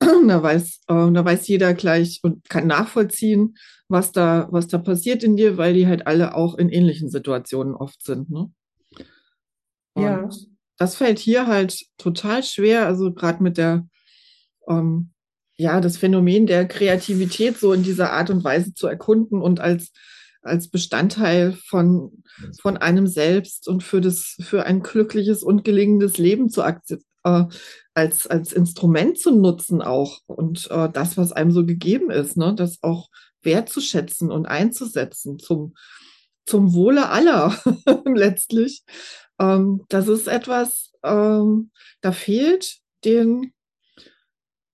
Da 0.28 0.42
weiß, 0.42 0.80
äh, 0.88 1.10
da 1.12 1.24
weiß 1.24 1.48
jeder 1.48 1.74
gleich 1.74 2.20
und 2.22 2.48
kann 2.48 2.68
nachvollziehen, 2.68 3.56
was 3.88 4.12
da, 4.12 4.46
was 4.50 4.68
da 4.68 4.78
passiert 4.78 5.24
in 5.24 5.36
dir, 5.36 5.56
weil 5.56 5.74
die 5.74 5.86
halt 5.88 6.06
alle 6.06 6.34
auch 6.36 6.56
in 6.56 6.68
ähnlichen 6.68 7.10
Situationen 7.10 7.74
oft 7.74 8.04
sind, 8.04 8.30
ne? 8.30 8.50
Und 9.94 10.02
Ja. 10.04 10.28
das 10.76 10.94
fällt 10.96 11.18
hier 11.18 11.46
halt 11.48 11.84
total 11.98 12.44
schwer, 12.44 12.86
also 12.86 13.12
gerade 13.12 13.42
mit 13.42 13.58
der, 13.58 13.88
ähm, 14.68 15.10
ja, 15.56 15.80
das 15.80 15.96
Phänomen 15.96 16.46
der 16.46 16.68
Kreativität 16.68 17.58
so 17.58 17.72
in 17.72 17.82
dieser 17.82 18.12
Art 18.12 18.30
und 18.30 18.44
Weise 18.44 18.74
zu 18.74 18.86
erkunden 18.86 19.42
und 19.42 19.58
als, 19.60 19.90
als 20.42 20.68
Bestandteil 20.68 21.54
von, 21.66 22.22
von 22.60 22.76
einem 22.76 23.06
selbst 23.06 23.68
und 23.68 23.82
für 23.82 24.00
das, 24.00 24.36
für 24.40 24.64
ein 24.64 24.82
glückliches 24.82 25.42
und 25.42 25.64
gelingendes 25.64 26.18
Leben 26.18 26.48
zu 26.50 26.62
äh, 26.62 27.44
als, 27.94 28.26
als 28.26 28.52
Instrument 28.52 29.18
zu 29.18 29.32
nutzen 29.32 29.82
auch 29.82 30.20
und 30.26 30.70
äh, 30.70 30.88
das, 30.90 31.16
was 31.16 31.32
einem 31.32 31.50
so 31.50 31.66
gegeben 31.66 32.10
ist, 32.10 32.36
ne, 32.36 32.54
das 32.54 32.78
auch 32.82 33.08
wertzuschätzen 33.42 34.30
und 34.30 34.46
einzusetzen 34.46 35.38
zum, 35.38 35.74
zum 36.46 36.74
Wohle 36.74 37.08
aller 37.08 37.56
letztlich. 38.04 38.82
Ähm, 39.38 39.84
das 39.88 40.08
ist 40.08 40.28
etwas, 40.28 40.92
ähm, 41.02 41.70
da 42.00 42.12
fehlt 42.12 42.78
den, 43.04 43.52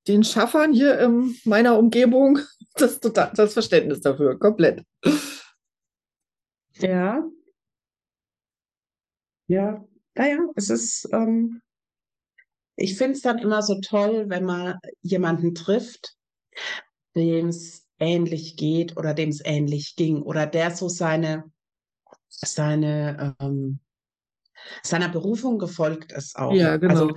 den 0.06 0.24
Schaffern 0.24 0.72
hier 0.72 0.98
in 0.98 1.36
meiner 1.44 1.78
Umgebung 1.78 2.38
das, 2.74 3.00
total, 3.00 3.32
das 3.34 3.52
Verständnis 3.52 4.00
dafür, 4.00 4.38
komplett. 4.38 4.82
Ja. 6.78 7.24
Ja. 9.46 9.84
Naja, 10.14 10.38
es 10.54 10.70
ist, 10.70 11.08
ähm, 11.12 11.60
ich 12.76 12.96
finde 12.96 13.14
es 13.14 13.22
dann 13.22 13.38
immer 13.38 13.62
so 13.62 13.80
toll, 13.80 14.26
wenn 14.28 14.44
man 14.44 14.78
jemanden 15.02 15.54
trifft, 15.54 16.16
dem 17.14 17.48
es 17.48 17.86
ähnlich 17.98 18.56
geht 18.56 18.96
oder 18.96 19.14
dem 19.14 19.28
es 19.28 19.40
ähnlich 19.44 19.96
ging 19.96 20.22
oder 20.22 20.46
der 20.46 20.70
so 20.70 20.88
seine, 20.88 21.44
seine, 22.28 23.36
ähm, 23.40 23.80
seiner 24.82 25.08
Berufung 25.08 25.58
gefolgt 25.58 26.12
ist 26.12 26.36
auch. 26.36 26.52
Ja, 26.52 26.76
genau. 26.76 26.92
Also 26.92 27.16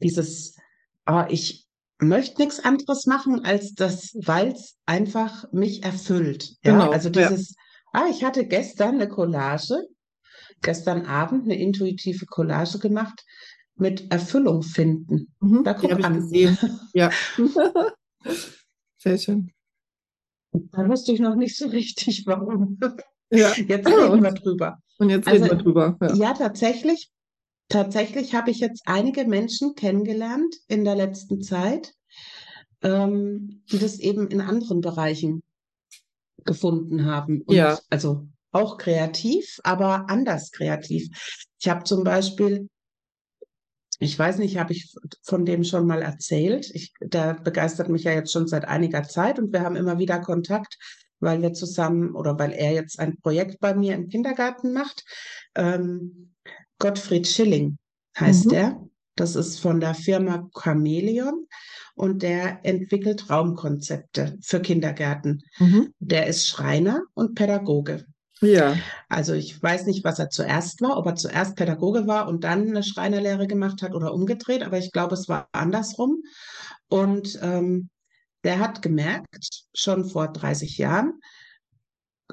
dieses, 0.00 0.56
ah, 1.04 1.26
ich 1.30 1.66
möchte 1.98 2.40
nichts 2.40 2.60
anderes 2.60 3.06
machen, 3.06 3.44
als 3.44 3.74
das, 3.74 4.14
weil 4.14 4.48
es 4.52 4.76
einfach 4.86 5.50
mich 5.52 5.82
erfüllt. 5.82 6.56
Ja, 6.62 6.72
Genau, 6.72 6.90
also 6.90 7.08
ja. 7.10 7.28
dieses, 7.28 7.54
ah, 7.92 8.06
ich 8.10 8.24
hatte 8.24 8.46
gestern 8.46 8.96
eine 8.96 9.08
Collage, 9.08 9.86
gestern 10.62 11.06
Abend 11.06 11.44
eine 11.44 11.58
intuitive 11.58 12.26
Collage 12.26 12.78
gemacht 12.78 13.24
mit 13.76 14.10
Erfüllung 14.10 14.62
finden. 14.62 15.32
Mhm, 15.40 15.64
Da 15.64 15.74
guck 15.74 15.98
ich 15.98 16.04
an. 16.04 16.30
Ja. 16.94 17.10
Sehr 18.98 19.18
schön. 19.18 19.52
Da 20.52 20.88
wusste 20.88 21.12
ich 21.12 21.20
noch 21.20 21.36
nicht 21.36 21.56
so 21.56 21.68
richtig, 21.68 22.24
warum. 22.26 22.78
Ja. 23.30 23.52
Jetzt 23.54 23.86
reden 23.86 24.22
wir 24.22 24.32
drüber. 24.32 24.78
Und 24.98 25.10
jetzt 25.10 25.28
Also, 25.28 25.44
reden 25.44 25.56
wir 25.58 25.62
drüber. 25.62 25.96
Ja. 26.00 26.14
Ja, 26.14 26.32
tatsächlich. 26.34 27.10
Tatsächlich 27.68 28.34
habe 28.34 28.50
ich 28.50 28.60
jetzt 28.60 28.82
einige 28.86 29.26
Menschen 29.26 29.74
kennengelernt 29.74 30.56
in 30.68 30.84
der 30.84 30.96
letzten 30.96 31.42
Zeit, 31.42 31.92
ähm, 32.82 33.62
die 33.70 33.78
das 33.78 33.98
eben 33.98 34.28
in 34.28 34.40
anderen 34.40 34.80
Bereichen 34.80 35.42
gefunden 36.44 37.04
haben. 37.04 37.42
Und 37.42 37.54
Ja. 37.54 37.78
also 37.90 38.26
auch 38.52 38.78
kreativ, 38.78 39.58
aber 39.62 40.08
anders 40.08 40.50
kreativ. 40.50 41.08
Ich 41.60 41.68
habe 41.68 41.84
zum 41.84 42.04
Beispiel, 42.04 42.68
ich 43.98 44.18
weiß 44.18 44.38
nicht, 44.38 44.58
habe 44.58 44.72
ich 44.72 44.94
von 45.22 45.44
dem 45.44 45.64
schon 45.64 45.86
mal 45.86 46.02
erzählt. 46.02 46.70
Ich, 46.74 46.92
der 47.00 47.34
begeistert 47.34 47.88
mich 47.88 48.04
ja 48.04 48.12
jetzt 48.12 48.32
schon 48.32 48.46
seit 48.46 48.64
einiger 48.66 49.02
Zeit 49.02 49.38
und 49.38 49.52
wir 49.52 49.62
haben 49.62 49.76
immer 49.76 49.98
wieder 49.98 50.20
Kontakt, 50.20 50.78
weil 51.20 51.42
wir 51.42 51.52
zusammen 51.52 52.14
oder 52.14 52.38
weil 52.38 52.52
er 52.52 52.72
jetzt 52.72 53.00
ein 53.00 53.16
Projekt 53.20 53.58
bei 53.60 53.74
mir 53.74 53.94
im 53.94 54.08
Kindergarten 54.08 54.72
macht. 54.72 55.04
Ähm, 55.56 56.34
Gottfried 56.78 57.26
Schilling 57.26 57.78
heißt 58.18 58.46
Mhm. 58.46 58.52
er. 58.54 58.84
Das 59.16 59.34
ist 59.34 59.58
von 59.58 59.80
der 59.80 59.94
Firma 59.94 60.48
Chameleon 60.54 61.48
und 61.96 62.22
der 62.22 62.64
entwickelt 62.64 63.28
Raumkonzepte 63.28 64.38
für 64.40 64.60
Kindergärten. 64.60 65.42
Mhm. 65.58 65.92
Der 65.98 66.28
ist 66.28 66.46
Schreiner 66.46 67.02
und 67.14 67.34
Pädagoge. 67.34 68.06
Ja. 68.40 68.76
Also 69.08 69.32
ich 69.34 69.60
weiß 69.60 69.86
nicht, 69.86 70.04
was 70.04 70.18
er 70.18 70.30
zuerst 70.30 70.80
war, 70.80 70.96
ob 70.96 71.06
er 71.06 71.16
zuerst 71.16 71.56
Pädagoge 71.56 72.06
war 72.06 72.28
und 72.28 72.44
dann 72.44 72.68
eine 72.68 72.82
Schreinerlehre 72.82 73.46
gemacht 73.46 73.82
hat 73.82 73.94
oder 73.94 74.14
umgedreht, 74.14 74.62
aber 74.62 74.78
ich 74.78 74.92
glaube, 74.92 75.14
es 75.14 75.28
war 75.28 75.48
andersrum. 75.52 76.22
Und 76.88 77.38
ähm, 77.42 77.90
der 78.44 78.60
hat 78.60 78.82
gemerkt, 78.82 79.64
schon 79.74 80.04
vor 80.04 80.28
30 80.28 80.78
Jahren, 80.78 81.20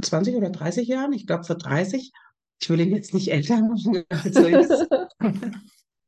20 0.02 0.36
oder 0.36 0.50
30 0.50 0.88
Jahren, 0.88 1.14
ich 1.14 1.26
glaube 1.26 1.44
vor 1.46 1.58
30, 1.58 2.12
ich 2.62 2.70
will 2.70 2.80
ihn 2.80 2.96
jetzt 2.96 3.14
nicht 3.14 3.32
älter 3.32 3.62
machen, 3.62 4.04
als 4.10 4.36
er 4.36 4.60
ist. 4.60 4.88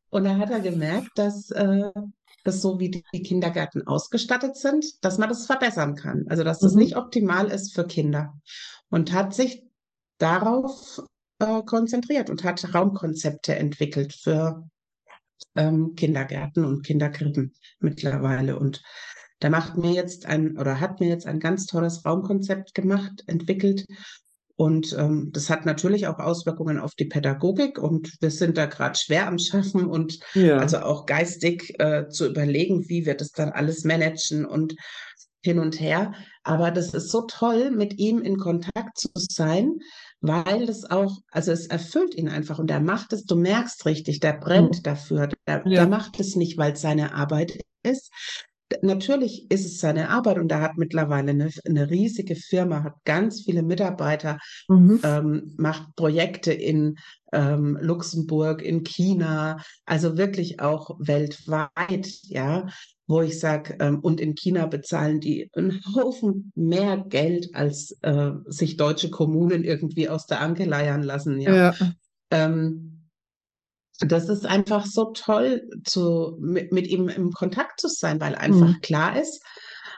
Und 0.10 0.24
da 0.24 0.38
hat 0.38 0.50
er 0.52 0.60
gemerkt, 0.60 1.10
dass 1.16 1.52
äh, 1.52 1.92
das 2.44 2.62
so 2.62 2.80
wie 2.80 2.90
die 2.92 3.04
Kindergärten 3.24 3.86
ausgestattet 3.88 4.56
sind, 4.56 5.04
dass 5.04 5.18
man 5.18 5.30
das 5.30 5.46
verbessern 5.46 5.96
kann. 5.96 6.26
Also 6.30 6.44
dass 6.44 6.60
das 6.60 6.74
Mhm. 6.74 6.80
nicht 6.80 6.96
optimal 6.98 7.48
ist 7.52 7.74
für 7.74 7.86
Kinder. 7.86 8.34
Und 8.90 9.12
hat 9.12 9.34
sich 9.34 9.67
darauf 10.18 11.02
äh, 11.40 11.62
konzentriert 11.64 12.30
und 12.30 12.44
hat 12.44 12.74
Raumkonzepte 12.74 13.56
entwickelt 13.56 14.14
für 14.14 14.68
ähm, 15.56 15.96
Kindergärten 15.96 16.66
und 16.66 16.84
Kinderkrippen 16.86 17.54
mittlerweile. 17.80 18.58
Und 18.58 18.82
der 19.42 19.50
macht 19.50 19.78
mir 19.78 19.92
jetzt 19.92 20.26
ein 20.26 20.58
oder 20.58 20.80
hat 20.80 21.00
mir 21.00 21.10
jetzt 21.10 21.28
ein 21.28 21.40
ganz 21.40 21.66
tolles 21.66 22.06
Raumkonzept 22.06 22.74
gemacht, 22.74 23.24
entwickelt. 23.28 23.86
Und 24.56 24.96
ähm, 24.98 25.30
das 25.32 25.52
hat 25.52 25.68
natürlich 25.68 26.08
auch 26.08 26.18
Auswirkungen 26.18 26.80
auf 26.80 26.96
die 26.96 27.06
Pädagogik 27.06 27.78
und 27.78 28.20
wir 28.22 28.32
sind 28.32 28.58
da 28.58 28.66
gerade 28.66 28.98
schwer 28.98 29.28
am 29.28 29.38
Schaffen 29.38 29.86
und 29.86 30.20
Ja. 30.34 30.58
also 30.58 30.80
auch 30.80 31.06
geistig 31.06 31.80
äh, 31.80 32.10
zu 32.10 32.26
überlegen, 32.28 32.90
wie 32.90 33.06
wir 33.06 33.16
das 33.16 33.32
dann 33.32 33.50
alles 33.52 33.84
managen 33.84 34.46
und 34.46 34.76
hin 35.44 35.60
und 35.60 35.80
her. 35.80 36.14
Aber 36.44 36.72
das 36.72 36.96
ist 36.96 37.12
so 37.12 37.22
toll, 37.22 37.70
mit 37.70 38.00
ihm 38.00 38.20
in 38.20 38.38
Kontakt 38.38 38.98
zu 38.98 39.10
sein, 39.14 39.76
weil 40.22 40.66
das 40.66 40.90
auch, 40.90 41.18
also 41.32 41.52
es 41.52 41.68
erfüllt 41.68 42.16
ihn 42.16 42.30
einfach 42.30 42.60
und 42.60 42.72
er 42.72 42.80
macht 42.82 43.14
es, 43.14 43.26
du 43.26 43.36
merkst 43.36 43.86
richtig, 43.86 44.20
der 44.20 44.34
brennt 44.34 44.78
Mhm. 44.78 44.84
dafür. 44.84 45.28
Der, 45.48 45.58
Ja. 45.66 45.82
der 45.82 45.88
macht 45.88 46.20
es 46.20 46.36
nicht, 46.36 46.58
weil 46.58 46.74
es 46.74 46.82
seine 46.82 47.14
Arbeit 47.14 47.60
ist. 47.84 48.12
natürlich 48.82 49.50
ist 49.50 49.66
es 49.66 49.80
seine 49.80 50.10
Arbeit 50.10 50.38
und 50.40 50.52
er 50.52 50.62
hat 50.62 50.78
mittlerweile 50.78 51.32
eine, 51.32 51.50
eine 51.66 51.90
riesige 51.90 52.36
Firma, 52.36 52.84
hat 52.84 52.96
ganz 53.06 53.44
viele 53.44 53.64
Mitarbeiter, 53.64 54.40
mhm. 54.68 55.00
ähm, 55.04 55.54
macht 55.58 55.96
Projekte 55.96 56.52
in 56.52 56.98
ähm, 57.32 57.78
Luxemburg, 57.82 58.62
in 58.62 58.84
China, 58.84 59.62
also 59.86 60.18
wirklich 60.18 60.60
auch 60.60 60.98
weltweit, 61.00 62.10
ja, 62.24 62.68
wo 63.08 63.22
ich 63.22 63.40
sage, 63.40 63.78
ähm, 63.80 64.00
und 64.00 64.20
in 64.20 64.36
China 64.36 64.66
bezahlen 64.66 65.20
die 65.20 65.50
einen 65.54 65.82
Haufen 65.96 66.52
mehr 66.56 66.98
Geld, 66.98 67.56
als 67.56 67.98
äh, 68.02 68.32
sich 68.46 68.76
deutsche 68.76 69.10
Kommunen 69.10 69.64
irgendwie 69.64 70.10
aus 70.10 70.28
der 70.28 70.42
Anke 70.42 70.66
leiern 70.66 71.04
lassen, 71.04 71.40
ja. 71.40 71.56
ja. 71.56 71.76
Ähm, 72.32 73.10
das 74.00 74.30
ist 74.30 74.46
einfach 74.46 74.86
so 74.86 75.06
toll, 75.06 75.70
zu, 75.84 76.38
mit, 76.40 76.72
mit 76.72 76.88
ihm 76.88 77.08
im 77.08 77.32
Kontakt 77.32 77.80
zu 77.80 77.88
sein, 77.88 78.20
weil 78.20 78.36
einfach 78.36 78.76
mhm. 78.76 78.82
klar 78.82 79.20
ist, 79.20 79.42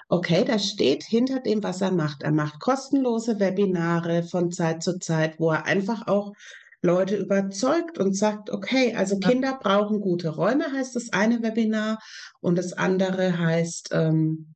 okay, 0.08 0.46
da 0.46 0.58
steht 0.58 1.04
hinter 1.04 1.40
dem, 1.40 1.64
was 1.64 1.82
er 1.82 1.92
macht. 1.92 2.24
Er 2.24 2.32
macht 2.32 2.60
kostenlose 2.60 3.40
Webinare 3.40 4.24
von 4.24 4.52
Zeit 4.52 4.84
zu 4.84 5.00
Zeit, 5.00 5.40
wo 5.40 5.52
er 5.52 5.66
einfach 5.66 6.08
auch 6.08 6.34
Leute 6.82 7.18
überzeugt 7.18 7.98
und 7.98 8.16
sagt, 8.16 8.50
okay, 8.50 8.96
also 8.96 9.20
Kinder 9.20 9.60
brauchen 9.62 10.00
gute 10.00 10.30
Räume, 10.30 10.72
heißt 10.72 10.96
das 10.96 11.12
eine 11.12 11.42
Webinar 11.42 12.00
und 12.40 12.58
das 12.58 12.74
andere 12.74 13.38
heißt, 13.38 13.90
ähm, 13.92 14.54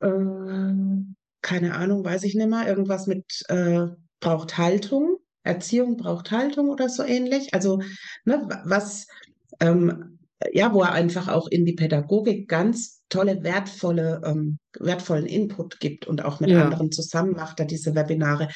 äh, 0.00 0.72
keine 1.42 1.74
Ahnung, 1.74 2.04
weiß 2.04 2.24
ich 2.24 2.34
nicht 2.34 2.48
mehr, 2.48 2.68
irgendwas 2.68 3.06
mit 3.06 3.42
äh, 3.48 3.86
braucht 4.20 4.58
Haltung. 4.58 5.18
Erziehung 5.42 5.96
braucht 5.96 6.32
Haltung 6.32 6.70
oder 6.70 6.88
so 6.88 7.04
ähnlich. 7.04 7.54
Also 7.54 7.80
ne, 8.24 8.48
was 8.64 9.06
ähm, 9.60 10.16
ja, 10.52 10.72
wo 10.72 10.82
er 10.82 10.92
einfach 10.92 11.28
auch 11.28 11.48
in 11.48 11.64
die 11.64 11.72
Pädagogik 11.72 12.48
ganz 12.48 13.02
tolle, 13.08 13.42
wertvolle, 13.42 14.20
ähm, 14.24 14.58
wertvollen 14.78 15.26
Input 15.26 15.80
gibt 15.80 16.06
und 16.06 16.24
auch 16.24 16.40
mit 16.40 16.50
ja. 16.50 16.64
anderen 16.64 16.92
zusammen 16.92 17.32
macht 17.32 17.60
er 17.60 17.66
diese 17.66 17.94
Webinare. 17.94 18.48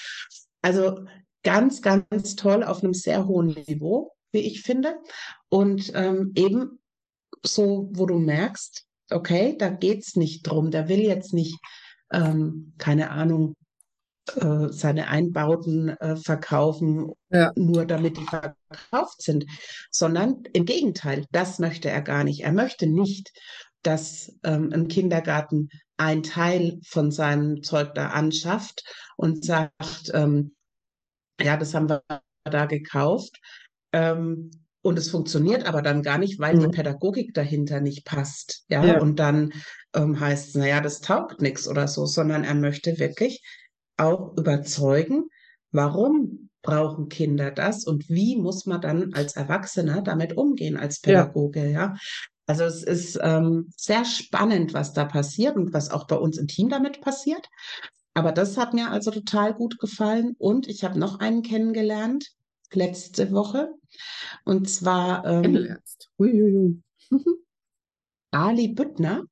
Also 0.62 1.05
ganz, 1.43 1.82
ganz 1.82 2.36
toll 2.36 2.64
auf 2.64 2.82
einem 2.82 2.95
sehr 2.95 3.26
hohen 3.26 3.49
Niveau, 3.66 4.12
wie 4.32 4.41
ich 4.41 4.62
finde. 4.62 4.97
Und 5.49 5.93
ähm, 5.95 6.32
eben 6.34 6.80
so, 7.43 7.88
wo 7.93 8.07
du 8.07 8.18
merkst, 8.18 8.86
okay, 9.11 9.57
da 9.59 9.68
geht's 9.68 10.16
nicht 10.16 10.43
drum, 10.43 10.70
der 10.70 10.88
will 10.88 11.01
jetzt 11.01 11.32
nicht, 11.32 11.59
ähm, 12.12 12.74
keine 12.78 13.11
Ahnung, 13.11 13.55
äh, 14.36 14.68
seine 14.68 15.09
Einbauten 15.09 15.88
äh, 15.88 16.16
verkaufen, 16.16 17.12
ja. 17.30 17.53
nur 17.57 17.86
damit 17.86 18.16
die 18.16 18.26
verkauft 18.26 19.22
sind, 19.22 19.47
sondern 19.91 20.43
im 20.53 20.64
Gegenteil, 20.64 21.26
das 21.32 21.59
möchte 21.59 21.91
er 21.91 22.03
gar 22.03 22.24
nicht. 22.24 22.43
Er 22.43 22.53
möchte 22.53 22.86
nicht, 22.86 23.32
dass 23.82 24.32
ähm, 24.45 24.70
ein 24.72 24.88
Kindergarten 24.88 25.70
ein 25.97 26.22
Teil 26.22 26.78
von 26.84 27.11
seinem 27.11 27.62
Zeug 27.62 27.95
da 27.95 28.09
anschafft 28.09 28.84
und 29.16 29.45
sagt, 29.45 30.11
ähm, 30.12 30.55
ja, 31.43 31.57
das 31.57 31.74
haben 31.74 31.88
wir 31.88 32.03
da 32.45 32.66
gekauft. 32.66 33.41
Ähm, 33.93 34.51
und 34.82 34.99
es 34.99 35.11
funktioniert 35.11 35.66
aber 35.66 35.82
dann 35.82 36.03
gar 36.03 36.18
nicht, 36.18 36.38
weil 36.38 36.57
mhm. 36.57 36.61
die 36.61 36.68
Pädagogik 36.68 37.34
dahinter 37.34 37.80
nicht 37.80 38.05
passt. 38.05 38.64
Ja, 38.68 38.84
ja. 38.84 39.01
und 39.01 39.18
dann 39.18 39.53
ähm, 39.95 40.18
heißt 40.18 40.49
es, 40.49 40.55
naja, 40.55 40.80
das 40.80 41.01
taugt 41.01 41.43
nichts 41.43 41.68
oder 41.68 41.86
so, 41.86 42.07
sondern 42.07 42.45
er 42.45 42.55
möchte 42.55 42.99
wirklich 42.99 43.43
auch 43.99 44.36
überzeugen, 44.38 45.24
warum 45.70 46.49
brauchen 46.62 47.09
Kinder 47.09 47.51
das 47.51 47.84
und 47.84 48.09
wie 48.09 48.36
muss 48.36 48.66
man 48.66 48.80
dann 48.80 49.14
als 49.14 49.36
Erwachsener 49.36 50.03
damit 50.03 50.36
umgehen, 50.36 50.76
als 50.76 51.01
Pädagoge, 51.01 51.64
ja. 51.64 51.70
ja? 51.70 51.95
Also 52.47 52.64
es 52.64 52.82
ist 52.82 53.18
ähm, 53.22 53.72
sehr 53.76 54.05
spannend, 54.05 54.74
was 54.74 54.93
da 54.93 55.05
passiert 55.05 55.57
und 55.57 55.72
was 55.72 55.91
auch 55.91 56.07
bei 56.07 56.16
uns 56.16 56.36
im 56.36 56.49
Team 56.49 56.68
damit 56.68 57.01
passiert. 57.01 57.47
Aber 58.15 58.33
das 58.33 58.57
hat 58.57 58.75
mir 58.75 58.91
also 58.91 59.11
total 59.11 59.55
gut 59.55 59.79
gefallen. 59.79 60.35
Und 60.39 60.69
ich 60.69 60.85
habe 60.85 60.99
noch 60.99 61.21
einen 61.21 61.43
kennengelernt 61.43 62.31
letzte 62.73 63.33
Woche. 63.33 63.71
Und 64.45 64.69
zwar 64.69 65.25
ähm, 65.27 65.79
Ali 68.31 68.69
Büttner. 68.69 69.25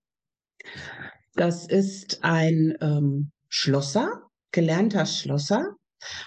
Das 1.35 1.67
ist 1.67 2.25
ein 2.25 2.77
ähm, 2.81 3.31
Schlosser, 3.49 4.23
gelernter 4.51 5.07
Schlosser 5.07 5.77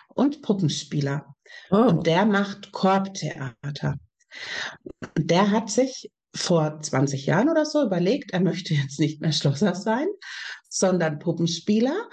und 0.09 0.41
Puppenspieler. 0.41 1.35
Oh. 1.69 1.77
Und 1.77 2.07
der 2.07 2.25
macht 2.25 2.71
Korbtheater. 2.71 3.97
Der 5.17 5.51
hat 5.51 5.69
sich 5.69 6.09
vor 6.33 6.79
20 6.79 7.25
Jahren 7.25 7.49
oder 7.49 7.65
so 7.65 7.83
überlegt, 7.83 8.31
er 8.31 8.39
möchte 8.39 8.73
jetzt 8.73 8.99
nicht 8.99 9.19
mehr 9.19 9.33
Schlosser 9.33 9.75
sein, 9.75 10.07
sondern 10.71 11.19
Puppenspieler. 11.19 12.09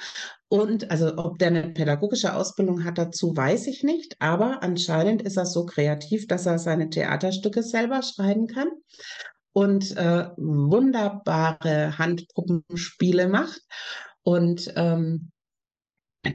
Und 0.48 0.90
also 0.90 1.16
ob 1.16 1.38
der 1.38 1.48
eine 1.48 1.70
pädagogische 1.70 2.34
Ausbildung 2.34 2.84
hat 2.84 2.98
dazu, 2.98 3.36
weiß 3.36 3.66
ich 3.68 3.82
nicht. 3.84 4.16
Aber 4.18 4.62
anscheinend 4.62 5.22
ist 5.22 5.36
er 5.36 5.46
so 5.46 5.64
kreativ, 5.64 6.26
dass 6.26 6.46
er 6.46 6.58
seine 6.58 6.90
Theaterstücke 6.90 7.62
selber 7.62 8.02
schreiben 8.02 8.48
kann 8.48 8.68
und 9.52 9.96
äh, 9.96 10.28
wunderbare 10.36 11.96
Handpuppenspiele 11.98 13.28
macht. 13.28 13.62
Und 14.22 14.72
ähm, 14.76 15.30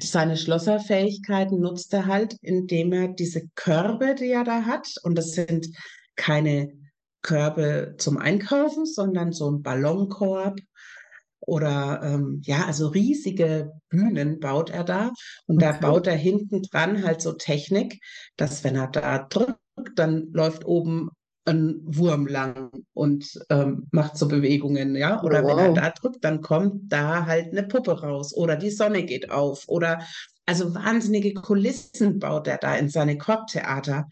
seine 0.01 0.38
Schlosserfähigkeiten 0.38 1.59
nutzt 1.59 1.93
er 1.93 2.05
halt, 2.05 2.38
indem 2.41 2.93
er 2.93 3.09
diese 3.09 3.49
Körbe, 3.55 4.15
die 4.15 4.32
er 4.32 4.43
da 4.43 4.63
hat, 4.65 4.88
und 5.03 5.17
das 5.17 5.32
sind 5.32 5.67
keine 6.15 6.71
Körbe 7.21 7.95
zum 7.97 8.17
Einkaufen, 8.17 8.86
sondern 8.86 9.32
so 9.34 9.49
ein 9.49 9.61
Ballonkorb 9.61 10.59
oder 11.45 12.01
ähm, 12.03 12.41
ja, 12.45 12.65
also 12.65 12.87
riesige 12.87 13.71
Bühnen 13.89 14.39
baut 14.39 14.69
er 14.69 14.83
da 14.83 15.11
und 15.45 15.57
okay. 15.61 15.77
da 15.81 15.87
baut 15.87 16.07
er 16.07 16.15
hinten 16.15 16.61
dran 16.63 17.03
halt 17.03 17.21
so 17.21 17.33
Technik, 17.33 17.99
dass 18.37 18.63
wenn 18.63 18.75
er 18.75 18.87
da 18.87 19.19
drückt, 19.19 19.59
dann 19.95 20.31
läuft 20.31 20.65
oben 20.65 21.09
ein 21.45 21.81
Wurm 21.83 22.27
lang 22.27 22.71
und 22.93 23.25
ähm, 23.49 23.87
macht 23.91 24.17
so 24.17 24.27
Bewegungen, 24.27 24.95
ja. 24.95 25.21
Oder 25.23 25.43
wow. 25.43 25.49
wenn 25.49 25.57
er 25.57 25.73
da 25.73 25.89
drückt, 25.89 26.23
dann 26.23 26.41
kommt 26.41 26.91
da 26.91 27.25
halt 27.25 27.51
eine 27.51 27.63
Puppe 27.63 27.99
raus 28.01 28.33
oder 28.33 28.55
die 28.55 28.71
Sonne 28.71 29.03
geht 29.03 29.29
auf 29.29 29.67
oder 29.67 30.01
also 30.45 30.75
wahnsinnige 30.75 31.33
Kulissen 31.33 32.19
baut 32.19 32.47
er 32.47 32.57
da 32.57 32.75
in 32.75 32.89
seine 32.89 33.17
Korbtheater. 33.17 34.07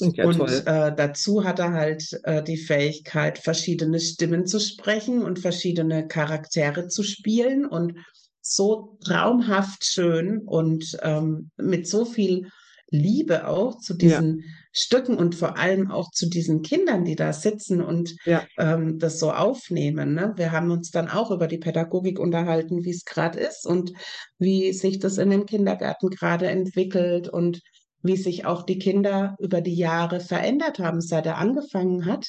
Ja 0.00 0.24
und. 0.24 0.40
Äh, 0.40 0.94
dazu 0.94 1.44
hat 1.44 1.58
er 1.58 1.72
halt 1.72 2.18
äh, 2.24 2.42
die 2.42 2.56
Fähigkeit, 2.56 3.38
verschiedene 3.38 4.00
Stimmen 4.00 4.46
zu 4.46 4.58
sprechen 4.58 5.22
und 5.22 5.38
verschiedene 5.38 6.08
Charaktere 6.08 6.88
zu 6.88 7.02
spielen 7.02 7.66
und 7.66 7.94
so 8.40 8.98
traumhaft 9.04 9.84
schön 9.84 10.38
und 10.40 10.98
ähm, 11.02 11.50
mit 11.56 11.86
so 11.86 12.04
viel 12.04 12.48
Liebe 12.92 13.48
auch 13.48 13.78
zu 13.78 13.94
diesen 13.94 14.40
ja. 14.40 14.44
Stücken 14.70 15.16
und 15.16 15.34
vor 15.34 15.56
allem 15.56 15.90
auch 15.90 16.10
zu 16.10 16.28
diesen 16.28 16.60
Kindern, 16.62 17.04
die 17.04 17.16
da 17.16 17.32
sitzen 17.32 17.80
und 17.80 18.14
ja. 18.26 18.44
ähm, 18.58 18.98
das 18.98 19.18
so 19.18 19.32
aufnehmen. 19.32 20.14
Ne? 20.14 20.34
Wir 20.36 20.52
haben 20.52 20.70
uns 20.70 20.90
dann 20.90 21.08
auch 21.08 21.30
über 21.30 21.46
die 21.46 21.58
Pädagogik 21.58 22.18
unterhalten, 22.18 22.84
wie 22.84 22.90
es 22.90 23.04
gerade 23.04 23.40
ist 23.40 23.66
und 23.66 23.92
wie 24.38 24.72
sich 24.74 24.98
das 24.98 25.16
in 25.16 25.30
den 25.30 25.46
Kindergärten 25.46 26.10
gerade 26.10 26.48
entwickelt 26.48 27.28
und 27.28 27.62
wie 28.02 28.16
sich 28.16 28.44
auch 28.44 28.62
die 28.64 28.78
Kinder 28.78 29.36
über 29.38 29.62
die 29.62 29.74
Jahre 29.74 30.20
verändert 30.20 30.78
haben, 30.78 31.00
seit 31.00 31.24
er 31.24 31.38
angefangen 31.38 32.04
hat 32.04 32.26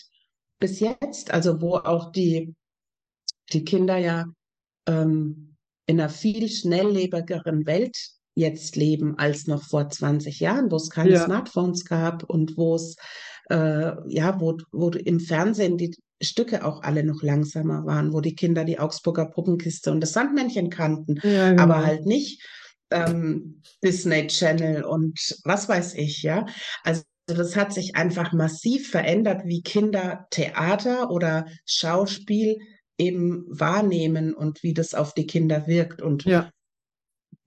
bis 0.59 0.79
jetzt. 0.79 1.31
Also 1.31 1.61
wo 1.61 1.75
auch 1.75 2.11
die, 2.11 2.55
die 3.51 3.65
Kinder 3.65 3.97
ja 3.97 4.25
ähm, 4.87 5.57
in 5.87 5.99
einer 5.99 6.09
viel 6.09 6.47
schnelllebigeren 6.47 7.65
Welt 7.65 7.97
jetzt 8.35 8.75
leben 8.75 9.17
als 9.17 9.47
noch 9.47 9.63
vor 9.63 9.89
20 9.89 10.39
Jahren, 10.39 10.71
wo 10.71 10.77
es 10.77 10.89
keine 10.89 11.11
ja. 11.11 11.25
Smartphones 11.25 11.85
gab 11.85 12.23
und 12.23 12.57
wo 12.57 12.75
es, 12.75 12.95
äh, 13.49 13.91
ja, 14.07 14.39
wo, 14.39 14.57
wo 14.71 14.89
im 14.89 15.19
Fernsehen 15.19 15.77
die 15.77 15.95
Stücke 16.21 16.65
auch 16.65 16.81
alle 16.83 17.03
noch 17.03 17.21
langsamer 17.21 17.85
waren, 17.85 18.13
wo 18.13 18.21
die 18.21 18.35
Kinder 18.35 18.63
die 18.63 18.79
Augsburger 18.79 19.25
Puppenkiste 19.25 19.91
und 19.91 20.01
das 20.01 20.13
Sandmännchen 20.13 20.69
kannten, 20.69 21.19
ja, 21.21 21.49
genau. 21.49 21.63
aber 21.63 21.85
halt 21.85 22.05
nicht 22.05 22.41
ähm, 22.91 23.61
Disney 23.83 24.27
Channel 24.27 24.83
und 24.83 25.19
was 25.43 25.67
weiß 25.67 25.95
ich, 25.95 26.23
ja. 26.23 26.45
Also 26.83 27.03
das 27.27 27.55
hat 27.55 27.73
sich 27.73 27.95
einfach 27.95 28.33
massiv 28.33 28.89
verändert, 28.89 29.43
wie 29.45 29.61
Kinder 29.61 30.27
Theater 30.29 31.09
oder 31.09 31.45
Schauspiel 31.65 32.57
eben 32.97 33.45
wahrnehmen 33.47 34.33
und 34.33 34.61
wie 34.63 34.73
das 34.73 34.93
auf 34.93 35.13
die 35.13 35.25
Kinder 35.25 35.67
wirkt. 35.67 36.01
Und 36.01 36.25
ja 36.25 36.49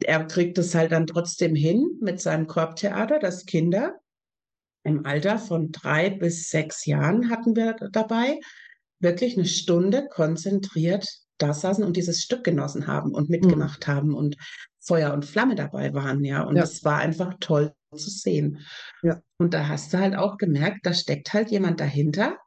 er 0.03 0.25
kriegt 0.25 0.59
es 0.59 0.75
halt 0.75 0.93
dann 0.93 1.07
trotzdem 1.07 1.55
hin 1.55 1.99
mit 2.01 2.21
seinem 2.21 2.47
Korbtheater, 2.47 3.19
dass 3.19 3.47
Kinder 3.47 3.95
im 4.85 5.05
Alter 5.05 5.39
von 5.39 5.73
drei 5.73 6.11
bis 6.11 6.49
sechs 6.49 6.87
Jahren 6.87 7.31
hatten 7.31 7.57
wir 7.57 7.75
dabei, 7.93 8.39
wirklich 9.01 9.37
eine 9.37 9.47
Stunde 9.47 10.09
konzentriert 10.09 11.07
da 11.39 11.53
saßen 11.53 11.85
und 11.85 11.97
dieses 11.97 12.23
Stück 12.23 12.45
genossen 12.45 12.87
haben 12.87 13.13
und 13.13 13.29
mitgemacht 13.29 13.87
mhm. 13.87 13.93
haben 13.93 14.15
und 14.15 14.37
Feuer 14.81 15.13
und 15.13 15.25
Flamme 15.25 15.55
dabei 15.55 15.93
waren, 15.95 16.25
ja. 16.25 16.43
Und 16.43 16.57
es 16.57 16.83
ja. 16.83 16.91
war 16.91 16.99
einfach 16.99 17.35
toll 17.41 17.73
zu 17.95 18.11
sehen. 18.11 18.61
Ja. 19.03 19.21
Und 19.39 19.53
da 19.53 19.69
hast 19.69 19.93
du 19.93 19.99
halt 19.99 20.15
auch 20.15 20.37
gemerkt, 20.39 20.87
da 20.87 20.95
steckt 20.95 21.33
halt 21.33 21.51
jemand 21.51 21.81
dahinter, 21.81 22.39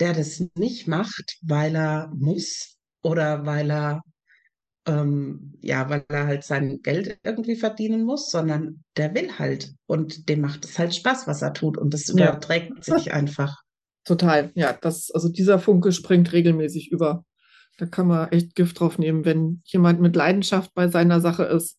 der 0.00 0.12
das 0.12 0.42
nicht 0.54 0.86
macht, 0.88 1.38
weil 1.42 1.74
er 1.74 2.10
muss 2.14 2.76
oder 3.02 3.44
weil 3.44 3.70
er 3.70 4.02
ähm, 4.86 5.54
ja, 5.60 5.88
weil 5.88 6.04
er 6.08 6.26
halt 6.26 6.44
sein 6.44 6.80
Geld 6.82 7.18
irgendwie 7.22 7.56
verdienen 7.56 8.04
muss, 8.04 8.30
sondern 8.30 8.82
der 8.96 9.14
will 9.14 9.38
halt 9.38 9.74
und 9.86 10.28
dem 10.28 10.40
macht 10.40 10.64
es 10.64 10.78
halt 10.78 10.94
Spaß, 10.94 11.26
was 11.26 11.42
er 11.42 11.52
tut 11.52 11.78
und 11.78 11.94
das 11.94 12.08
Ja. 12.08 12.32
überträgt 12.32 12.84
sich 12.84 13.12
einfach. 13.12 13.56
Total, 14.04 14.50
ja, 14.56 14.72
das, 14.72 15.10
also 15.12 15.28
dieser 15.28 15.58
Funke 15.60 15.92
springt 15.92 16.32
regelmäßig 16.32 16.90
über. 16.90 17.24
Da 17.78 17.86
kann 17.86 18.08
man 18.08 18.30
echt 18.32 18.54
Gift 18.56 18.80
drauf 18.80 18.98
nehmen, 18.98 19.24
wenn 19.24 19.62
jemand 19.64 20.00
mit 20.00 20.16
Leidenschaft 20.16 20.74
bei 20.74 20.88
seiner 20.88 21.20
Sache 21.20 21.44
ist. 21.44 21.78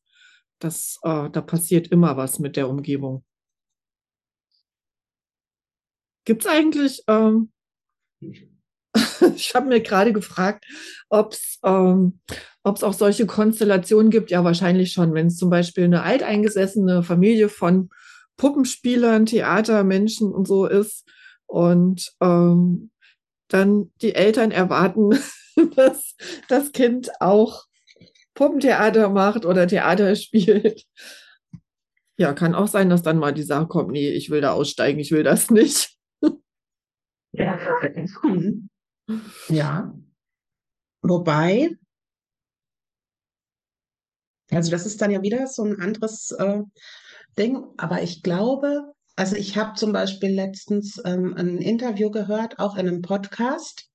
Das, 0.60 1.00
äh, 1.04 1.30
da 1.30 1.42
passiert 1.42 1.88
immer 1.90 2.18
was 2.18 2.40
mit 2.40 2.56
der 2.56 2.70
Umgebung. 2.70 3.26
Gibt 6.26 6.46
es 6.46 6.52
eigentlich, 6.52 7.04
ähm, 7.08 7.52
ich 9.36 9.54
habe 9.56 9.68
mir 9.68 9.82
gerade 9.82 10.14
gefragt, 10.14 10.66
ob 11.10 11.34
es 11.34 11.60
ähm, 11.64 12.20
auch 12.64 12.94
solche 12.94 13.26
Konstellationen 13.26 14.10
gibt. 14.10 14.32
Ja, 14.32 14.44
wahrscheinlich 14.44 14.94
schon, 14.94 15.14
wenn 15.14 15.28
es 15.28 15.38
zum 15.38 15.50
Beispiel 15.50 15.86
eine 15.86 16.04
alteingesessene 16.04 17.04
Familie 17.04 17.50
von 17.50 17.90
Puppenspielern, 18.38 19.26
Theatermenschen 19.26 20.32
und 20.32 20.48
so 20.48 20.66
ist 20.66 21.08
und 21.46 22.12
ähm, 22.22 22.92
dann 23.48 23.92
die 24.02 24.16
Eltern 24.16 24.52
erwarten, 24.52 25.12
dass 25.76 26.16
das 26.48 26.72
Kind 26.72 27.12
auch 27.22 27.66
Puppentheater 28.34 29.10
macht 29.10 29.46
oder 29.46 29.68
Theater 29.68 30.16
spielt. 30.18 30.86
Ja, 32.18 32.34
kann 32.34 32.56
auch 32.56 32.68
sein, 32.68 32.90
dass 32.90 33.02
dann 33.02 33.18
mal 33.18 33.34
die 33.34 33.44
Sache 33.44 33.68
kommt, 33.68 33.92
nee, 33.92 34.10
ich 34.10 34.30
will 34.30 34.42
da 34.42 34.54
aussteigen, 34.54 35.00
ich 35.00 35.12
will 35.12 35.24
das 35.24 35.50
nicht. 35.50 35.98
Ja. 37.32 37.60
Ja. 39.50 39.94
Wobei, 41.02 41.70
also 44.52 44.72
das 44.72 44.86
ist 44.86 45.02
dann 45.02 45.12
ja 45.12 45.22
wieder 45.22 45.48
so 45.48 45.64
ein 45.64 45.80
anderes 45.82 46.32
äh, 46.32 46.62
Ding, 47.38 47.66
aber 47.78 48.02
ich 48.02 48.24
glaube, 48.24 48.94
also 49.16 49.36
ich 49.36 49.58
habe 49.58 49.76
zum 49.76 49.92
Beispiel 49.92 50.30
letztens 50.34 51.02
ähm, 51.04 51.34
ein 51.36 51.58
Interview 51.58 52.10
gehört, 52.10 52.60
auch 52.60 52.76
in 52.76 52.88
einem 52.88 53.02
Podcast, 53.02 53.90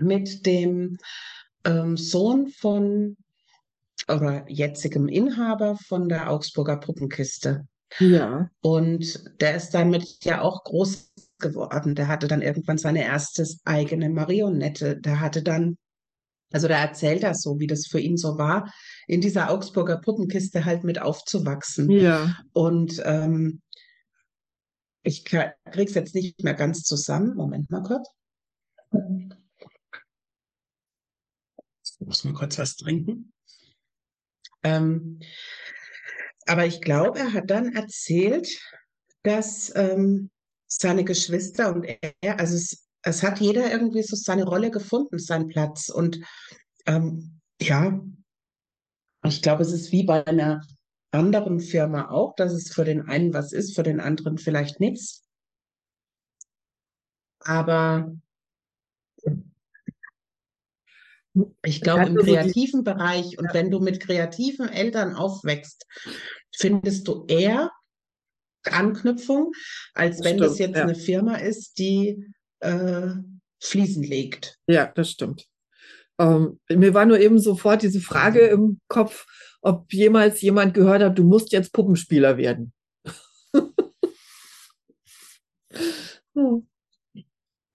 mit 0.00 0.46
dem 0.46 0.98
ähm, 1.64 1.96
Sohn 1.96 2.48
von 2.48 3.16
oder 4.08 4.44
jetzigem 4.48 5.08
Inhaber 5.08 5.76
von 5.76 6.08
der 6.08 6.30
Augsburger 6.30 6.76
Puppenkiste. 6.76 7.66
Ja, 7.98 8.50
Und 8.60 9.40
der 9.40 9.56
ist 9.56 9.70
damit 9.70 10.24
ja 10.24 10.42
auch 10.42 10.64
groß 10.64 11.12
geworden. 11.38 11.94
Der 11.94 12.08
hatte 12.08 12.28
dann 12.28 12.42
irgendwann 12.42 12.78
seine 12.78 13.04
erste 13.04 13.46
eigene 13.64 14.08
Marionette. 14.10 14.98
Der 14.98 15.20
hatte 15.20 15.42
dann, 15.42 15.76
also 16.52 16.68
der 16.68 16.78
erzählt 16.78 17.22
das 17.22 17.42
so, 17.42 17.58
wie 17.58 17.66
das 17.66 17.86
für 17.86 18.00
ihn 18.00 18.16
so 18.16 18.38
war, 18.38 18.72
in 19.06 19.20
dieser 19.20 19.50
Augsburger 19.50 19.98
Puppenkiste 19.98 20.64
halt 20.64 20.84
mit 20.84 21.00
aufzuwachsen. 21.00 21.90
ja. 21.90 22.36
Und 22.52 23.02
ähm, 23.04 23.62
ich 25.02 25.24
krieg's 25.24 25.94
jetzt 25.94 26.14
nicht 26.16 26.42
mehr 26.42 26.54
ganz 26.54 26.82
zusammen. 26.82 27.36
Moment 27.36 27.70
mal 27.70 27.82
kurz. 27.82 28.08
Ich 31.84 32.00
muss 32.00 32.24
mal 32.24 32.34
kurz 32.34 32.58
was 32.58 32.76
trinken. 32.76 33.32
Ähm, 34.64 35.20
aber 36.46 36.66
ich 36.66 36.80
glaube, 36.80 37.20
er 37.20 37.32
hat 37.32 37.50
dann 37.50 37.72
erzählt, 37.74 38.48
dass 39.22 39.72
ähm, 39.76 40.30
seine 40.78 41.04
Geschwister 41.04 41.74
und 41.74 41.84
er, 41.84 42.38
also 42.38 42.54
es, 42.54 42.86
es 43.02 43.22
hat 43.22 43.40
jeder 43.40 43.70
irgendwie 43.70 44.02
so 44.02 44.16
seine 44.16 44.44
Rolle 44.44 44.70
gefunden, 44.70 45.18
seinen 45.18 45.48
Platz. 45.48 45.88
Und 45.88 46.20
ähm, 46.86 47.40
ja, 47.60 48.00
ich 49.24 49.42
glaube, 49.42 49.62
es 49.62 49.72
ist 49.72 49.92
wie 49.92 50.04
bei 50.04 50.26
einer 50.26 50.62
anderen 51.12 51.60
Firma 51.60 52.10
auch, 52.10 52.34
dass 52.34 52.52
es 52.52 52.72
für 52.72 52.84
den 52.84 53.08
einen 53.08 53.32
was 53.32 53.52
ist, 53.52 53.74
für 53.74 53.82
den 53.82 54.00
anderen 54.00 54.38
vielleicht 54.38 54.80
nichts. 54.80 55.24
Aber 57.40 58.12
ich 61.62 61.80
glaube, 61.80 62.06
im 62.06 62.16
kreativen 62.16 62.82
Bereich 62.82 63.38
und 63.38 63.52
wenn 63.52 63.70
du 63.70 63.78
mit 63.80 64.00
kreativen 64.00 64.68
Eltern 64.68 65.14
aufwächst, 65.14 65.86
findest 66.54 67.06
du 67.08 67.24
eher 67.26 67.70
Anknüpfung, 68.72 69.52
als 69.94 70.18
Das 70.18 70.26
wenn 70.26 70.38
das 70.38 70.54
stimmt, 70.54 70.68
jetzt 70.68 70.76
ja. 70.78 70.82
eine 70.84 70.94
Firma 70.94 71.36
ist, 71.36 71.78
die 71.78 72.24
äh, 72.60 73.08
Fliesen 73.60 74.02
legt. 74.02 74.58
Ja, 74.66 74.86
das 74.94 75.10
stimmt. 75.10 75.46
Ähm, 76.18 76.58
mir 76.68 76.94
war 76.94 77.04
nur 77.04 77.20
eben 77.20 77.38
sofort 77.38 77.82
diese 77.82 78.00
Frage 78.00 78.40
im 78.40 78.80
Kopf, 78.88 79.26
ob 79.60 79.92
jemals 79.92 80.40
jemand 80.40 80.74
gehört 80.74 81.02
hat, 81.02 81.18
du 81.18 81.24
musst 81.24 81.52
jetzt 81.52 81.72
Puppenspieler 81.72 82.36
werden. 82.36 82.72
Hm. 86.34 86.66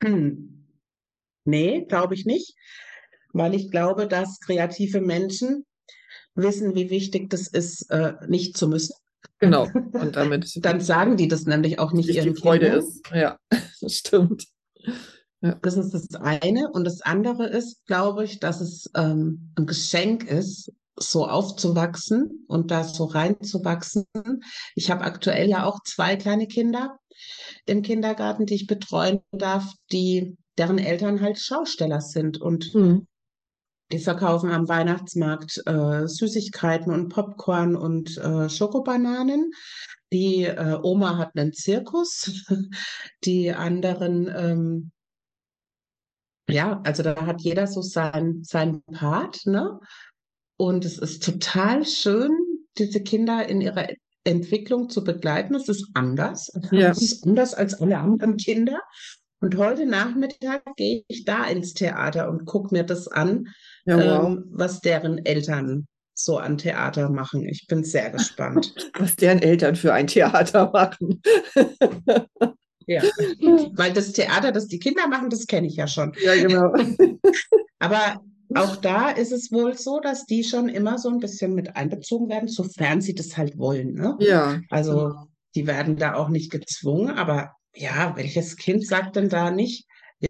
Hm. 0.03 0.67
Nee, 1.45 1.85
glaube 1.85 2.13
ich 2.13 2.25
nicht, 2.25 2.55
weil 3.33 3.55
ich 3.55 3.71
glaube, 3.71 4.07
dass 4.07 4.39
kreative 4.39 5.01
Menschen 5.01 5.65
wissen, 6.35 6.75
wie 6.75 6.89
wichtig 6.89 7.29
das 7.29 7.47
ist, 7.47 7.89
äh, 7.89 8.13
nicht 8.27 8.55
zu 8.55 8.67
müssen. 8.67 8.95
Genau. 9.41 9.67
Und 9.93 10.15
damit 10.15 10.63
Dann 10.63 10.79
sagen 10.79 11.17
die 11.17 11.27
das 11.27 11.45
nämlich 11.45 11.79
auch 11.79 11.91
nicht 11.91 12.07
nicht 12.07 12.23
die. 12.23 12.35
Freude 12.35 12.69
ne? 12.69 12.75
ist. 12.77 13.01
Ja, 13.13 13.37
das 13.81 13.93
stimmt. 13.93 14.47
Das 15.41 15.75
ist 15.75 15.93
das 15.93 16.15
eine. 16.21 16.71
Und 16.71 16.85
das 16.85 17.01
andere 17.01 17.47
ist, 17.47 17.85
glaube 17.87 18.23
ich, 18.23 18.39
dass 18.39 18.61
es 18.61 18.89
ähm, 18.95 19.51
ein 19.57 19.65
Geschenk 19.65 20.23
ist, 20.23 20.71
so 20.95 21.27
aufzuwachsen 21.27 22.45
und 22.47 22.69
da 22.69 22.83
so 22.83 23.05
reinzuwachsen. 23.05 24.05
Ich 24.75 24.91
habe 24.91 25.03
aktuell 25.03 25.49
ja 25.49 25.65
auch 25.65 25.79
zwei 25.83 26.15
kleine 26.15 26.47
Kinder 26.47 26.99
im 27.65 27.81
Kindergarten, 27.81 28.45
die 28.45 28.55
ich 28.55 28.67
betreuen 28.67 29.21
darf, 29.31 29.73
die 29.91 30.37
deren 30.59 30.77
Eltern 30.77 31.21
halt 31.21 31.39
Schausteller 31.39 32.01
sind 32.01 32.39
und 32.39 32.65
Hm. 32.73 33.07
Die 33.91 33.99
verkaufen 33.99 34.51
am 34.51 34.67
Weihnachtsmarkt 34.67 35.61
äh, 35.65 36.07
Süßigkeiten 36.07 36.91
und 36.91 37.09
Popcorn 37.09 37.75
und 37.75 38.17
äh, 38.17 38.49
Schokobananen. 38.49 39.51
Die 40.13 40.43
äh, 40.43 40.77
Oma 40.81 41.17
hat 41.17 41.35
einen 41.35 41.53
Zirkus, 41.53 42.45
die 43.23 43.53
anderen 43.53 44.27
ähm, 44.35 44.91
ja, 46.49 46.81
also 46.83 47.01
da 47.01 47.25
hat 47.25 47.41
jeder 47.41 47.67
so 47.67 47.81
sein, 47.81 48.41
sein 48.43 48.83
Part, 48.91 49.45
ne? 49.45 49.79
Und 50.57 50.85
es 50.85 50.97
ist 50.97 51.23
total 51.23 51.85
schön, 51.85 52.31
diese 52.77 53.01
Kinder 53.01 53.47
in 53.47 53.61
ihrer 53.61 53.87
Entwicklung 54.23 54.89
zu 54.89 55.03
begleiten. 55.03 55.55
Es 55.55 55.69
ist 55.69 55.89
anders. 55.93 56.51
Ja. 56.71 56.89
Es 56.89 57.01
ist 57.01 57.25
anders 57.25 57.53
als 57.53 57.81
alle 57.81 57.97
anderen 57.97 58.37
Kinder. 58.37 58.79
Und 59.41 59.57
heute 59.57 59.85
Nachmittag 59.87 60.61
gehe 60.75 61.03
ich 61.07 61.25
da 61.25 61.45
ins 61.45 61.73
Theater 61.73 62.29
und 62.29 62.45
gucke 62.45 62.73
mir 62.73 62.83
das 62.83 63.07
an, 63.07 63.47
Ja, 63.85 63.97
wow. 63.97 64.27
ähm, 64.27 64.45
was 64.51 64.81
deren 64.81 65.25
Eltern 65.25 65.87
so 66.13 66.37
an 66.37 66.59
Theater 66.59 67.09
machen. 67.09 67.47
Ich 67.47 67.65
bin 67.67 67.83
sehr 67.83 68.11
gespannt. 68.11 68.75
Was 68.99 69.15
deren 69.15 69.41
Eltern 69.41 69.75
für 69.75 69.91
ein 69.93 70.05
Theater 70.05 70.69
machen. 70.71 71.19
Ja, 72.85 73.01
weil 73.73 73.91
das 73.93 74.11
Theater, 74.11 74.51
das 74.51 74.67
die 74.67 74.77
Kinder 74.77 75.07
machen, 75.07 75.31
das 75.31 75.47
kenne 75.47 75.65
ich 75.65 75.77
ja 75.77 75.87
schon. 75.87 76.13
Ja, 76.23 76.35
genau. 76.35 76.71
Aber 77.79 78.21
auch 78.53 78.75
da 78.75 79.09
ist 79.09 79.31
es 79.31 79.51
wohl 79.51 79.75
so, 79.75 79.99
dass 79.99 80.25
die 80.25 80.43
schon 80.43 80.69
immer 80.69 80.99
so 80.99 81.09
ein 81.09 81.19
bisschen 81.19 81.55
mit 81.55 81.75
einbezogen 81.75 82.29
werden, 82.29 82.49
sofern 82.49 83.01
sie 83.01 83.15
das 83.15 83.35
halt 83.37 83.57
wollen. 83.57 83.93
Ne? 83.93 84.15
Ja, 84.19 84.59
Also 84.69 85.15
die 85.55 85.65
werden 85.65 85.95
da 85.95 86.13
auch 86.13 86.29
nicht 86.29 86.51
gezwungen, 86.51 87.09
aber 87.17 87.55
ja, 87.75 88.13
welches 88.15 88.57
Kind 88.57 88.85
sagt 88.85 89.15
denn 89.15 89.29
da 89.29 89.51
nicht, 89.51 89.87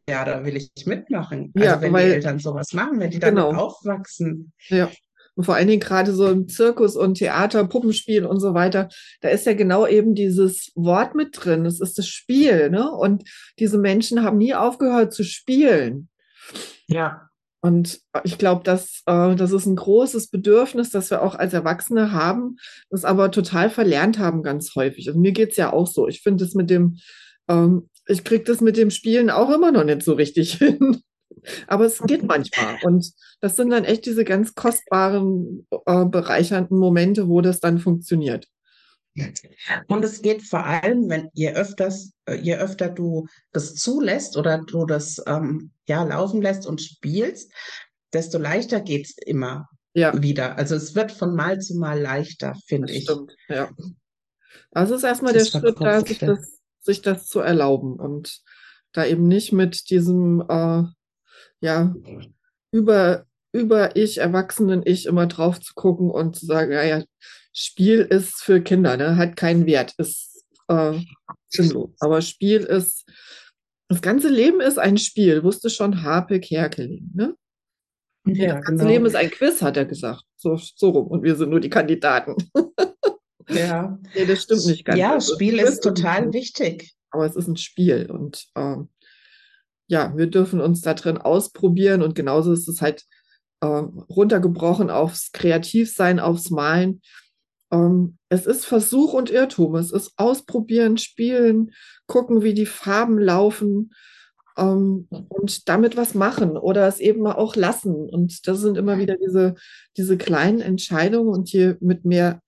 ja, 0.07 0.23
da 0.25 0.45
will 0.45 0.55
ich 0.55 0.71
mitmachen? 0.85 1.51
Also 1.55 1.65
Ja, 1.67 1.81
wenn 1.81 1.91
weil- 1.93 2.07
die 2.09 2.15
Eltern 2.15 2.39
sowas 2.39 2.73
machen, 2.73 2.99
wenn 2.99 3.11
die 3.11 3.19
damit 3.19 3.43
Genau. 3.43 3.53
aufwachsen. 3.57 4.53
ja. 4.69 4.89
Und 5.33 5.45
vor 5.45 5.55
allen 5.55 5.69
Dingen 5.69 5.79
gerade 5.79 6.11
so 6.13 6.27
im 6.29 6.49
Zirkus 6.49 6.97
und 6.97 7.15
Theater, 7.17 7.65
Puppenspiel 7.65 8.25
und 8.25 8.41
so 8.41 8.53
weiter, 8.53 8.89
da 9.21 9.29
ist 9.29 9.45
ja 9.45 9.53
genau 9.53 9.87
eben 9.87 10.13
dieses 10.13 10.73
Wort 10.75 11.15
mit 11.15 11.29
drin. 11.31 11.65
Es 11.65 11.79
ist 11.79 11.97
das 11.97 12.05
Spiel, 12.07 12.69
ne? 12.69 12.91
Und 12.91 13.23
diese 13.57 13.77
Menschen 13.77 14.23
haben 14.23 14.37
nie 14.37 14.53
aufgehört 14.53 15.13
zu 15.13 15.23
spielen. 15.23 16.09
Ja. 16.87 17.29
Und 17.61 18.01
ich 18.25 18.37
glaube, 18.37 18.63
das, 18.65 19.03
äh, 19.05 19.35
das 19.35 19.53
ist 19.53 19.67
ein 19.67 19.77
großes 19.77 20.27
Bedürfnis, 20.31 20.89
das 20.89 21.09
wir 21.11 21.21
auch 21.21 21.35
als 21.35 21.53
Erwachsene 21.53 22.11
haben, 22.11 22.57
das 22.89 23.05
aber 23.05 23.31
total 23.31 23.69
verlernt 23.69 24.19
haben 24.19 24.43
ganz 24.43 24.75
häufig. 24.75 25.07
Also 25.07 25.17
mir 25.19 25.31
geht's 25.31 25.55
ja 25.55 25.71
auch 25.71 25.87
so. 25.87 26.09
Ich 26.09 26.21
finde 26.21 26.43
das 26.43 26.55
mit 26.55 26.69
dem, 26.69 26.97
ähm, 27.51 27.89
ich 28.07 28.23
kriege 28.23 28.43
das 28.43 28.61
mit 28.61 28.77
dem 28.77 28.91
Spielen 28.91 29.29
auch 29.29 29.49
immer 29.49 29.71
noch 29.71 29.83
nicht 29.83 30.03
so 30.03 30.13
richtig 30.13 30.53
hin. 30.57 31.01
Aber 31.67 31.85
es 31.85 31.99
geht 31.99 32.23
manchmal. 32.23 32.77
Und 32.83 33.11
das 33.39 33.55
sind 33.55 33.69
dann 33.71 33.83
echt 33.83 34.05
diese 34.05 34.23
ganz 34.23 34.53
kostbaren, 34.53 35.67
äh, 35.85 36.05
bereichernden 36.05 36.77
Momente, 36.77 37.27
wo 37.27 37.41
das 37.41 37.59
dann 37.59 37.79
funktioniert. 37.79 38.47
Und 39.87 40.05
es 40.05 40.21
geht 40.21 40.43
vor 40.43 40.65
allem, 40.65 41.09
wenn 41.09 41.29
je 41.33 41.51
öfters, 41.53 42.11
äh, 42.25 42.35
je 42.35 42.55
öfter 42.55 42.89
du 42.89 43.27
das 43.51 43.75
zulässt 43.75 44.37
oder 44.37 44.59
du 44.59 44.85
das 44.85 45.21
ähm, 45.27 45.71
ja 45.87 46.03
laufen 46.03 46.41
lässt 46.41 46.65
und 46.65 46.81
spielst, 46.81 47.51
desto 48.13 48.37
leichter 48.37 48.79
geht 48.79 49.07
es 49.07 49.17
immer 49.17 49.67
ja. 49.93 50.21
wieder. 50.21 50.57
Also 50.57 50.75
es 50.75 50.95
wird 50.95 51.11
von 51.11 51.35
Mal 51.35 51.59
zu 51.59 51.75
Mal 51.75 51.99
leichter, 51.99 52.55
finde 52.67 52.93
ich. 52.93 53.03
Stimmt, 53.03 53.35
ja. 53.49 53.69
Also 54.71 54.95
ist 54.95 55.03
erstmal 55.03 55.33
der 55.33 55.45
Schritt 55.45 55.75
da, 55.79 56.01
sich 56.05 56.19
das, 56.19 56.60
sich 56.81 57.01
das 57.01 57.27
zu 57.27 57.39
erlauben 57.39 57.99
und 57.99 58.41
da 58.91 59.05
eben 59.05 59.27
nicht 59.27 59.53
mit 59.53 59.89
diesem 59.89 60.41
äh, 60.49 60.83
ja 61.61 61.95
über 62.71 63.25
über 63.53 63.95
ich, 63.95 64.19
erwachsenen 64.19 64.81
Ich 64.85 65.05
immer 65.05 65.27
drauf 65.27 65.59
zu 65.59 65.73
gucken 65.73 66.09
und 66.09 66.35
zu 66.35 66.45
sagen, 66.45 66.71
ja, 66.71 66.83
ja, 66.83 67.03
Spiel 67.53 67.99
ist 67.99 68.41
für 68.41 68.61
Kinder, 68.61 68.95
ne? 68.95 69.17
hat 69.17 69.35
keinen 69.35 69.65
Wert, 69.65 69.93
ist 69.97 70.45
äh, 70.69 70.99
sinnlos. 71.49 71.89
Aber 71.99 72.21
Spiel 72.21 72.61
ist, 72.61 73.09
das 73.89 74.01
ganze 74.01 74.29
Leben 74.29 74.61
ist 74.61 74.79
ein 74.79 74.97
Spiel, 74.97 75.43
wusste 75.43 75.69
schon 75.69 76.03
Harpe 76.03 76.39
Kerkeling, 76.39 77.11
ne? 77.13 77.35
Ja, 78.25 78.55
das 78.55 78.65
ganze 78.65 78.83
genau. 78.83 78.93
Leben 78.93 79.05
ist 79.05 79.15
ein 79.15 79.31
Quiz, 79.31 79.61
hat 79.61 79.77
er 79.77 79.85
gesagt. 79.85 80.23
So, 80.37 80.55
so 80.55 80.89
rum. 80.89 81.07
Und 81.07 81.23
wir 81.23 81.35
sind 81.35 81.49
nur 81.49 81.59
die 81.59 81.71
Kandidaten. 81.71 82.35
Ja. 83.49 83.99
nee, 84.15 84.25
das 84.25 84.43
stimmt 84.43 84.65
nicht 84.65 84.85
ganz. 84.85 84.99
Ja, 84.99 85.13
also, 85.13 85.35
Spiel 85.35 85.59
ist 85.59 85.81
total 85.81 86.33
wichtig. 86.33 86.93
Aber 87.11 87.25
es 87.25 87.35
ist 87.35 87.47
ein 87.47 87.57
Spiel 87.57 88.09
und 88.09 88.47
ähm, 88.55 88.89
ja, 89.87 90.15
wir 90.15 90.27
dürfen 90.27 90.61
uns 90.61 90.81
da 90.81 90.93
drin 90.93 91.17
ausprobieren 91.17 92.01
und 92.01 92.15
genauso 92.15 92.53
ist 92.53 92.69
es 92.69 92.81
halt 92.81 93.03
äh, 93.59 93.65
runtergebrochen 93.65 94.89
aufs 94.89 95.31
Kreativsein, 95.33 96.19
aufs 96.19 96.49
Malen. 96.49 97.01
Ähm, 97.71 98.17
es 98.29 98.45
ist 98.45 98.65
Versuch 98.65 99.13
und 99.13 99.29
Irrtum. 99.29 99.75
Es 99.75 99.91
ist 99.91 100.13
Ausprobieren, 100.17 100.97
Spielen, 100.97 101.71
gucken, 102.07 102.41
wie 102.41 102.53
die 102.53 102.65
Farben 102.65 103.19
laufen 103.19 103.91
ähm, 104.57 105.07
und 105.09 105.67
damit 105.69 105.97
was 105.97 106.13
machen 106.13 106.57
oder 106.57 106.87
es 106.87 106.99
eben 106.99 107.25
auch 107.27 107.55
lassen. 107.55 108.09
Und 108.09 108.47
das 108.47 108.59
sind 108.59 108.77
immer 108.77 108.97
wieder 108.97 109.17
diese, 109.17 109.55
diese 109.97 110.17
kleinen 110.17 110.61
Entscheidungen 110.61 111.29
und 111.29 111.51
je 111.51 111.75
mit 111.79 112.05
mehr 112.05 112.41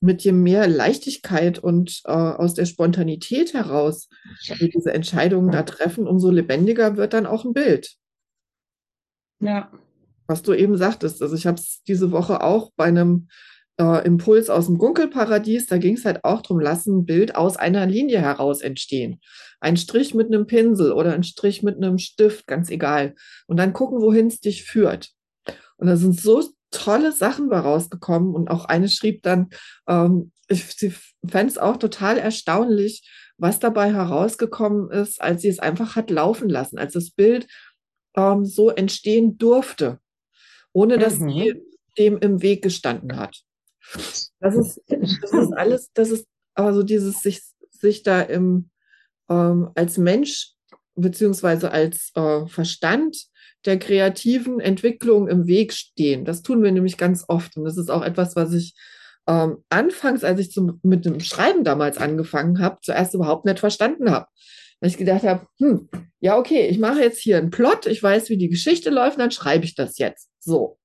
mit 0.00 0.22
je 0.22 0.32
mehr 0.32 0.68
Leichtigkeit 0.68 1.58
und 1.58 2.02
äh, 2.04 2.12
aus 2.12 2.54
der 2.54 2.66
Spontanität 2.66 3.52
heraus 3.52 4.08
wir 4.46 4.68
diese 4.68 4.92
Entscheidungen 4.92 5.50
da 5.50 5.62
treffen, 5.64 6.06
umso 6.06 6.30
lebendiger 6.30 6.96
wird 6.96 7.12
dann 7.12 7.26
auch 7.26 7.44
ein 7.44 7.52
Bild. 7.52 7.96
Ja. 9.40 9.70
Was 10.26 10.42
du 10.42 10.52
eben 10.52 10.76
sagtest, 10.76 11.22
also 11.22 11.34
ich 11.34 11.46
habe 11.46 11.58
es 11.58 11.82
diese 11.86 12.12
Woche 12.12 12.42
auch 12.42 12.70
bei 12.76 12.84
einem 12.84 13.28
äh, 13.80 14.04
Impuls 14.04 14.50
aus 14.50 14.66
dem 14.66 14.78
Gunkelparadies, 14.78 15.66
da 15.66 15.78
ging 15.78 15.96
es 15.96 16.04
halt 16.04 16.24
auch 16.24 16.42
darum, 16.42 16.60
lassen 16.60 16.98
ein 16.98 17.06
Bild 17.06 17.34
aus 17.34 17.56
einer 17.56 17.86
Linie 17.86 18.20
heraus 18.20 18.60
entstehen. 18.60 19.20
Ein 19.60 19.76
Strich 19.76 20.14
mit 20.14 20.26
einem 20.28 20.46
Pinsel 20.46 20.92
oder 20.92 21.14
ein 21.14 21.24
Strich 21.24 21.62
mit 21.62 21.76
einem 21.76 21.98
Stift, 21.98 22.46
ganz 22.46 22.70
egal. 22.70 23.14
Und 23.46 23.56
dann 23.56 23.72
gucken, 23.72 24.00
wohin 24.00 24.26
es 24.26 24.40
dich 24.40 24.64
führt. 24.64 25.10
Und 25.76 25.86
da 25.86 25.96
sind 25.96 26.20
so 26.20 26.42
tolle 26.70 27.12
Sachen 27.12 27.48
bei 27.48 27.58
rausgekommen. 27.58 28.34
Und 28.34 28.50
auch 28.50 28.64
eine 28.64 28.88
schrieb 28.88 29.22
dann, 29.22 29.50
ähm, 29.88 30.32
ich, 30.48 30.64
sie 30.76 30.94
fände 31.26 31.52
es 31.52 31.58
auch 31.58 31.76
total 31.76 32.18
erstaunlich, 32.18 33.08
was 33.36 33.60
dabei 33.60 33.92
herausgekommen 33.92 34.90
ist, 34.90 35.20
als 35.20 35.42
sie 35.42 35.48
es 35.48 35.58
einfach 35.58 35.96
hat 35.96 36.10
laufen 36.10 36.48
lassen, 36.48 36.78
als 36.78 36.94
das 36.94 37.10
Bild 37.10 37.46
ähm, 38.16 38.44
so 38.44 38.70
entstehen 38.70 39.38
durfte, 39.38 40.00
ohne 40.72 40.98
dass 40.98 41.18
mhm. 41.18 41.30
sie 41.30 41.62
dem 41.98 42.18
im 42.18 42.42
Weg 42.42 42.62
gestanden 42.62 43.16
hat. 43.16 43.42
Das 44.40 44.54
ist, 44.54 44.80
das 44.88 45.32
ist 45.32 45.52
alles, 45.52 45.90
das 45.94 46.10
ist 46.10 46.26
also 46.54 46.82
dieses 46.82 47.22
sich, 47.22 47.40
sich 47.70 48.02
da 48.02 48.20
im, 48.20 48.70
ähm, 49.30 49.70
als 49.74 49.98
Mensch 49.98 50.54
beziehungsweise 50.94 51.70
als 51.70 52.10
äh, 52.14 52.46
Verstand 52.46 53.16
der 53.64 53.78
kreativen 53.78 54.60
Entwicklung 54.60 55.28
im 55.28 55.46
Weg 55.46 55.72
stehen. 55.72 56.24
Das 56.24 56.42
tun 56.42 56.62
wir 56.62 56.72
nämlich 56.72 56.96
ganz 56.96 57.24
oft. 57.28 57.56
Und 57.56 57.64
das 57.64 57.76
ist 57.76 57.90
auch 57.90 58.02
etwas, 58.02 58.36
was 58.36 58.52
ich 58.52 58.74
ähm, 59.26 59.58
anfangs, 59.68 60.24
als 60.24 60.40
ich 60.40 60.52
zum, 60.52 60.80
mit 60.82 61.04
dem 61.04 61.20
Schreiben 61.20 61.64
damals 61.64 61.98
angefangen 61.98 62.60
habe, 62.60 62.78
zuerst 62.82 63.14
überhaupt 63.14 63.44
nicht 63.44 63.58
verstanden 63.58 64.10
habe. 64.10 64.26
Weil 64.80 64.90
ich 64.90 64.96
gedacht 64.96 65.24
habe, 65.24 65.46
hm, 65.58 65.88
ja, 66.20 66.38
okay, 66.38 66.66
ich 66.66 66.78
mache 66.78 67.00
jetzt 67.00 67.18
hier 67.18 67.38
einen 67.38 67.50
Plot, 67.50 67.86
ich 67.86 68.02
weiß, 68.02 68.30
wie 68.30 68.38
die 68.38 68.48
Geschichte 68.48 68.90
läuft, 68.90 69.18
dann 69.18 69.30
schreibe 69.30 69.64
ich 69.64 69.74
das 69.74 69.98
jetzt. 69.98 70.30
So. 70.38 70.78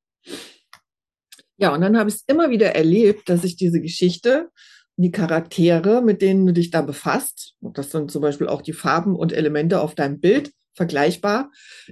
Ja, 1.58 1.74
und 1.74 1.82
dann 1.82 1.98
habe 1.98 2.10
ich 2.10 2.16
es 2.16 2.24
immer 2.28 2.50
wieder 2.50 2.76
erlebt, 2.76 3.30
dass 3.30 3.44
ich 3.44 3.56
diese 3.56 3.80
Geschichte, 3.80 4.50
die 4.98 5.12
Charaktere, 5.12 6.02
mit 6.02 6.22
denen 6.22 6.46
du 6.46 6.54
dich 6.54 6.72
da 6.72 6.82
befasst, 6.82 7.56
und 7.62 7.78
das 7.78 7.92
sind 7.92 8.12
zum 8.12 8.22
Beispiel 8.22 8.48
auch 8.48 8.62
die 8.62 8.74
Farben 8.74 9.16
und 9.16 9.32
Elemente 9.32 9.80
auf 9.80 9.96
deinem 9.96 10.20
Bild, 10.20 10.52
vergleichbar, 10.74 11.52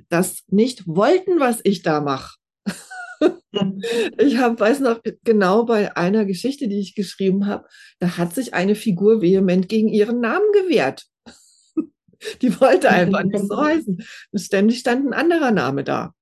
das 0.10 0.44
nicht 0.48 0.88
wollten, 0.88 1.40
was 1.40 1.60
ich 1.64 1.82
da 1.82 2.02
mache. 2.02 2.36
ich 4.18 4.38
habe, 4.38 4.60
weiß 4.60 4.80
noch 4.80 5.02
genau 5.24 5.66
bei 5.66 5.96
einer 5.96 6.26
Geschichte, 6.26 6.68
die 6.68 6.80
ich 6.80 6.96
geschrieben 6.96 7.46
habe, 7.46 7.68
da 8.00 8.18
hat 8.18 8.34
sich 8.34 8.54
eine 8.54 8.76
Figur 8.76 9.22
vehement 9.22 9.70
gegen 9.70 9.90
ihren 9.90 10.20
Namen 10.20 10.52
gewehrt. 10.54 11.06
die 12.42 12.60
wollte 12.60 12.90
einfach 12.90 13.24
nicht 13.24 13.48
so 13.48 13.58
heißen. 13.58 14.04
Ständig 14.36 14.80
stand 14.80 15.08
ein 15.08 15.14
anderer 15.14 15.52
Name 15.52 15.84
da. 15.84 16.14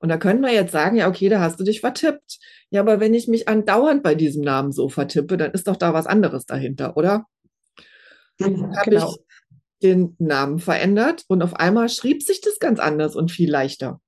Und 0.00 0.10
da 0.10 0.18
könnte 0.18 0.42
man 0.42 0.52
jetzt 0.52 0.72
sagen, 0.72 0.96
ja, 0.96 1.08
okay, 1.08 1.28
da 1.28 1.40
hast 1.40 1.58
du 1.58 1.64
dich 1.64 1.80
vertippt. 1.80 2.38
Ja, 2.70 2.80
aber 2.80 3.00
wenn 3.00 3.14
ich 3.14 3.28
mich 3.28 3.48
andauernd 3.48 4.02
bei 4.02 4.14
diesem 4.14 4.42
Namen 4.42 4.72
so 4.72 4.88
vertippe, 4.88 5.36
dann 5.36 5.52
ist 5.52 5.68
doch 5.68 5.76
da 5.76 5.94
was 5.94 6.06
anderes 6.06 6.44
dahinter, 6.44 6.96
oder? 6.96 7.26
Mhm, 8.38 8.74
genau. 8.84 9.14
ich 9.14 9.25
den 9.82 10.16
Namen 10.18 10.58
verändert 10.58 11.24
und 11.28 11.42
auf 11.42 11.54
einmal 11.54 11.88
schrieb 11.88 12.22
sich 12.22 12.40
das 12.40 12.58
ganz 12.58 12.78
anders 12.80 13.14
und 13.14 13.30
viel 13.30 13.50
leichter. 13.50 14.00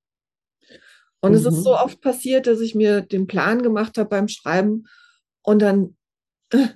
Und 1.21 1.33
mhm. 1.33 1.37
es 1.37 1.45
ist 1.45 1.63
so 1.63 1.71
mhm. 1.71 1.79
oft 1.79 2.01
passiert, 2.01 2.47
dass 2.47 2.61
ich 2.61 2.75
mir 2.75 3.03
den 3.03 3.27
Plan 3.27 3.63
gemacht 3.63 3.99
habe 3.99 4.09
beim 4.09 4.29
Schreiben 4.29 4.85
und 5.43 5.61
dann 5.61 5.97
äh, 6.53 6.69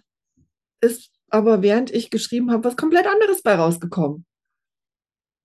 ist 0.80 1.10
aber 1.32 1.62
während 1.62 1.90
ich 1.90 2.10
geschrieben 2.10 2.50
habe, 2.50 2.64
was 2.64 2.76
komplett 2.76 3.06
anderes 3.06 3.42
bei 3.42 3.54
rausgekommen. 3.54 4.26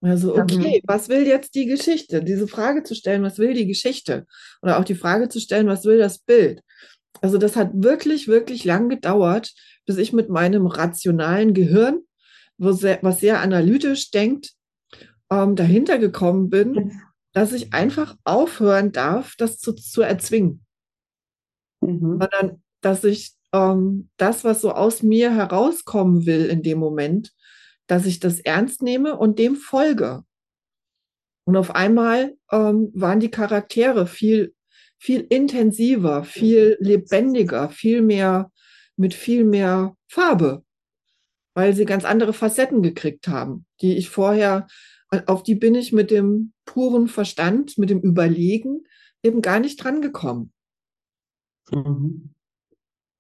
Also, 0.01 0.35
okay, 0.35 0.81
mhm. 0.81 0.87
was 0.87 1.09
will 1.09 1.25
jetzt 1.25 1.55
die 1.55 1.65
Geschichte? 1.65 2.23
Diese 2.23 2.47
Frage 2.47 2.83
zu 2.83 2.93
stellen, 2.93 3.23
was 3.23 3.39
will 3.39 3.53
die 3.53 3.65
Geschichte? 3.65 4.27
Oder 4.61 4.77
auch 4.77 4.83
die 4.83 4.95
Frage 4.95 5.29
zu 5.29 5.39
stellen, 5.39 5.67
was 5.67 5.85
will 5.85 5.97
das 5.97 6.19
Bild? 6.19 6.61
Also, 7.21 7.37
das 7.37 7.55
hat 7.55 7.71
wirklich, 7.73 8.27
wirklich 8.27 8.63
lang 8.63 8.89
gedauert, 8.89 9.53
bis 9.85 9.97
ich 9.97 10.13
mit 10.13 10.29
meinem 10.29 10.67
rationalen 10.67 11.53
Gehirn 11.53 12.01
sehr, 12.57 12.99
was 13.01 13.19
sehr 13.19 13.41
analytisch 13.41 14.11
denkt, 14.11 14.53
ähm, 15.29 15.55
dahinter 15.55 15.99
gekommen 15.99 16.49
bin, 16.49 17.01
dass 17.33 17.53
ich 17.53 17.73
einfach 17.73 18.15
aufhören 18.23 18.91
darf, 18.91 19.35
das 19.37 19.59
zu, 19.59 19.73
zu 19.73 20.01
erzwingen. 20.01 20.65
Mhm. 21.81 22.19
Sondern, 22.19 22.63
dass 22.81 23.03
ich 23.03 23.33
ähm, 23.53 24.09
das, 24.17 24.43
was 24.43 24.61
so 24.61 24.71
aus 24.71 25.03
mir 25.03 25.33
herauskommen 25.33 26.25
will 26.25 26.45
in 26.45 26.63
dem 26.63 26.79
Moment, 26.79 27.33
dass 27.87 28.05
ich 28.05 28.19
das 28.19 28.39
ernst 28.39 28.81
nehme 28.81 29.17
und 29.17 29.39
dem 29.39 29.55
folge. 29.55 30.23
Und 31.45 31.55
auf 31.55 31.75
einmal 31.75 32.35
ähm, 32.51 32.91
waren 32.93 33.19
die 33.19 33.31
Charaktere 33.31 34.07
viel, 34.07 34.53
viel 34.97 35.21
intensiver, 35.29 36.23
viel 36.23 36.75
lebendiger, 36.79 37.69
viel 37.69 38.01
mehr, 38.01 38.51
mit 38.97 39.13
viel 39.13 39.45
mehr 39.45 39.95
Farbe 40.07 40.65
weil 41.57 41.73
sie 41.73 41.85
ganz 41.85 42.05
andere 42.05 42.33
Facetten 42.33 42.83
gekriegt 42.83 43.27
haben, 43.27 43.65
die 43.81 43.97
ich 43.97 44.11
vorher, 44.11 44.67
auf 45.25 45.41
die 45.41 45.55
bin 45.55 45.73
ich 45.73 45.91
mit 45.91 46.11
dem 46.11 46.53
puren 46.65 47.07
Verstand, 47.07 47.79
mit 47.79 47.89
dem 47.89 47.99
Überlegen 47.99 48.83
eben 49.23 49.41
gar 49.41 49.59
nicht 49.59 49.83
drangekommen. 49.83 50.53
Mhm. 51.71 52.35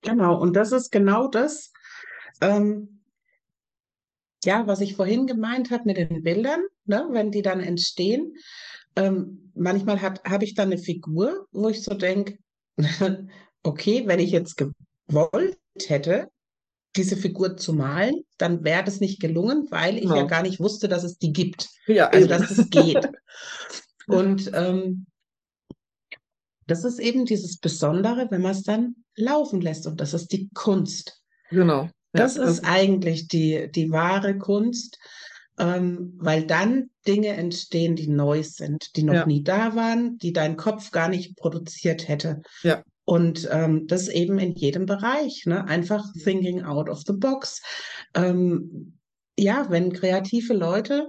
Genau, 0.01 0.39
und 0.39 0.55
das 0.55 0.71
ist 0.71 0.91
genau 0.91 1.27
das, 1.27 1.71
ähm, 2.39 3.01
ja, 4.45 4.67
was 4.67 4.81
ich 4.81 4.95
vorhin 4.95 5.25
gemeint 5.25 5.71
habe 5.71 5.85
mit 5.85 5.97
den 5.97 6.21
Bildern, 6.21 6.61
ne, 6.85 7.07
wenn 7.09 7.31
die 7.31 7.41
dann 7.41 7.59
entstehen. 7.59 8.35
Ähm, 8.95 9.51
manchmal 9.55 9.99
habe 9.99 10.43
ich 10.43 10.53
dann 10.53 10.71
eine 10.71 10.77
Figur, 10.77 11.47
wo 11.51 11.69
ich 11.69 11.81
so 11.81 11.95
denke, 11.95 12.37
okay, 13.63 14.03
wenn 14.05 14.19
ich 14.19 14.29
jetzt 14.29 14.57
gewollt 14.57 15.57
hätte, 15.87 16.29
diese 16.97 17.17
Figur 17.17 17.57
zu 17.57 17.73
malen, 17.73 18.23
dann 18.37 18.63
wäre 18.63 18.83
das 18.83 18.99
nicht 18.99 19.19
gelungen, 19.19 19.67
weil 19.69 19.97
ich 19.97 20.09
ja. 20.09 20.17
ja. 20.17 20.23
gar 20.23 20.41
nicht 20.41 20.59
wusste, 20.59 20.87
dass 20.87 21.03
es 21.03 21.17
die 21.17 21.31
gibt. 21.31 21.69
Ja, 21.85 22.09
also, 22.09 22.27
dass 22.27 22.51
es 22.51 22.69
geht. 22.69 23.09
Und 24.07 24.51
ähm, 24.53 25.05
das 26.65 26.83
ist 26.83 26.99
eben 26.99 27.25
dieses 27.25 27.57
Besondere, 27.57 28.27
wenn 28.29 28.41
man 28.41 28.51
es 28.51 28.63
dann 28.63 28.95
laufen 29.15 29.61
lässt. 29.61 29.87
Und 29.87 30.01
das 30.01 30.13
ist 30.13 30.31
die 30.31 30.49
Kunst. 30.53 31.21
Genau. 31.49 31.83
Ja, 31.83 31.91
das, 32.11 32.35
das 32.35 32.49
ist 32.49 32.65
eigentlich 32.65 33.27
die, 33.27 33.69
die 33.71 33.91
wahre 33.91 34.37
Kunst, 34.37 34.97
ähm, 35.59 36.13
weil 36.17 36.45
dann 36.45 36.89
Dinge 37.07 37.29
entstehen, 37.29 37.95
die 37.95 38.07
neu 38.07 38.43
sind, 38.43 38.95
die 38.95 39.03
noch 39.03 39.13
ja. 39.13 39.25
nie 39.25 39.43
da 39.43 39.75
waren, 39.75 40.17
die 40.17 40.33
dein 40.33 40.57
Kopf 40.57 40.91
gar 40.91 41.09
nicht 41.09 41.35
produziert 41.37 42.07
hätte. 42.07 42.41
Ja. 42.63 42.83
Und 43.09 43.47
ähm, 43.51 43.87
das 43.87 44.09
eben 44.09 44.37
in 44.37 44.53
jedem 44.53 44.85
Bereich, 44.85 45.45
ne? 45.45 45.63
Einfach 45.65 46.03
thinking 46.25 46.63
out 46.63 46.89
of 46.89 47.03
the 47.07 47.13
box. 47.13 47.61
Ähm, 48.13 48.99
ja, 49.39 49.67
wenn 49.69 49.93
kreative 49.93 50.53
Leute 50.53 51.07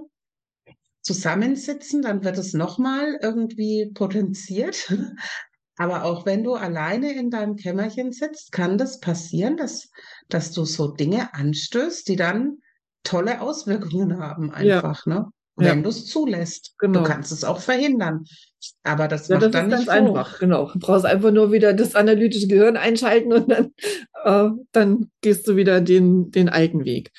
zusammensitzen, 1.01 2.01
dann 2.01 2.23
wird 2.23 2.37
es 2.37 2.53
nochmal 2.53 3.19
irgendwie 3.21 3.91
potenziert. 3.93 4.93
Aber 5.75 6.05
auch 6.05 6.25
wenn 6.25 6.45
du 6.45 6.53
alleine 6.53 7.11
in 7.11 7.31
deinem 7.31 7.57
Kämmerchen 7.57 8.13
sitzt, 8.13 8.53
kann 8.53 8.77
das 8.77 9.01
passieren, 9.01 9.57
dass, 9.57 9.89
dass 10.29 10.53
du 10.53 10.63
so 10.63 10.87
Dinge 10.93 11.33
anstößt, 11.33 12.07
die 12.07 12.15
dann 12.15 12.59
tolle 13.03 13.41
Auswirkungen 13.41 14.19
haben, 14.19 14.51
einfach, 14.51 15.05
ja. 15.05 15.13
ne? 15.13 15.31
Wenn 15.59 15.77
ja. 15.77 15.83
du 15.83 15.89
es 15.89 16.05
zulässt. 16.05 16.73
Genau. 16.79 16.99
Du 16.99 17.05
kannst 17.05 17.31
es 17.31 17.43
auch 17.43 17.59
verhindern. 17.59 18.25
Aber 18.83 19.07
das 19.07 19.27
ja, 19.27 19.35
macht 19.35 19.45
das 19.45 19.51
dann 19.51 19.71
ist 19.71 19.79
nicht 19.79 19.89
hoch. 19.89 19.93
einfach. 19.93 20.39
Genau. 20.39 20.71
Du 20.71 20.79
brauchst 20.79 21.05
einfach 21.05 21.31
nur 21.31 21.51
wieder 21.51 21.73
das 21.73 21.95
analytische 21.95 22.47
Gehirn 22.47 22.77
einschalten 22.77 23.33
und 23.33 23.51
dann, 23.51 23.73
äh, 24.23 24.49
dann 24.71 25.11
gehst 25.21 25.47
du 25.47 25.55
wieder 25.55 25.81
den, 25.81 26.31
den 26.31 26.49
alten 26.49 26.85
Weg. 26.85 27.11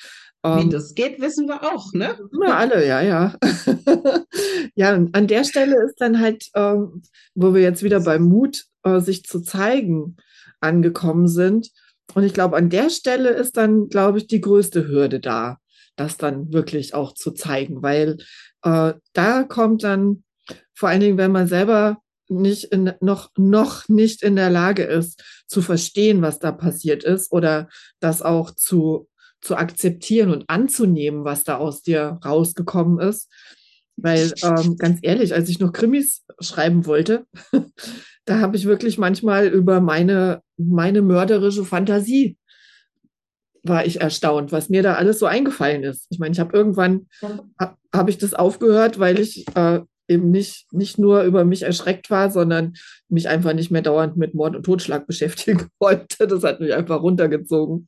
Wie 0.43 0.61
ähm, 0.61 0.69
das 0.71 0.95
geht, 0.95 1.21
wissen 1.21 1.47
wir 1.47 1.61
auch, 1.61 1.93
ne? 1.93 2.17
Na, 2.31 2.57
alle, 2.57 2.85
ja, 2.87 3.01
ja. 3.01 3.35
ja, 4.75 4.95
und 4.95 5.15
an 5.15 5.27
der 5.27 5.43
Stelle 5.43 5.83
ist 5.85 6.01
dann 6.01 6.19
halt, 6.19 6.49
ähm, 6.55 7.03
wo 7.35 7.53
wir 7.53 7.61
jetzt 7.61 7.83
wieder 7.83 7.99
beim 7.99 8.23
Mut, 8.23 8.63
äh, 8.83 8.99
sich 9.01 9.23
zu 9.23 9.41
zeigen, 9.41 10.17
angekommen 10.59 11.27
sind. 11.27 11.69
Und 12.15 12.23
ich 12.23 12.33
glaube, 12.33 12.57
an 12.57 12.71
der 12.71 12.89
Stelle 12.89 13.29
ist 13.29 13.55
dann, 13.55 13.87
glaube 13.89 14.17
ich, 14.17 14.25
die 14.25 14.41
größte 14.41 14.87
Hürde 14.87 15.19
da, 15.19 15.57
das 15.95 16.17
dann 16.17 16.51
wirklich 16.53 16.93
auch 16.93 17.13
zu 17.13 17.31
zeigen, 17.31 17.81
weil 17.81 18.17
äh, 18.63 18.93
da 19.13 19.43
kommt 19.43 19.83
dann 19.83 20.23
vor 20.73 20.89
allen 20.89 21.01
Dingen, 21.01 21.17
wenn 21.17 21.31
man 21.31 21.47
selber 21.47 21.97
nicht 22.27 22.65
in, 22.65 22.93
noch, 23.01 23.29
noch 23.37 23.87
nicht 23.89 24.23
in 24.23 24.35
der 24.35 24.49
Lage 24.49 24.83
ist, 24.83 25.21
zu 25.47 25.61
verstehen, 25.61 26.21
was 26.21 26.39
da 26.39 26.51
passiert 26.51 27.03
ist 27.03 27.31
oder 27.31 27.67
das 27.99 28.21
auch 28.21 28.51
zu 28.51 29.09
zu 29.41 29.55
akzeptieren 29.55 30.31
und 30.31 30.49
anzunehmen, 30.49 31.25
was 31.25 31.43
da 31.43 31.57
aus 31.57 31.81
dir 31.81 32.19
rausgekommen 32.23 32.99
ist. 32.99 33.29
Weil 33.97 34.33
ähm, 34.43 34.77
ganz 34.77 34.99
ehrlich, 35.01 35.33
als 35.33 35.49
ich 35.49 35.59
noch 35.59 35.73
Krimis 35.73 36.23
schreiben 36.39 36.85
wollte, 36.85 37.25
da 38.25 38.39
habe 38.39 38.55
ich 38.55 38.65
wirklich 38.65 38.97
manchmal 38.97 39.47
über 39.47 39.81
meine, 39.81 40.41
meine 40.57 41.01
mörderische 41.01 41.65
Fantasie 41.65 42.37
war 43.63 43.85
ich 43.85 44.01
erstaunt, 44.01 44.51
was 44.51 44.69
mir 44.69 44.83
da 44.83 44.95
alles 44.95 45.19
so 45.19 45.25
eingefallen 45.25 45.83
ist. 45.83 46.07
Ich 46.09 46.19
meine, 46.19 46.33
ich 46.33 46.39
habe 46.39 46.55
irgendwann 46.55 47.07
ha, 47.59 47.77
habe 47.93 48.09
ich 48.09 48.17
das 48.17 48.33
aufgehört, 48.33 48.99
weil 48.99 49.19
ich 49.19 49.45
äh, 49.55 49.81
eben 50.07 50.31
nicht, 50.31 50.71
nicht 50.73 50.97
nur 50.97 51.23
über 51.23 51.45
mich 51.45 51.63
erschreckt 51.63 52.09
war, 52.09 52.31
sondern 52.31 52.73
mich 53.07 53.29
einfach 53.29 53.53
nicht 53.53 53.71
mehr 53.71 53.81
dauernd 53.81 54.17
mit 54.17 54.33
Mord 54.33 54.55
und 54.55 54.63
Totschlag 54.63 55.07
beschäftigen 55.07 55.69
wollte. 55.79 56.27
Das 56.27 56.43
hat 56.43 56.59
mich 56.59 56.73
einfach 56.73 57.01
runtergezogen. 57.01 57.87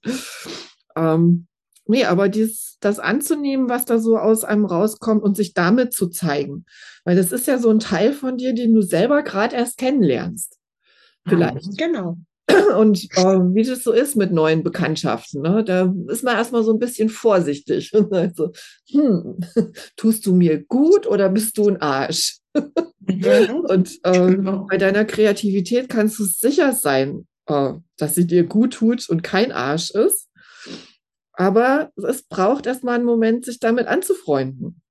Ähm, 0.96 1.48
nee, 1.86 2.06
aber 2.06 2.30
dies, 2.30 2.78
das 2.80 3.00
anzunehmen, 3.00 3.70
was 3.70 3.86
da 3.86 4.00
so 4.00 4.18
aus 4.18 4.44
einem 4.44 4.66
rauskommt 4.66 5.24
und 5.24 5.36
sich 5.36 5.54
damit 5.54 5.94
zu 5.94 6.08
zeigen. 6.08 6.66
Weil 7.04 7.16
das 7.16 7.32
ist 7.32 7.48
ja 7.48 7.58
so 7.58 7.70
ein 7.70 7.80
Teil 7.80 8.14
von 8.14 8.38
dir, 8.38 8.54
den 8.54 8.74
du 8.74 8.82
selber 8.82 9.24
gerade 9.24 9.56
erst 9.56 9.78
kennenlernst. 9.78 10.58
Vielleicht. 11.28 11.66
Mhm, 11.68 11.76
genau. 11.78 12.18
Und 12.78 13.06
äh, 13.16 13.40
wie 13.54 13.64
das 13.64 13.84
so 13.84 13.92
ist 13.92 14.16
mit 14.16 14.32
neuen 14.32 14.64
Bekanntschaften, 14.64 15.42
ne? 15.42 15.64
da 15.64 15.94
ist 16.10 16.24
man 16.24 16.36
erstmal 16.36 16.64
so 16.64 16.74
ein 16.74 16.80
bisschen 16.80 17.10
vorsichtig 17.10 17.94
und 17.94 18.10
sagt 18.10 18.36
so, 18.36 18.52
hm, 18.90 19.40
tust 19.96 20.26
du 20.26 20.36
mir 20.36 20.64
gut 20.64 21.08
oder 21.08 21.30
bist 21.30 21.58
du 21.58 21.70
ein 21.70 21.82
Arsch? 21.82 22.40
Mhm. 23.00 23.66
und 23.70 24.00
äh, 24.04 24.36
genau. 24.36 24.66
bei 24.70 24.78
deiner 24.78 25.06
Kreativität 25.06 25.90
kannst 25.90 26.20
du 26.20 26.26
sicher 26.26 26.74
sein, 26.74 27.28
äh, 27.48 27.74
dass 27.98 28.16
sie 28.16 28.28
dir 28.28 28.44
gut 28.44 28.74
tut 28.74 29.08
und 29.10 29.24
kein 29.24 29.52
Arsch 29.52 29.92
ist. 29.92 30.30
Aber 31.34 31.92
es 31.96 32.24
braucht 32.24 32.68
erstmal 32.68 32.96
einen 32.96 33.06
Moment, 33.06 33.46
sich 33.46 33.60
damit 33.60 33.88
anzufreunden. 33.88 34.82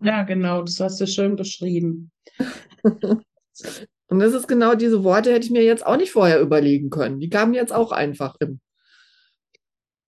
Ja, 0.00 0.22
genau, 0.24 0.62
das 0.62 0.78
hast 0.78 1.00
du 1.00 1.06
schön 1.06 1.36
beschrieben. 1.36 2.10
Und 4.08 4.20
das 4.20 4.32
ist 4.32 4.48
genau 4.48 4.74
diese 4.74 5.04
Worte, 5.04 5.32
hätte 5.32 5.44
ich 5.44 5.52
mir 5.52 5.62
jetzt 5.62 5.86
auch 5.86 5.96
nicht 5.96 6.12
vorher 6.12 6.40
überlegen 6.40 6.90
können. 6.90 7.20
Die 7.20 7.28
kamen 7.28 7.52
jetzt 7.54 7.72
auch 7.72 7.92
einfach 7.92 8.36
im. 8.40 8.60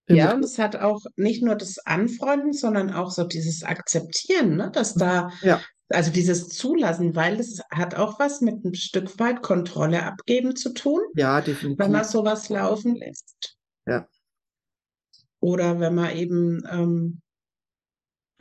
im 0.06 0.16
ja, 0.16 0.34
und 0.34 0.44
es 0.44 0.58
hat 0.58 0.76
auch 0.76 1.02
nicht 1.16 1.42
nur 1.42 1.54
das 1.54 1.78
Anfreunden, 1.78 2.54
sondern 2.54 2.92
auch 2.92 3.10
so 3.10 3.24
dieses 3.24 3.62
Akzeptieren, 3.62 4.56
ne? 4.56 4.70
dass 4.72 4.94
da, 4.94 5.30
ja. 5.42 5.60
also 5.90 6.10
dieses 6.10 6.48
Zulassen, 6.48 7.14
weil 7.14 7.36
das 7.36 7.60
hat 7.70 7.94
auch 7.94 8.18
was 8.18 8.40
mit 8.40 8.64
ein 8.64 8.74
Stück 8.74 9.18
weit 9.18 9.42
Kontrolle 9.42 10.02
abgeben 10.04 10.56
zu 10.56 10.72
tun. 10.72 11.02
Ja, 11.14 11.42
definitiv. 11.42 11.78
Wenn 11.78 11.92
man 11.92 12.04
sowas 12.04 12.48
laufen 12.48 12.96
lässt. 12.96 13.58
Ja. 13.86 14.08
Oder 15.40 15.78
wenn 15.78 15.94
man 15.94 16.16
eben 16.16 16.62
ähm, 16.70 17.20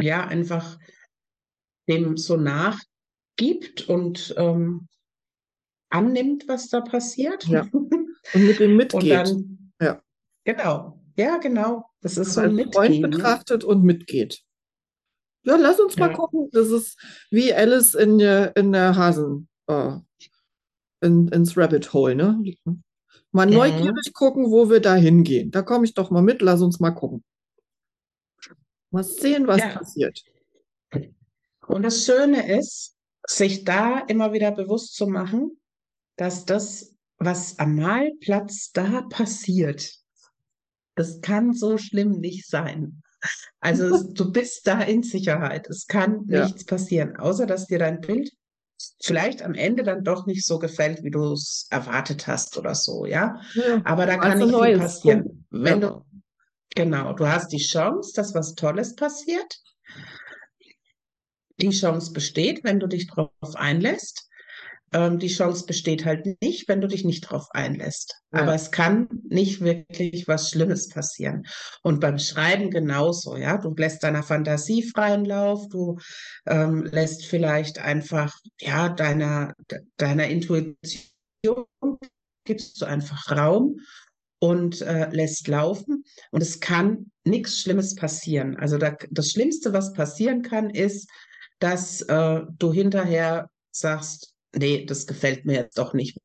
ja 0.02 0.26
einfach 0.26 0.78
dem 1.90 2.16
so 2.16 2.38
nachgibt 2.38 3.90
und 3.90 4.34
ähm, 4.38 4.88
annimmt, 5.90 6.48
was 6.48 6.70
da 6.70 6.82
passiert. 6.82 7.46
Ja. 7.46 7.68
Und 7.72 8.08
mit 8.34 8.60
dem 8.60 8.76
mitgeht. 8.76 9.02
Und 9.04 9.10
dann, 9.10 9.72
ja. 9.82 10.02
Genau. 10.46 11.00
Ja, 11.18 11.38
genau. 11.38 11.90
Das 12.02 12.18
ist 12.18 12.34
so 12.34 12.42
ein 12.42 12.56
Mitgehen. 12.56 12.74
Freund 12.74 13.02
ne? 13.02 13.08
betrachtet 13.10 13.64
und 13.64 13.84
mitgeht. 13.84 14.42
Ja, 15.44 15.58
lass 15.58 15.80
uns 15.80 15.98
mal 15.98 16.12
ja. 16.12 16.16
gucken. 16.16 16.50
Das 16.52 16.70
ist 16.70 16.98
wie 17.30 17.54
Alice 17.54 17.94
in 17.94 18.18
der, 18.20 18.56
in 18.56 18.72
der 18.72 18.96
Hasen, 18.96 19.50
äh, 19.68 19.98
in, 21.02 21.28
ins 21.30 21.58
Rabbit 21.58 21.92
Hole, 21.94 22.16
ne? 22.16 22.42
Mal 23.32 23.48
mhm. 23.48 23.54
neugierig 23.54 24.14
gucken, 24.14 24.50
wo 24.50 24.70
wir 24.70 24.80
da 24.80 24.96
hingehen. 24.96 25.52
Da 25.52 25.62
komme 25.62 25.86
ich 25.86 25.94
doch 25.94 26.10
mal 26.10 26.22
mit, 26.22 26.42
lass 26.42 26.62
uns 26.62 26.80
mal 26.80 26.92
gucken. 26.92 27.24
Mal 28.92 29.04
sehen, 29.04 29.46
was 29.46 29.60
ja. 29.60 29.70
passiert. 29.70 30.24
Und 31.68 31.84
das 31.84 32.06
Schöne 32.06 32.52
ist, 32.58 32.96
sich 33.28 33.64
da 33.64 34.00
immer 34.00 34.34
wieder 34.34 34.52
bewusst 34.52 34.96
zu 34.96 35.06
machen, 35.06 35.59
dass 36.20 36.44
das, 36.44 36.96
was 37.18 37.58
am 37.60 37.78
Malplatz 37.78 38.72
da 38.74 39.04
passiert, 39.04 39.90
das 40.96 41.22
kann 41.22 41.54
so 41.54 41.78
schlimm 41.78 42.20
nicht 42.20 42.46
sein. 42.46 43.02
Also 43.62 44.04
du 44.04 44.32
bist 44.32 44.68
da 44.68 44.82
in 44.82 45.02
Sicherheit. 45.02 45.70
Es 45.70 45.88
kann 45.88 46.26
ja. 46.28 46.44
nichts 46.44 46.66
passieren, 46.66 47.16
außer 47.16 47.46
dass 47.46 47.68
dir 47.68 47.80
dein 47.80 48.02
Bild 48.02 48.32
vielleicht 49.02 49.42
am 49.44 49.54
Ende 49.54 49.84
dann 49.84 50.04
doch 50.04 50.26
nicht 50.26 50.46
so 50.46 50.60
gefällt, 50.60 51.04
wie 51.04 51.12
du 51.12 51.34
es 51.34 51.68
erwartet 51.70 52.28
hast 52.28 52.58
oder 52.58 52.76
so, 52.76 53.06
ja. 53.06 53.40
ja 53.54 53.82
Aber 53.86 54.06
da 54.06 54.18
kann 54.18 54.40
nicht 54.40 54.54
viel 54.54 54.78
passieren. 54.78 55.46
Wenn 55.50 55.82
ja. 55.82 55.90
du, 55.90 56.06
genau, 56.76 57.14
du 57.14 57.28
hast 57.28 57.54
die 57.54 57.64
Chance, 57.64 58.12
dass 58.14 58.36
was 58.36 58.56
Tolles 58.56 58.96
passiert. 58.96 59.58
Die 61.62 61.70
Chance 61.70 62.12
besteht, 62.12 62.66
wenn 62.66 62.80
du 62.80 62.88
dich 62.88 63.08
darauf 63.08 63.56
einlässt. 63.56 64.29
Ähm, 64.94 65.20
die 65.20 65.28
Chance 65.28 65.66
besteht 65.66 66.06
halt 66.06 66.26
nicht, 66.42 66.68
wenn 66.68 66.82
du 66.82 66.88
dich 66.88 67.06
nicht 67.06 67.26
darauf 67.26 67.48
einlässt. 67.52 68.16
Ja. 68.34 68.42
Aber 68.42 68.56
es 68.56 68.72
kann 68.72 69.08
nicht 69.30 69.62
wirklich 69.62 70.28
was 70.28 70.50
Schlimmes 70.50 70.90
passieren. 70.90 71.46
Und 71.84 72.00
beim 72.00 72.18
Schreiben 72.18 72.72
genauso, 72.72 73.38
ja. 73.38 73.58
Du 73.58 73.74
lässt 73.76 74.04
deiner 74.04 74.24
Fantasie 74.24 74.84
freien 74.84 75.26
Lauf, 75.26 75.68
du 75.70 75.98
ähm, 76.48 76.84
lässt 76.84 77.26
vielleicht 77.26 77.80
einfach, 77.80 78.36
ja, 78.60 78.90
deiner, 78.90 79.54
deiner 79.98 80.28
Intuition 80.28 80.86
gibst 82.46 82.82
du 82.82 82.86
einfach 82.86 83.32
Raum 83.32 83.78
und 84.40 84.82
äh, 84.82 85.10
lässt 85.12 85.48
laufen. 85.48 86.04
Und 86.32 86.42
es 86.42 86.60
kann 86.60 87.12
nichts 87.26 87.60
Schlimmes 87.60 87.96
passieren. 87.96 88.58
Also 88.58 88.78
da, 88.78 88.96
das 89.12 89.32
Schlimmste, 89.32 89.74
was 89.74 89.94
passieren 89.94 90.42
kann, 90.42 90.70
ist, 90.70 91.10
dass 91.60 92.02
äh, 92.02 92.42
du 92.58 92.74
hinterher 92.74 93.50
sagst, 93.72 94.34
nee, 94.56 94.86
das 94.86 95.08
gefällt 95.08 95.46
mir 95.46 95.56
jetzt 95.56 95.78
doch 95.78 95.94
nicht. 95.94 96.18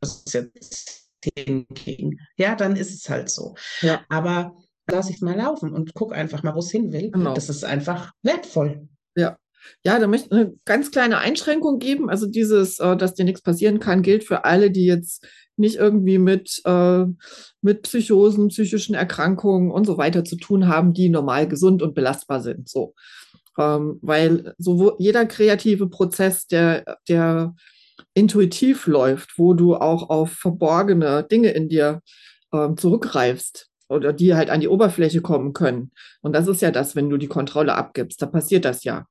Das 0.00 0.22
ist 0.24 0.34
jetzt 0.34 1.10
hinging. 1.36 2.18
Ja, 2.36 2.54
dann 2.54 2.76
ist 2.76 2.94
es 2.94 3.08
halt 3.08 3.30
so. 3.30 3.54
Ja. 3.82 4.04
Aber 4.08 4.54
lass 4.90 5.10
ich 5.10 5.20
mal 5.20 5.36
laufen 5.36 5.72
und 5.72 5.94
guck 5.94 6.14
einfach 6.14 6.42
mal, 6.42 6.54
wo 6.54 6.60
es 6.60 6.70
hin 6.70 6.92
will. 6.92 7.10
Genau. 7.10 7.34
Das 7.34 7.48
ist 7.48 7.64
einfach 7.64 8.12
wertvoll. 8.22 8.88
Ja. 9.16 9.38
Ja, 9.84 9.98
da 9.98 10.06
möchte 10.06 10.28
ich 10.28 10.32
eine 10.32 10.54
ganz 10.64 10.90
kleine 10.90 11.18
Einschränkung 11.18 11.78
geben. 11.78 12.08
Also 12.08 12.26
dieses, 12.26 12.78
äh, 12.78 12.96
dass 12.96 13.14
dir 13.14 13.24
nichts 13.24 13.42
passieren 13.42 13.78
kann, 13.78 14.02
gilt 14.02 14.24
für 14.24 14.44
alle, 14.44 14.70
die 14.70 14.86
jetzt 14.86 15.26
nicht 15.56 15.76
irgendwie 15.76 16.18
mit, 16.18 16.62
äh, 16.64 17.04
mit 17.60 17.82
Psychosen, 17.82 18.48
psychischen 18.48 18.94
Erkrankungen 18.94 19.70
und 19.70 19.84
so 19.84 19.98
weiter 19.98 20.24
zu 20.24 20.36
tun 20.36 20.66
haben, 20.66 20.94
die 20.94 21.10
normal 21.10 21.46
gesund 21.46 21.82
und 21.82 21.94
belastbar 21.94 22.40
sind. 22.40 22.68
So. 22.68 22.94
Ähm, 23.60 23.98
weil 24.00 24.54
so 24.58 24.96
jeder 24.98 25.26
kreative 25.26 25.88
Prozess, 25.88 26.46
der, 26.46 26.96
der 27.08 27.54
intuitiv 28.14 28.86
läuft, 28.86 29.38
wo 29.38 29.54
du 29.54 29.76
auch 29.76 30.08
auf 30.08 30.32
verborgene 30.32 31.24
Dinge 31.24 31.50
in 31.50 31.68
dir 31.68 32.00
ähm, 32.52 32.76
zurückgreifst 32.76 33.68
oder 33.88 34.12
die 34.12 34.34
halt 34.34 34.50
an 34.50 34.60
die 34.60 34.68
Oberfläche 34.68 35.20
kommen 35.20 35.52
können. 35.52 35.90
Und 36.22 36.32
das 36.32 36.48
ist 36.48 36.62
ja 36.62 36.70
das, 36.70 36.96
wenn 36.96 37.10
du 37.10 37.18
die 37.18 37.28
Kontrolle 37.28 37.74
abgibst, 37.74 38.22
da 38.22 38.26
passiert 38.26 38.64
das 38.64 38.84
ja. 38.84 39.06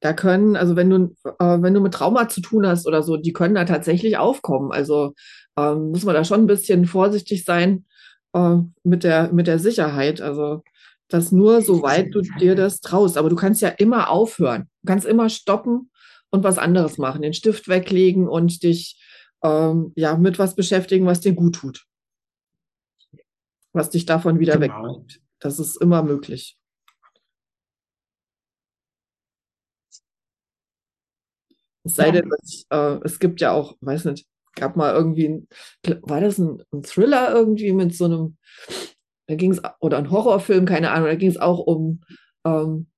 da 0.00 0.12
können, 0.14 0.56
also 0.56 0.76
wenn 0.76 0.88
du, 0.90 1.14
äh, 1.38 1.62
wenn 1.62 1.74
du 1.74 1.80
mit 1.80 1.92
Trauma 1.92 2.28
zu 2.28 2.40
tun 2.40 2.66
hast 2.66 2.86
oder 2.86 3.02
so, 3.02 3.16
die 3.18 3.32
können 3.32 3.54
da 3.54 3.64
tatsächlich 3.64 4.16
aufkommen. 4.16 4.72
Also 4.72 5.12
ähm, 5.58 5.90
muss 5.90 6.04
man 6.04 6.14
da 6.14 6.24
schon 6.24 6.40
ein 6.40 6.46
bisschen 6.46 6.86
vorsichtig 6.86 7.44
sein 7.44 7.84
äh, 8.32 8.56
mit 8.84 9.04
der, 9.04 9.32
mit 9.32 9.46
der 9.46 9.58
Sicherheit. 9.58 10.20
Also 10.22 10.62
das 11.12 11.32
nur, 11.32 11.62
soweit 11.62 12.14
du 12.14 12.22
dir 12.38 12.54
das 12.54 12.80
traust. 12.80 13.16
Aber 13.16 13.28
du 13.28 13.36
kannst 13.36 13.60
ja 13.62 13.68
immer 13.68 14.10
aufhören. 14.10 14.68
Du 14.82 14.86
kannst 14.86 15.06
immer 15.06 15.28
stoppen 15.28 15.90
und 16.30 16.44
was 16.44 16.58
anderes 16.58 16.98
machen, 16.98 17.22
den 17.22 17.34
Stift 17.34 17.68
weglegen 17.68 18.28
und 18.28 18.62
dich 18.62 19.00
ähm, 19.42 19.92
ja 19.96 20.16
mit 20.16 20.38
was 20.38 20.54
beschäftigen, 20.54 21.06
was 21.06 21.20
dir 21.20 21.32
gut 21.32 21.56
tut. 21.56 21.86
Was 23.72 23.90
dich 23.90 24.06
davon 24.06 24.38
wieder 24.38 24.58
genau. 24.58 24.82
wegbringt. 24.82 25.20
Das 25.40 25.58
ist 25.58 25.76
immer 25.76 26.02
möglich. 26.02 26.56
Es 31.82 31.94
sei 31.94 32.10
denn, 32.10 32.28
dass, 32.28 32.66
äh, 32.70 33.00
es 33.04 33.18
gibt 33.18 33.40
ja 33.40 33.52
auch, 33.52 33.76
weiß 33.80 34.04
nicht, 34.04 34.26
gab 34.54 34.76
mal 34.76 34.94
irgendwie, 34.94 35.28
ein, 35.28 35.48
war 36.02 36.20
das 36.20 36.38
ein, 36.38 36.62
ein 36.72 36.82
Thriller 36.82 37.32
irgendwie 37.32 37.72
mit 37.72 37.94
so 37.94 38.04
einem, 38.04 38.36
da 39.30 39.36
ging 39.36 39.52
es, 39.52 39.60
oder 39.80 39.98
ein 39.98 40.10
Horrorfilm, 40.10 40.66
keine 40.66 40.90
Ahnung, 40.90 41.08
da 41.08 41.14
ging 41.14 41.30
es 41.30 41.36
auch 41.36 41.60
um, 41.60 42.00
ähm, 42.44 42.88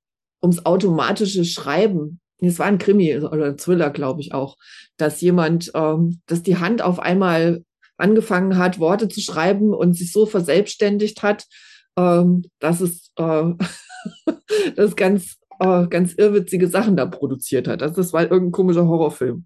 ums 0.43 0.65
automatische 0.65 1.45
Schreiben. 1.45 2.21
Es 2.41 2.59
war 2.59 2.67
ein 2.67 2.79
Krimi 2.79 3.17
oder 3.19 3.47
ein 3.47 3.59
Thriller, 3.59 3.91
glaube 3.91 4.21
ich 4.21 4.35
auch, 4.35 4.57
dass 4.97 5.21
jemand, 5.21 5.71
ähm, 5.75 6.21
dass 6.27 6.43
die 6.43 6.57
Hand 6.57 6.83
auf 6.83 6.99
einmal 6.99 7.65
angefangen 7.99 8.57
hat, 8.57 8.81
Worte 8.81 9.09
zu 9.09 9.21
schreiben 9.21 9.75
und 9.75 9.93
sich 9.93 10.11
so 10.11 10.27
verselbstständigt 10.27 11.23
hat, 11.23 11.47
ähm, 11.97 12.45
dass 12.59 12.81
es 12.81 13.13
äh, 13.17 13.53
das 14.77 14.97
ganz 14.97 15.37
äh, 15.61 15.87
ganz 15.87 16.15
irrwitzige 16.15 16.67
Sachen 16.67 16.97
da 16.97 17.07
produziert 17.07 17.69
hat. 17.69 17.83
Also 17.83 17.97
das 17.97 18.13
war 18.13 18.23
irgendein 18.23 18.53
komischer 18.53 18.89
Horrorfilm. 18.89 19.45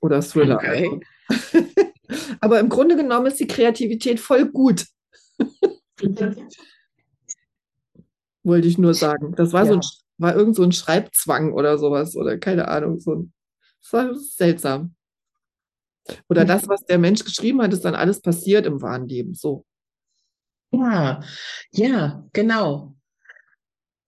Oder 0.00 0.22
Thriller. 0.22 0.56
Okay. 0.56 1.00
Also. 1.28 1.66
Aber 2.40 2.58
im 2.58 2.68
Grunde 2.68 2.96
genommen 2.96 3.26
ist 3.26 3.38
die 3.38 3.46
Kreativität 3.46 4.18
voll 4.18 4.46
gut. 4.46 4.86
Wollte 8.44 8.68
ich 8.68 8.78
nur 8.78 8.94
sagen. 8.94 9.34
Das 9.36 9.52
war 9.52 9.64
ja. 9.64 9.68
so 9.68 9.74
ein, 9.74 9.80
war 10.18 10.34
irgend 10.34 10.56
so 10.56 10.62
ein 10.62 10.72
Schreibzwang 10.72 11.52
oder 11.52 11.78
sowas 11.78 12.16
oder 12.16 12.38
keine 12.38 12.68
Ahnung. 12.68 12.98
So 13.00 13.14
ein, 13.14 13.32
das 13.80 13.92
war 13.92 14.14
seltsam. 14.14 14.94
Oder 16.28 16.44
das, 16.44 16.68
was 16.68 16.84
der 16.84 16.98
Mensch 16.98 17.24
geschrieben 17.24 17.62
hat, 17.62 17.72
ist 17.72 17.84
dann 17.84 17.94
alles 17.94 18.20
passiert 18.20 18.66
im 18.66 18.82
wahren 18.82 19.06
Leben. 19.06 19.34
So. 19.34 19.64
Ja, 20.72 21.20
ja, 21.70 22.26
genau 22.32 22.96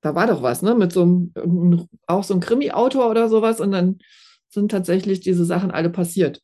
da 0.05 0.15
war 0.15 0.27
doch 0.27 0.43
was, 0.43 0.61
ne? 0.61 0.75
Mit 0.75 0.93
so 0.93 1.03
einem, 1.03 1.89
auch 2.07 2.25
so 2.25 2.35
einem 2.35 2.43
Krimi-Autor 2.43 3.11
oder 3.11 3.31
sowas 3.31 3.59
und 3.59 3.73
dann 3.73 3.99
sind 4.51 4.71
tatsächlich 4.71 5.21
diese 5.21 5.47
Sachen 5.47 5.71
alle 5.71 5.89
passiert. 5.89 6.43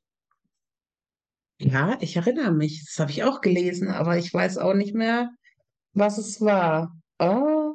Ja, 1.60 1.98
ich 2.00 2.16
erinnere 2.16 2.52
mich. 2.52 2.84
Das 2.86 2.98
habe 2.98 3.10
ich 3.10 3.22
auch 3.22 3.42
gelesen, 3.42 3.88
aber 3.88 4.16
ich 4.16 4.32
weiß 4.32 4.56
auch 4.58 4.72
nicht 4.72 4.94
mehr, 4.94 5.30
was 5.92 6.16
es 6.16 6.40
war. 6.40 6.96
Oh. 7.18 7.74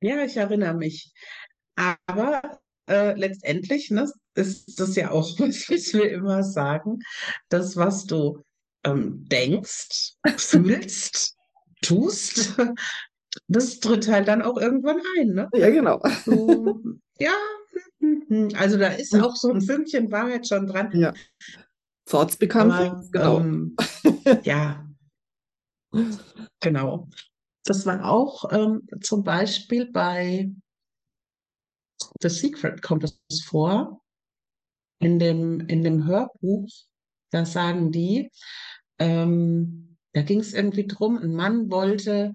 Ja, 0.00 0.24
ich 0.24 0.36
erinnere 0.38 0.74
mich. 0.74 1.12
Aber 1.76 2.60
äh, 2.88 3.12
letztendlich 3.18 3.90
ne, 3.90 4.10
ist 4.34 4.80
das 4.80 4.96
ja 4.96 5.10
auch, 5.10 5.28
was 5.38 5.92
wir 5.92 6.10
immer 6.10 6.42
sagen, 6.42 7.00
das, 7.50 7.76
was 7.76 8.06
du 8.06 8.42
ähm, 8.84 9.26
denkst, 9.28 10.14
fühlst, 10.36 11.36
tust, 11.82 12.56
das 13.48 13.80
tritt 13.80 14.08
halt 14.08 14.28
dann 14.28 14.40
auch 14.40 14.56
irgendwann 14.56 15.00
ein, 15.18 15.34
ne? 15.34 15.50
Ja, 15.52 15.68
genau. 15.68 16.00
So, 16.24 16.80
ja, 17.18 17.34
also 18.54 18.78
da 18.78 18.88
ist 18.88 19.14
auch 19.14 19.36
so 19.36 19.50
ein 19.50 19.60
Fünkchen 19.60 20.10
Wahrheit 20.10 20.48
schon 20.48 20.66
dran. 20.66 20.90
Ja. 20.94 21.12
Thoughts 22.06 22.36
become 22.36 22.72
Aber, 22.72 22.84
things, 22.84 23.10
genau. 23.10 23.40
Ähm, 23.40 23.76
ja, 24.44 24.86
genau. 26.60 27.08
Das 27.64 27.86
war 27.86 28.04
auch 28.04 28.52
ähm, 28.52 28.86
zum 29.00 29.24
Beispiel 29.24 29.90
bei 29.90 30.50
The 32.20 32.28
Secret 32.28 32.82
kommt 32.82 33.04
es 33.04 33.42
vor. 33.42 34.00
In 35.00 35.18
dem, 35.18 35.60
in 35.60 35.82
dem 35.82 36.06
Hörbuch, 36.06 36.68
da 37.30 37.44
sagen 37.44 37.90
die, 37.90 38.30
ähm, 38.98 39.96
da 40.12 40.22
ging 40.22 40.40
es 40.40 40.54
irgendwie 40.54 40.86
drum, 40.86 41.18
ein 41.18 41.34
Mann 41.34 41.70
wollte 41.70 42.34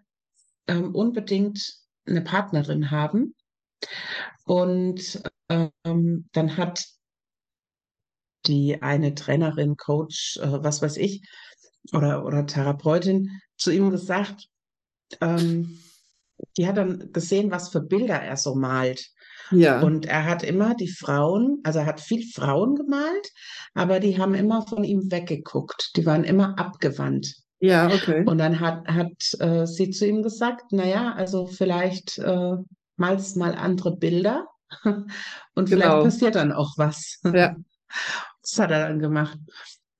ähm, 0.67 0.93
unbedingt 0.93 1.79
eine 2.05 2.21
Partnerin 2.21 2.91
haben. 2.91 3.35
Und 4.45 5.21
ähm, 5.49 6.29
dann 6.31 6.57
hat 6.57 6.85
die 8.45 8.81
eine 8.81 9.15
Trainerin, 9.15 9.77
Coach, 9.77 10.37
äh, 10.37 10.63
was 10.63 10.81
weiß 10.81 10.97
ich, 10.97 11.21
oder, 11.93 12.25
oder 12.25 12.45
Therapeutin 12.45 13.41
zu 13.57 13.71
ihm 13.71 13.89
gesagt, 13.89 14.47
ähm, 15.21 15.79
die 16.57 16.67
hat 16.67 16.77
dann 16.77 17.11
gesehen, 17.11 17.51
was 17.51 17.69
für 17.69 17.81
Bilder 17.81 18.15
er 18.15 18.37
so 18.37 18.55
malt. 18.55 19.09
Ja. 19.51 19.81
Und 19.81 20.05
er 20.05 20.25
hat 20.25 20.43
immer 20.43 20.75
die 20.75 20.87
Frauen, 20.87 21.59
also 21.63 21.79
er 21.79 21.85
hat 21.85 21.99
viel 21.99 22.23
Frauen 22.31 22.75
gemalt, 22.75 23.31
aber 23.73 23.99
die 23.99 24.17
haben 24.17 24.35
immer 24.35 24.65
von 24.67 24.83
ihm 24.83 25.11
weggeguckt. 25.11 25.91
Die 25.95 26.05
waren 26.05 26.23
immer 26.23 26.57
abgewandt. 26.59 27.35
Ja, 27.59 27.87
okay. 27.87 28.23
Und 28.25 28.37
dann 28.37 28.59
hat, 28.59 28.87
hat 28.87 29.11
äh, 29.39 29.65
sie 29.65 29.89
zu 29.89 30.07
ihm 30.07 30.23
gesagt, 30.23 30.71
naja, 30.71 31.13
also 31.13 31.47
vielleicht 31.47 32.17
äh, 32.19 32.53
malst 32.95 33.37
mal 33.37 33.55
andere 33.55 33.97
Bilder 33.97 34.47
und 34.83 35.69
vielleicht 35.69 35.89
genau. 35.89 36.03
passiert 36.03 36.35
dann 36.35 36.51
auch 36.51 36.73
was. 36.77 37.19
Ja. 37.33 37.55
Das 38.41 38.57
hat 38.59 38.71
er 38.71 38.87
dann 38.87 38.99
gemacht. 38.99 39.37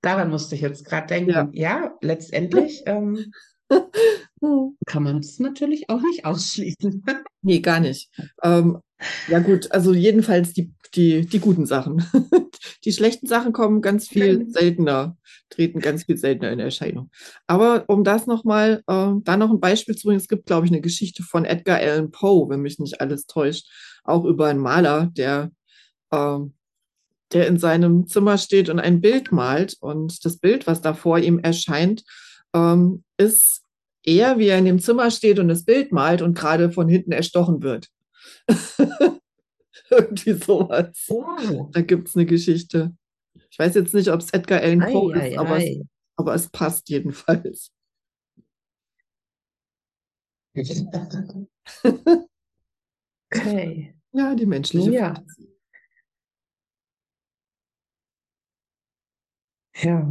Daran 0.02 0.30
musste 0.30 0.54
ich 0.54 0.60
jetzt 0.60 0.84
gerade 0.84 1.06
denken. 1.06 1.30
Ja, 1.30 1.48
ja 1.52 1.94
letztendlich 2.00 2.82
ähm, 2.86 3.32
kann 4.86 5.02
man 5.02 5.18
es 5.18 5.38
natürlich 5.38 5.88
auch 5.90 6.00
nicht 6.00 6.24
ausschließen. 6.24 7.04
nee, 7.42 7.60
gar 7.60 7.80
nicht. 7.80 8.10
Ähm, 8.42 8.78
ja 9.28 9.38
gut, 9.38 9.70
also 9.72 9.92
jedenfalls 9.92 10.52
die, 10.52 10.72
die, 10.94 11.26
die 11.26 11.40
guten 11.40 11.66
Sachen. 11.66 12.04
Die 12.84 12.92
schlechten 12.92 13.26
Sachen 13.26 13.52
kommen 13.52 13.82
ganz 13.82 14.08
viel 14.08 14.48
seltener, 14.50 15.16
treten 15.50 15.80
ganz 15.80 16.04
viel 16.04 16.16
seltener 16.16 16.50
in 16.50 16.60
Erscheinung. 16.60 17.10
Aber 17.46 17.84
um 17.88 18.04
das 18.04 18.26
nochmal, 18.26 18.82
äh, 18.86 19.12
da 19.22 19.36
noch 19.36 19.50
ein 19.50 19.60
Beispiel 19.60 19.94
zu 19.96 20.06
bringen, 20.06 20.20
es 20.20 20.28
gibt, 20.28 20.46
glaube 20.46 20.66
ich, 20.66 20.72
eine 20.72 20.80
Geschichte 20.80 21.22
von 21.22 21.44
Edgar 21.44 21.78
Allan 21.78 22.10
Poe, 22.10 22.48
wenn 22.48 22.60
mich 22.60 22.78
nicht 22.78 23.00
alles 23.00 23.26
täuscht, 23.26 23.68
auch 24.04 24.24
über 24.24 24.46
einen 24.46 24.60
Maler, 24.60 25.10
der, 25.12 25.50
äh, 26.10 26.38
der 27.32 27.46
in 27.46 27.58
seinem 27.58 28.06
Zimmer 28.06 28.38
steht 28.38 28.68
und 28.68 28.80
ein 28.80 29.00
Bild 29.00 29.32
malt. 29.32 29.76
Und 29.80 30.24
das 30.24 30.38
Bild, 30.38 30.66
was 30.66 30.80
da 30.80 30.94
vor 30.94 31.18
ihm 31.18 31.38
erscheint, 31.38 32.04
ähm, 32.54 33.04
ist 33.16 33.62
er, 34.04 34.38
wie 34.38 34.48
er 34.48 34.58
in 34.58 34.64
dem 34.64 34.80
Zimmer 34.80 35.10
steht 35.10 35.38
und 35.38 35.48
das 35.48 35.64
Bild 35.64 35.92
malt 35.92 36.22
und 36.22 36.34
gerade 36.34 36.70
von 36.70 36.88
hinten 36.88 37.12
erstochen 37.12 37.62
wird. 37.62 37.88
Irgendwie 39.90 40.32
sowas. 40.34 41.06
Oh. 41.08 41.68
Da 41.72 41.80
gibt 41.82 42.08
es 42.08 42.16
eine 42.16 42.26
Geschichte. 42.26 42.94
Ich 43.50 43.58
weiß 43.58 43.74
jetzt 43.74 43.94
nicht, 43.94 44.08
ob 44.08 44.20
es 44.20 44.30
Edgar 44.32 44.60
Allan 44.60 44.80
Poe 44.80 45.12
ist, 45.14 45.36
aber, 45.36 45.58
Es, 45.58 45.80
aber 46.16 46.34
es 46.34 46.48
passt 46.48 46.88
jedenfalls. 46.88 47.72
okay. 53.32 53.94
Ja, 54.12 54.34
die 54.34 54.46
menschliche 54.46 54.90
ja. 54.90 55.22
Ja. 59.82 60.06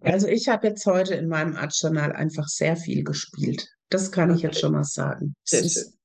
Also 0.00 0.26
ich 0.26 0.48
habe 0.48 0.68
jetzt 0.68 0.86
heute 0.86 1.14
in 1.14 1.28
meinem 1.28 1.56
Art-Journal 1.56 2.12
einfach 2.12 2.48
sehr 2.48 2.76
viel 2.76 3.04
gespielt. 3.04 3.68
Das 3.90 4.10
kann 4.10 4.34
ich 4.34 4.42
jetzt 4.42 4.60
schon 4.60 4.72
mal 4.72 4.84
sagen. 4.84 5.34
Es 5.44 5.52
ist 5.52 5.98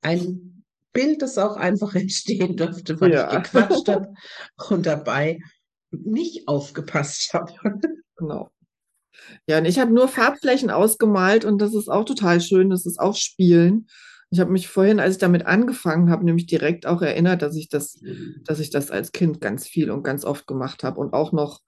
ein 0.00 0.64
Bild, 0.92 1.22
das 1.22 1.38
auch 1.38 1.56
einfach 1.56 1.94
entstehen 1.94 2.56
dürfte, 2.56 3.00
weil 3.00 3.12
ja. 3.12 3.28
ich 3.28 3.42
gequatscht 3.42 3.88
habe 3.88 4.14
und 4.70 4.86
dabei 4.86 5.38
nicht 5.90 6.48
aufgepasst 6.48 7.34
habe. 7.34 7.52
Genau. 8.16 8.48
Ja, 9.48 9.58
und 9.58 9.64
ich 9.64 9.80
habe 9.80 9.92
nur 9.92 10.06
Farbflächen 10.06 10.70
ausgemalt 10.70 11.44
und 11.44 11.58
das 11.58 11.74
ist 11.74 11.88
auch 11.88 12.04
total 12.04 12.40
schön. 12.40 12.70
Das 12.70 12.86
ist 12.86 13.00
auch 13.00 13.16
Spielen. 13.16 13.88
Ich 14.34 14.40
habe 14.40 14.50
mich 14.50 14.66
vorhin, 14.66 14.98
als 14.98 15.14
ich 15.14 15.20
damit 15.20 15.46
angefangen 15.46 16.10
habe, 16.10 16.24
nämlich 16.24 16.46
direkt 16.46 16.86
auch 16.86 17.02
erinnert, 17.02 17.40
dass 17.40 17.54
ich 17.54 17.68
das, 17.68 18.00
dass 18.44 18.58
ich 18.58 18.70
das 18.70 18.90
als 18.90 19.12
Kind 19.12 19.40
ganz 19.40 19.64
viel 19.64 19.92
und 19.92 20.02
ganz 20.02 20.24
oft 20.24 20.48
gemacht 20.48 20.82
habe 20.82 21.00
und 21.00 21.12
auch 21.12 21.30
noch 21.30 21.60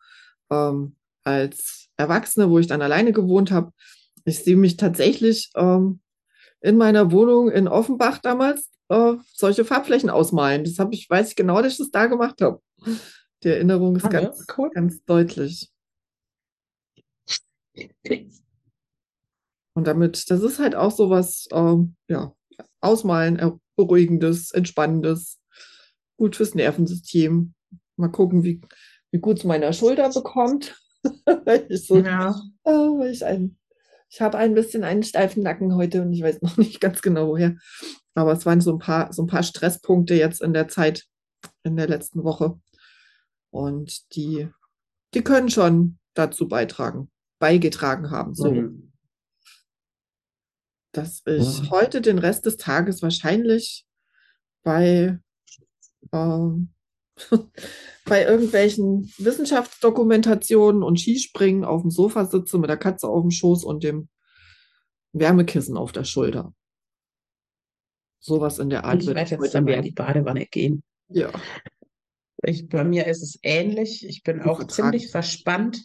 ähm, 0.50 0.96
als 1.22 1.86
Erwachsene, 1.96 2.50
wo 2.50 2.58
ich 2.58 2.66
dann 2.66 2.82
alleine 2.82 3.12
gewohnt 3.12 3.52
habe. 3.52 3.70
Ich 4.24 4.42
sehe 4.42 4.56
mich 4.56 4.76
tatsächlich 4.76 5.52
ähm, 5.54 6.00
in 6.60 6.76
meiner 6.76 7.12
Wohnung 7.12 7.52
in 7.52 7.68
Offenbach 7.68 8.18
damals 8.18 8.68
äh, 8.88 9.12
solche 9.32 9.64
Farbflächen 9.64 10.10
ausmalen. 10.10 10.64
Das 10.64 10.80
habe 10.80 10.92
ich, 10.92 11.08
weiß 11.08 11.28
ich 11.30 11.36
genau, 11.36 11.62
dass 11.62 11.74
ich 11.74 11.78
das 11.78 11.92
da 11.92 12.06
gemacht 12.06 12.42
habe. 12.42 12.60
Die 13.44 13.48
Erinnerung 13.48 13.94
ist 13.94 14.06
ah, 14.06 14.08
ganz, 14.08 14.44
cool. 14.58 14.70
ganz 14.70 15.04
deutlich. 15.04 15.70
Und 19.74 19.86
damit, 19.86 20.28
das 20.30 20.42
ist 20.42 20.58
halt 20.58 20.74
auch 20.74 20.90
so 20.90 21.10
was, 21.10 21.46
ähm, 21.52 21.94
ja, 22.08 22.32
Ausmalen, 22.80 23.60
Beruhigendes, 23.76 24.52
Entspannendes, 24.52 25.38
gut 26.16 26.36
fürs 26.36 26.54
Nervensystem. 26.54 27.54
Mal 27.96 28.08
gucken, 28.08 28.42
wie, 28.44 28.60
wie 29.10 29.18
gut 29.18 29.38
es 29.38 29.44
meiner 29.44 29.72
Schulter 29.72 30.10
bekommt. 30.10 30.76
ich 31.68 31.86
so, 31.86 31.98
ja. 31.98 32.34
oh, 32.64 32.98
weil 32.98 33.10
ich 33.10 33.24
ein, 33.24 33.58
ich 34.08 34.20
habe 34.20 34.38
ein 34.38 34.54
bisschen 34.54 34.84
einen 34.84 35.02
steifen 35.02 35.42
Nacken 35.42 35.74
heute 35.74 36.02
und 36.02 36.12
ich 36.12 36.22
weiß 36.22 36.42
noch 36.42 36.56
nicht 36.58 36.80
ganz 36.80 37.02
genau 37.02 37.28
woher. 37.28 37.56
Aber 38.14 38.32
es 38.32 38.46
waren 38.46 38.60
so 38.60 38.72
ein 38.72 38.78
paar, 38.78 39.12
so 39.12 39.22
ein 39.22 39.28
paar 39.28 39.42
Stresspunkte 39.42 40.14
jetzt 40.14 40.40
in 40.40 40.54
der 40.54 40.68
Zeit, 40.68 41.04
in 41.62 41.76
der 41.76 41.88
letzten 41.88 42.24
Woche. 42.24 42.58
Und 43.50 44.14
die, 44.14 44.48
die 45.14 45.22
können 45.22 45.50
schon 45.50 45.98
dazu 46.14 46.48
beitragen, 46.48 47.10
beigetragen 47.38 48.10
haben. 48.10 48.34
So. 48.34 48.50
Mhm. 48.50 48.85
Dass 50.96 51.22
ich 51.26 51.58
ja. 51.58 51.70
heute 51.70 52.00
den 52.00 52.18
Rest 52.18 52.46
des 52.46 52.56
Tages 52.56 53.02
wahrscheinlich 53.02 53.86
bei 54.62 55.18
ähm, 56.12 56.72
bei 58.04 58.24
irgendwelchen 58.24 59.12
Wissenschaftsdokumentationen 59.18 60.82
und 60.82 61.00
Skispringen 61.00 61.64
auf 61.64 61.82
dem 61.82 61.90
Sofa 61.90 62.24
sitze 62.24 62.58
mit 62.58 62.70
der 62.70 62.76
Katze 62.76 63.08
auf 63.08 63.22
dem 63.22 63.30
Schoß 63.30 63.64
und 63.64 63.84
dem 63.84 64.08
Wärmekissen 65.12 65.76
auf 65.76 65.92
der 65.92 66.04
Schulter. 66.04 66.54
Sowas 68.20 68.58
in 68.58 68.70
der 68.70 68.84
Art. 68.84 69.02
Ich 69.02 69.08
werde 69.08 69.30
jetzt 69.30 69.54
dann 69.54 69.66
wieder 69.66 69.78
in 69.78 69.84
die 69.84 69.92
Badewanne 69.92 70.46
gehen. 70.46 70.82
Ja. 71.08 71.30
Ich, 72.42 72.68
bei 72.68 72.84
mir 72.84 73.06
ist 73.06 73.22
es 73.22 73.38
ähnlich. 73.42 74.06
Ich 74.06 74.22
bin 74.22 74.42
auch 74.42 74.66
ziemlich 74.66 75.10
verspannt. 75.10 75.84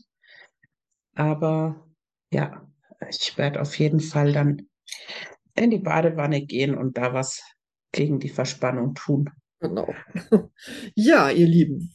Aber 1.13 1.87
ja, 2.31 2.67
ich 3.09 3.37
werde 3.37 3.61
auf 3.61 3.77
jeden 3.77 3.99
Fall 3.99 4.33
dann 4.33 4.67
in 5.55 5.71
die 5.71 5.79
Badewanne 5.79 6.45
gehen 6.45 6.77
und 6.77 6.97
da 6.97 7.13
was 7.13 7.41
gegen 7.91 8.19
die 8.19 8.29
Verspannung 8.29 8.95
tun. 8.95 9.29
Genau. 9.59 9.93
Ja, 10.95 11.29
ihr 11.29 11.47
Lieben. 11.47 11.93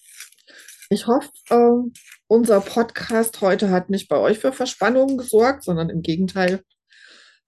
Ich 0.88 1.06
hoffe, 1.08 1.30
äh, 1.50 2.00
unser 2.28 2.60
Podcast 2.60 3.40
heute 3.40 3.70
hat 3.70 3.90
nicht 3.90 4.08
bei 4.08 4.18
euch 4.18 4.38
für 4.38 4.52
Verspannung 4.52 5.16
gesorgt, 5.16 5.64
sondern 5.64 5.90
im 5.90 6.02
Gegenteil 6.02 6.62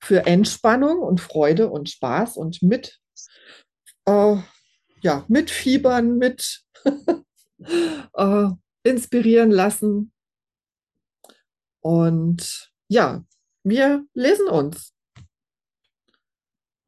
für 0.01 0.27
Entspannung 0.27 0.99
und 0.99 1.21
Freude 1.21 1.69
und 1.69 1.89
Spaß 1.89 2.37
und 2.37 2.63
mit, 2.63 3.01
äh, 4.07 4.37
ja, 5.03 5.25
mitfiebern, 5.29 6.19
mit 6.19 6.65
äh, 8.15 8.49
inspirieren 8.83 9.51
lassen. 9.51 10.13
Und 11.81 12.73
ja, 12.89 13.25
wir 13.63 14.05
lesen 14.15 14.49
uns 14.49 14.95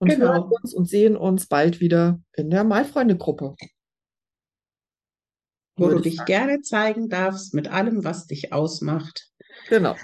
und 0.00 0.08
genau. 0.08 0.26
hören 0.26 0.50
uns 0.50 0.74
und 0.74 0.88
sehen 0.88 1.16
uns 1.16 1.46
bald 1.46 1.80
wieder 1.80 2.20
in 2.32 2.50
der 2.50 2.64
Malfreunde-Gruppe. 2.64 3.54
Wo 5.76 5.88
du 5.88 6.00
dich 6.00 6.16
sagen. 6.16 6.26
gerne 6.26 6.60
zeigen 6.62 7.08
darfst 7.08 7.54
mit 7.54 7.68
allem, 7.68 8.02
was 8.02 8.26
dich 8.26 8.52
ausmacht. 8.52 9.30
Genau. 9.68 9.96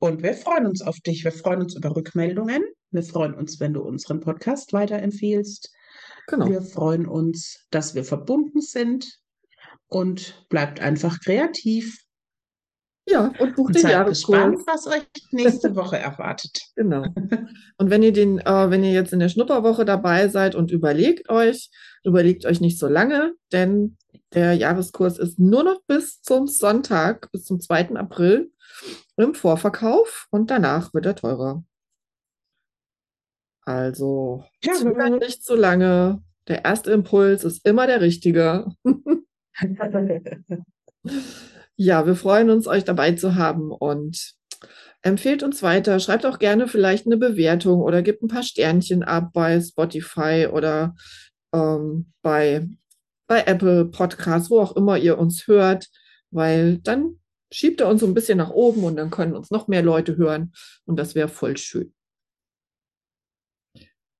Und 0.00 0.22
wir 0.22 0.34
freuen 0.34 0.66
uns 0.66 0.82
auf 0.82 0.98
dich. 1.00 1.24
Wir 1.24 1.32
freuen 1.32 1.62
uns 1.62 1.76
über 1.76 1.94
Rückmeldungen. 1.94 2.64
Wir 2.90 3.02
freuen 3.02 3.34
uns, 3.34 3.60
wenn 3.60 3.74
du 3.74 3.82
unseren 3.82 4.20
Podcast 4.20 4.72
weiterempfiehlst. 4.72 5.72
Genau. 6.26 6.48
Wir 6.48 6.62
freuen 6.62 7.06
uns, 7.06 7.66
dass 7.70 7.94
wir 7.94 8.04
verbunden 8.04 8.60
sind. 8.60 9.20
Und 9.86 10.46
bleibt 10.48 10.80
einfach 10.80 11.20
kreativ. 11.20 12.04
Ja, 13.10 13.32
und 13.38 13.56
bucht 13.56 13.74
den 13.74 13.88
Jahreskurs. 13.88 14.38
gespannt, 14.38 14.60
was 14.66 14.86
euch 14.86 15.02
nächste 15.32 15.74
Woche 15.76 15.98
erwartet. 15.98 16.60
Genau. 16.76 17.04
Und 17.76 17.90
wenn 17.90 18.02
ihr 18.02 18.12
den, 18.12 18.38
äh, 18.38 18.70
wenn 18.70 18.82
ihr 18.84 18.92
jetzt 18.92 19.12
in 19.12 19.18
der 19.18 19.28
Schnupperwoche 19.28 19.84
dabei 19.84 20.28
seid 20.28 20.54
und 20.54 20.70
überlegt 20.70 21.28
euch, 21.28 21.70
überlegt 22.04 22.46
euch 22.46 22.60
nicht 22.60 22.78
so 22.78 22.88
lange, 22.88 23.34
denn 23.52 23.98
der 24.32 24.54
Jahreskurs 24.54 25.18
ist 25.18 25.38
nur 25.38 25.62
noch 25.62 25.82
bis 25.86 26.22
zum 26.22 26.46
Sonntag, 26.46 27.30
bis 27.32 27.44
zum 27.44 27.60
2. 27.60 27.96
April 27.96 28.50
im 29.16 29.34
Vorverkauf 29.34 30.26
und 30.30 30.50
danach 30.50 30.94
wird 30.94 31.04
er 31.04 31.16
teurer. 31.16 31.64
Also 33.62 34.44
ja, 34.64 34.72
nicht 35.10 35.44
so 35.44 35.54
lange. 35.54 36.22
Der 36.48 36.64
erste 36.64 36.92
Impuls 36.92 37.44
ist 37.44 37.66
immer 37.66 37.86
der 37.86 38.00
richtige. 38.00 38.72
Ja, 41.82 42.04
wir 42.04 42.14
freuen 42.14 42.50
uns, 42.50 42.66
euch 42.66 42.84
dabei 42.84 43.12
zu 43.12 43.36
haben 43.36 43.72
und 43.72 44.34
empfehlt 45.00 45.42
uns 45.42 45.62
weiter. 45.62 45.98
Schreibt 45.98 46.26
auch 46.26 46.38
gerne 46.38 46.68
vielleicht 46.68 47.06
eine 47.06 47.16
Bewertung 47.16 47.80
oder 47.80 48.02
gebt 48.02 48.22
ein 48.22 48.28
paar 48.28 48.42
Sternchen 48.42 49.02
ab 49.02 49.30
bei 49.32 49.58
Spotify 49.62 50.46
oder 50.52 50.94
ähm, 51.54 52.12
bei, 52.20 52.68
bei 53.26 53.44
Apple 53.44 53.86
Podcasts, 53.86 54.50
wo 54.50 54.60
auch 54.60 54.76
immer 54.76 54.98
ihr 54.98 55.16
uns 55.16 55.46
hört, 55.46 55.88
weil 56.30 56.76
dann 56.80 57.18
schiebt 57.50 57.80
er 57.80 57.88
uns 57.88 58.02
so 58.02 58.06
ein 58.06 58.12
bisschen 58.12 58.36
nach 58.36 58.50
oben 58.50 58.84
und 58.84 58.96
dann 58.96 59.08
können 59.08 59.34
uns 59.34 59.50
noch 59.50 59.66
mehr 59.66 59.82
Leute 59.82 60.18
hören 60.18 60.52
und 60.84 60.96
das 60.96 61.14
wäre 61.14 61.28
voll 61.28 61.56
schön. 61.56 61.94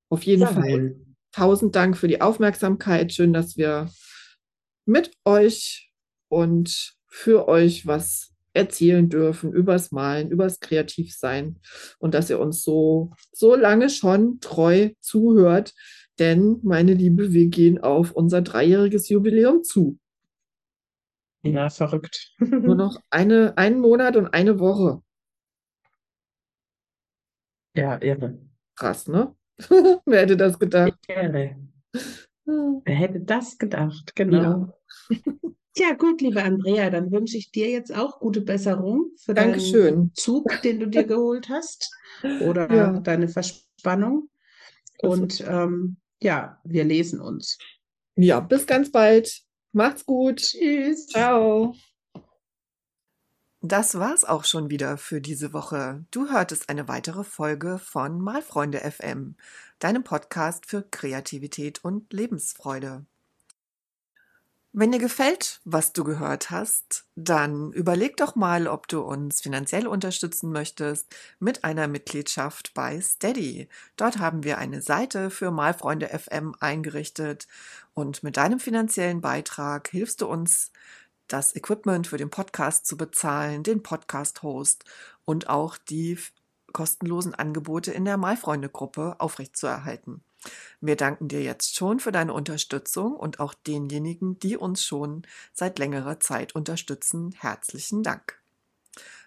Auf 0.08 0.22
jeden 0.22 0.44
ja. 0.44 0.48
Fall 0.48 0.96
tausend 1.30 1.76
Dank 1.76 1.98
für 1.98 2.08
die 2.08 2.22
Aufmerksamkeit. 2.22 3.12
Schön, 3.12 3.34
dass 3.34 3.58
wir 3.58 3.90
mit 4.86 5.12
euch 5.26 5.92
und 6.30 6.98
für 7.10 7.48
euch 7.48 7.86
was 7.86 8.32
erzählen 8.52 9.08
dürfen 9.08 9.52
übers 9.52 9.92
Malen, 9.92 10.30
übers 10.30 10.60
Kreativsein 10.60 11.60
und 11.98 12.14
dass 12.14 12.30
ihr 12.30 12.40
uns 12.40 12.62
so, 12.62 13.12
so 13.32 13.54
lange 13.54 13.90
schon 13.90 14.40
treu 14.40 14.90
zuhört. 15.00 15.74
Denn, 16.18 16.60
meine 16.62 16.94
Liebe, 16.94 17.32
wir 17.32 17.46
gehen 17.46 17.80
auf 17.80 18.12
unser 18.12 18.42
dreijähriges 18.42 19.08
Jubiläum 19.08 19.62
zu. 19.62 19.98
Ja, 21.42 21.70
verrückt. 21.70 22.34
Nur 22.38 22.74
noch 22.74 23.00
eine, 23.10 23.56
einen 23.56 23.80
Monat 23.80 24.16
und 24.16 24.28
eine 24.28 24.58
Woche. 24.58 25.02
Ja, 27.74 28.00
irre. 28.02 28.38
Krass, 28.76 29.06
ne? 29.06 29.34
Wer 30.04 30.20
hätte 30.20 30.36
das 30.36 30.58
gedacht? 30.58 30.98
Irre. 31.08 31.56
Wer 32.44 32.94
hätte 32.94 33.20
das 33.20 33.56
gedacht? 33.58 34.14
Genau. 34.14 34.74
Ja. 35.08 35.50
Ja, 35.76 35.94
gut, 35.94 36.20
liebe 36.20 36.42
Andrea, 36.42 36.90
dann 36.90 37.12
wünsche 37.12 37.36
ich 37.36 37.52
dir 37.52 37.70
jetzt 37.70 37.94
auch 37.94 38.18
gute 38.18 38.40
Besserung 38.40 39.10
für 39.16 39.34
Dankeschön. 39.34 39.94
deinen 39.94 40.14
Zug, 40.14 40.60
den 40.62 40.80
du 40.80 40.88
dir 40.88 41.04
geholt 41.04 41.48
hast 41.48 41.90
oder 42.40 42.72
ja. 42.72 43.00
deine 43.00 43.28
Verspannung. 43.28 44.28
Und 44.98 45.44
ähm, 45.46 45.96
ja, 46.20 46.60
wir 46.64 46.84
lesen 46.84 47.20
uns. 47.20 47.58
Ja, 48.16 48.40
bis 48.40 48.66
ganz 48.66 48.90
bald. 48.90 49.42
Macht's 49.72 50.04
gut. 50.04 50.38
Tschüss. 50.38 51.06
Ciao. 51.06 51.74
Das 53.62 53.98
war's 53.98 54.24
auch 54.24 54.44
schon 54.44 54.70
wieder 54.70 54.96
für 54.96 55.20
diese 55.20 55.52
Woche. 55.52 56.04
Du 56.10 56.30
hörtest 56.30 56.68
eine 56.68 56.88
weitere 56.88 57.24
Folge 57.24 57.78
von 57.78 58.20
Malfreunde 58.20 58.78
FM, 58.78 59.36
deinem 59.78 60.02
Podcast 60.02 60.66
für 60.66 60.82
Kreativität 60.82 61.84
und 61.84 62.12
Lebensfreude. 62.12 63.04
Wenn 64.72 64.92
dir 64.92 65.00
gefällt, 65.00 65.60
was 65.64 65.92
du 65.92 66.04
gehört 66.04 66.52
hast, 66.52 67.04
dann 67.16 67.72
überleg 67.72 68.16
doch 68.16 68.36
mal, 68.36 68.68
ob 68.68 68.86
du 68.86 69.00
uns 69.00 69.40
finanziell 69.40 69.88
unterstützen 69.88 70.52
möchtest 70.52 71.12
mit 71.40 71.64
einer 71.64 71.88
Mitgliedschaft 71.88 72.72
bei 72.72 73.00
Steady. 73.00 73.68
Dort 73.96 74.18
haben 74.18 74.44
wir 74.44 74.58
eine 74.58 74.80
Seite 74.80 75.30
für 75.30 75.50
Malfreunde 75.50 76.08
FM 76.08 76.54
eingerichtet 76.60 77.48
und 77.94 78.22
mit 78.22 78.36
deinem 78.36 78.60
finanziellen 78.60 79.20
Beitrag 79.20 79.88
hilfst 79.88 80.20
du 80.20 80.28
uns, 80.28 80.70
das 81.26 81.56
Equipment 81.56 82.06
für 82.06 82.16
den 82.16 82.30
Podcast 82.30 82.86
zu 82.86 82.96
bezahlen, 82.96 83.64
den 83.64 83.82
Podcast-Host 83.82 84.84
und 85.24 85.48
auch 85.48 85.78
die 85.78 86.16
kostenlosen 86.72 87.34
Angebote 87.34 87.90
in 87.90 88.04
der 88.04 88.16
Malfreunde-Gruppe 88.16 89.16
aufrechtzuerhalten. 89.18 90.22
Wir 90.80 90.96
danken 90.96 91.28
dir 91.28 91.42
jetzt 91.42 91.76
schon 91.76 92.00
für 92.00 92.12
deine 92.12 92.32
Unterstützung 92.32 93.14
und 93.14 93.40
auch 93.40 93.54
denjenigen, 93.54 94.38
die 94.38 94.56
uns 94.56 94.84
schon 94.84 95.26
seit 95.52 95.78
längerer 95.78 96.20
Zeit 96.20 96.54
unterstützen. 96.54 97.32
Herzlichen 97.38 98.02
Dank. 98.02 98.40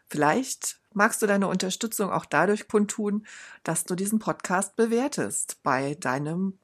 Vielleicht 0.10 0.80
magst 0.94 1.22
du 1.22 1.28
deine 1.28 1.48
Unterstützung 1.48 2.12
auch 2.12 2.26
dadurch 2.26 2.68
kundtun, 2.68 3.26
dass 3.64 3.84
du 3.84 3.96
diesen 3.96 4.20
Podcast 4.20 4.76
bewertest 4.76 5.58
bei 5.64 5.96
deinem 5.96 6.58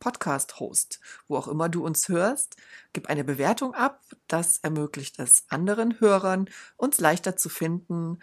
Podcast-Host, 0.00 0.98
wo 1.28 1.36
auch 1.36 1.46
immer 1.46 1.68
du 1.68 1.84
uns 1.84 2.08
hörst. 2.08 2.56
Gib 2.92 3.08
eine 3.08 3.22
Bewertung 3.22 3.74
ab. 3.74 4.02
Das 4.26 4.56
ermöglicht 4.56 5.18
es 5.18 5.44
anderen 5.48 6.00
Hörern, 6.00 6.48
uns 6.76 6.98
leichter 7.00 7.36
zu 7.36 7.48
finden 7.48 8.18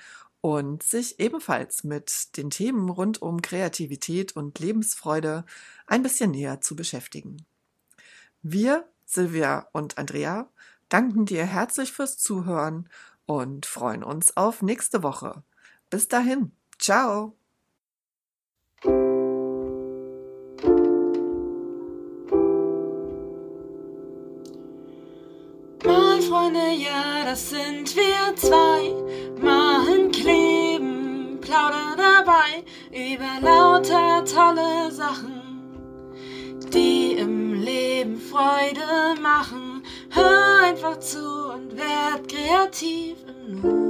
und 0.48 0.82
sich 0.82 1.20
ebenfalls 1.20 1.84
mit 1.84 2.38
den 2.38 2.50
Themen 2.50 2.88
rund 2.88 3.22
um 3.22 3.42
Kreativität 3.42 4.34
und 4.38 4.60
Lebensfreude 4.60 5.44
ein 5.88 6.04
bisschen 6.04 6.32
näher 6.32 6.62
zu 6.62 6.78
beschäftigen. 6.78 7.46
Wir, 8.42 8.88
Silvia 9.04 9.68
und 9.74 9.98
Andrea, 9.98 10.50
danken 10.88 11.26
dir 11.26 11.46
herzlich 11.46 11.92
fürs 11.92 12.18
Zuhören 12.18 12.88
und 13.26 13.66
freuen 13.66 14.06
uns 14.06 14.38
auf 14.38 14.62
nächste 14.62 15.04
Woche. 15.04 15.44
Bis 15.90 16.08
dahin, 16.08 16.54
ciao. 16.80 17.36
Mal 25.84 26.22
Freunde, 26.22 26.72
ja, 26.78 27.26
das 27.26 27.50
sind 27.50 27.94
wir 27.98 28.34
zwei, 28.38 28.94
plaudern 29.42 29.97
dabei 32.28 32.64
über 32.92 33.40
lauter 33.42 34.24
tolle 34.26 34.92
Sachen, 34.92 35.72
die 36.74 37.14
im 37.14 37.54
Leben 37.54 38.18
Freude 38.18 39.20
machen. 39.22 39.84
Hör 40.10 40.64
einfach 40.64 41.00
zu 41.00 41.54
und 41.54 41.78
werd 41.78 42.28
kreativ 42.28 43.18
im 43.28 43.62
Nu. 43.62 43.87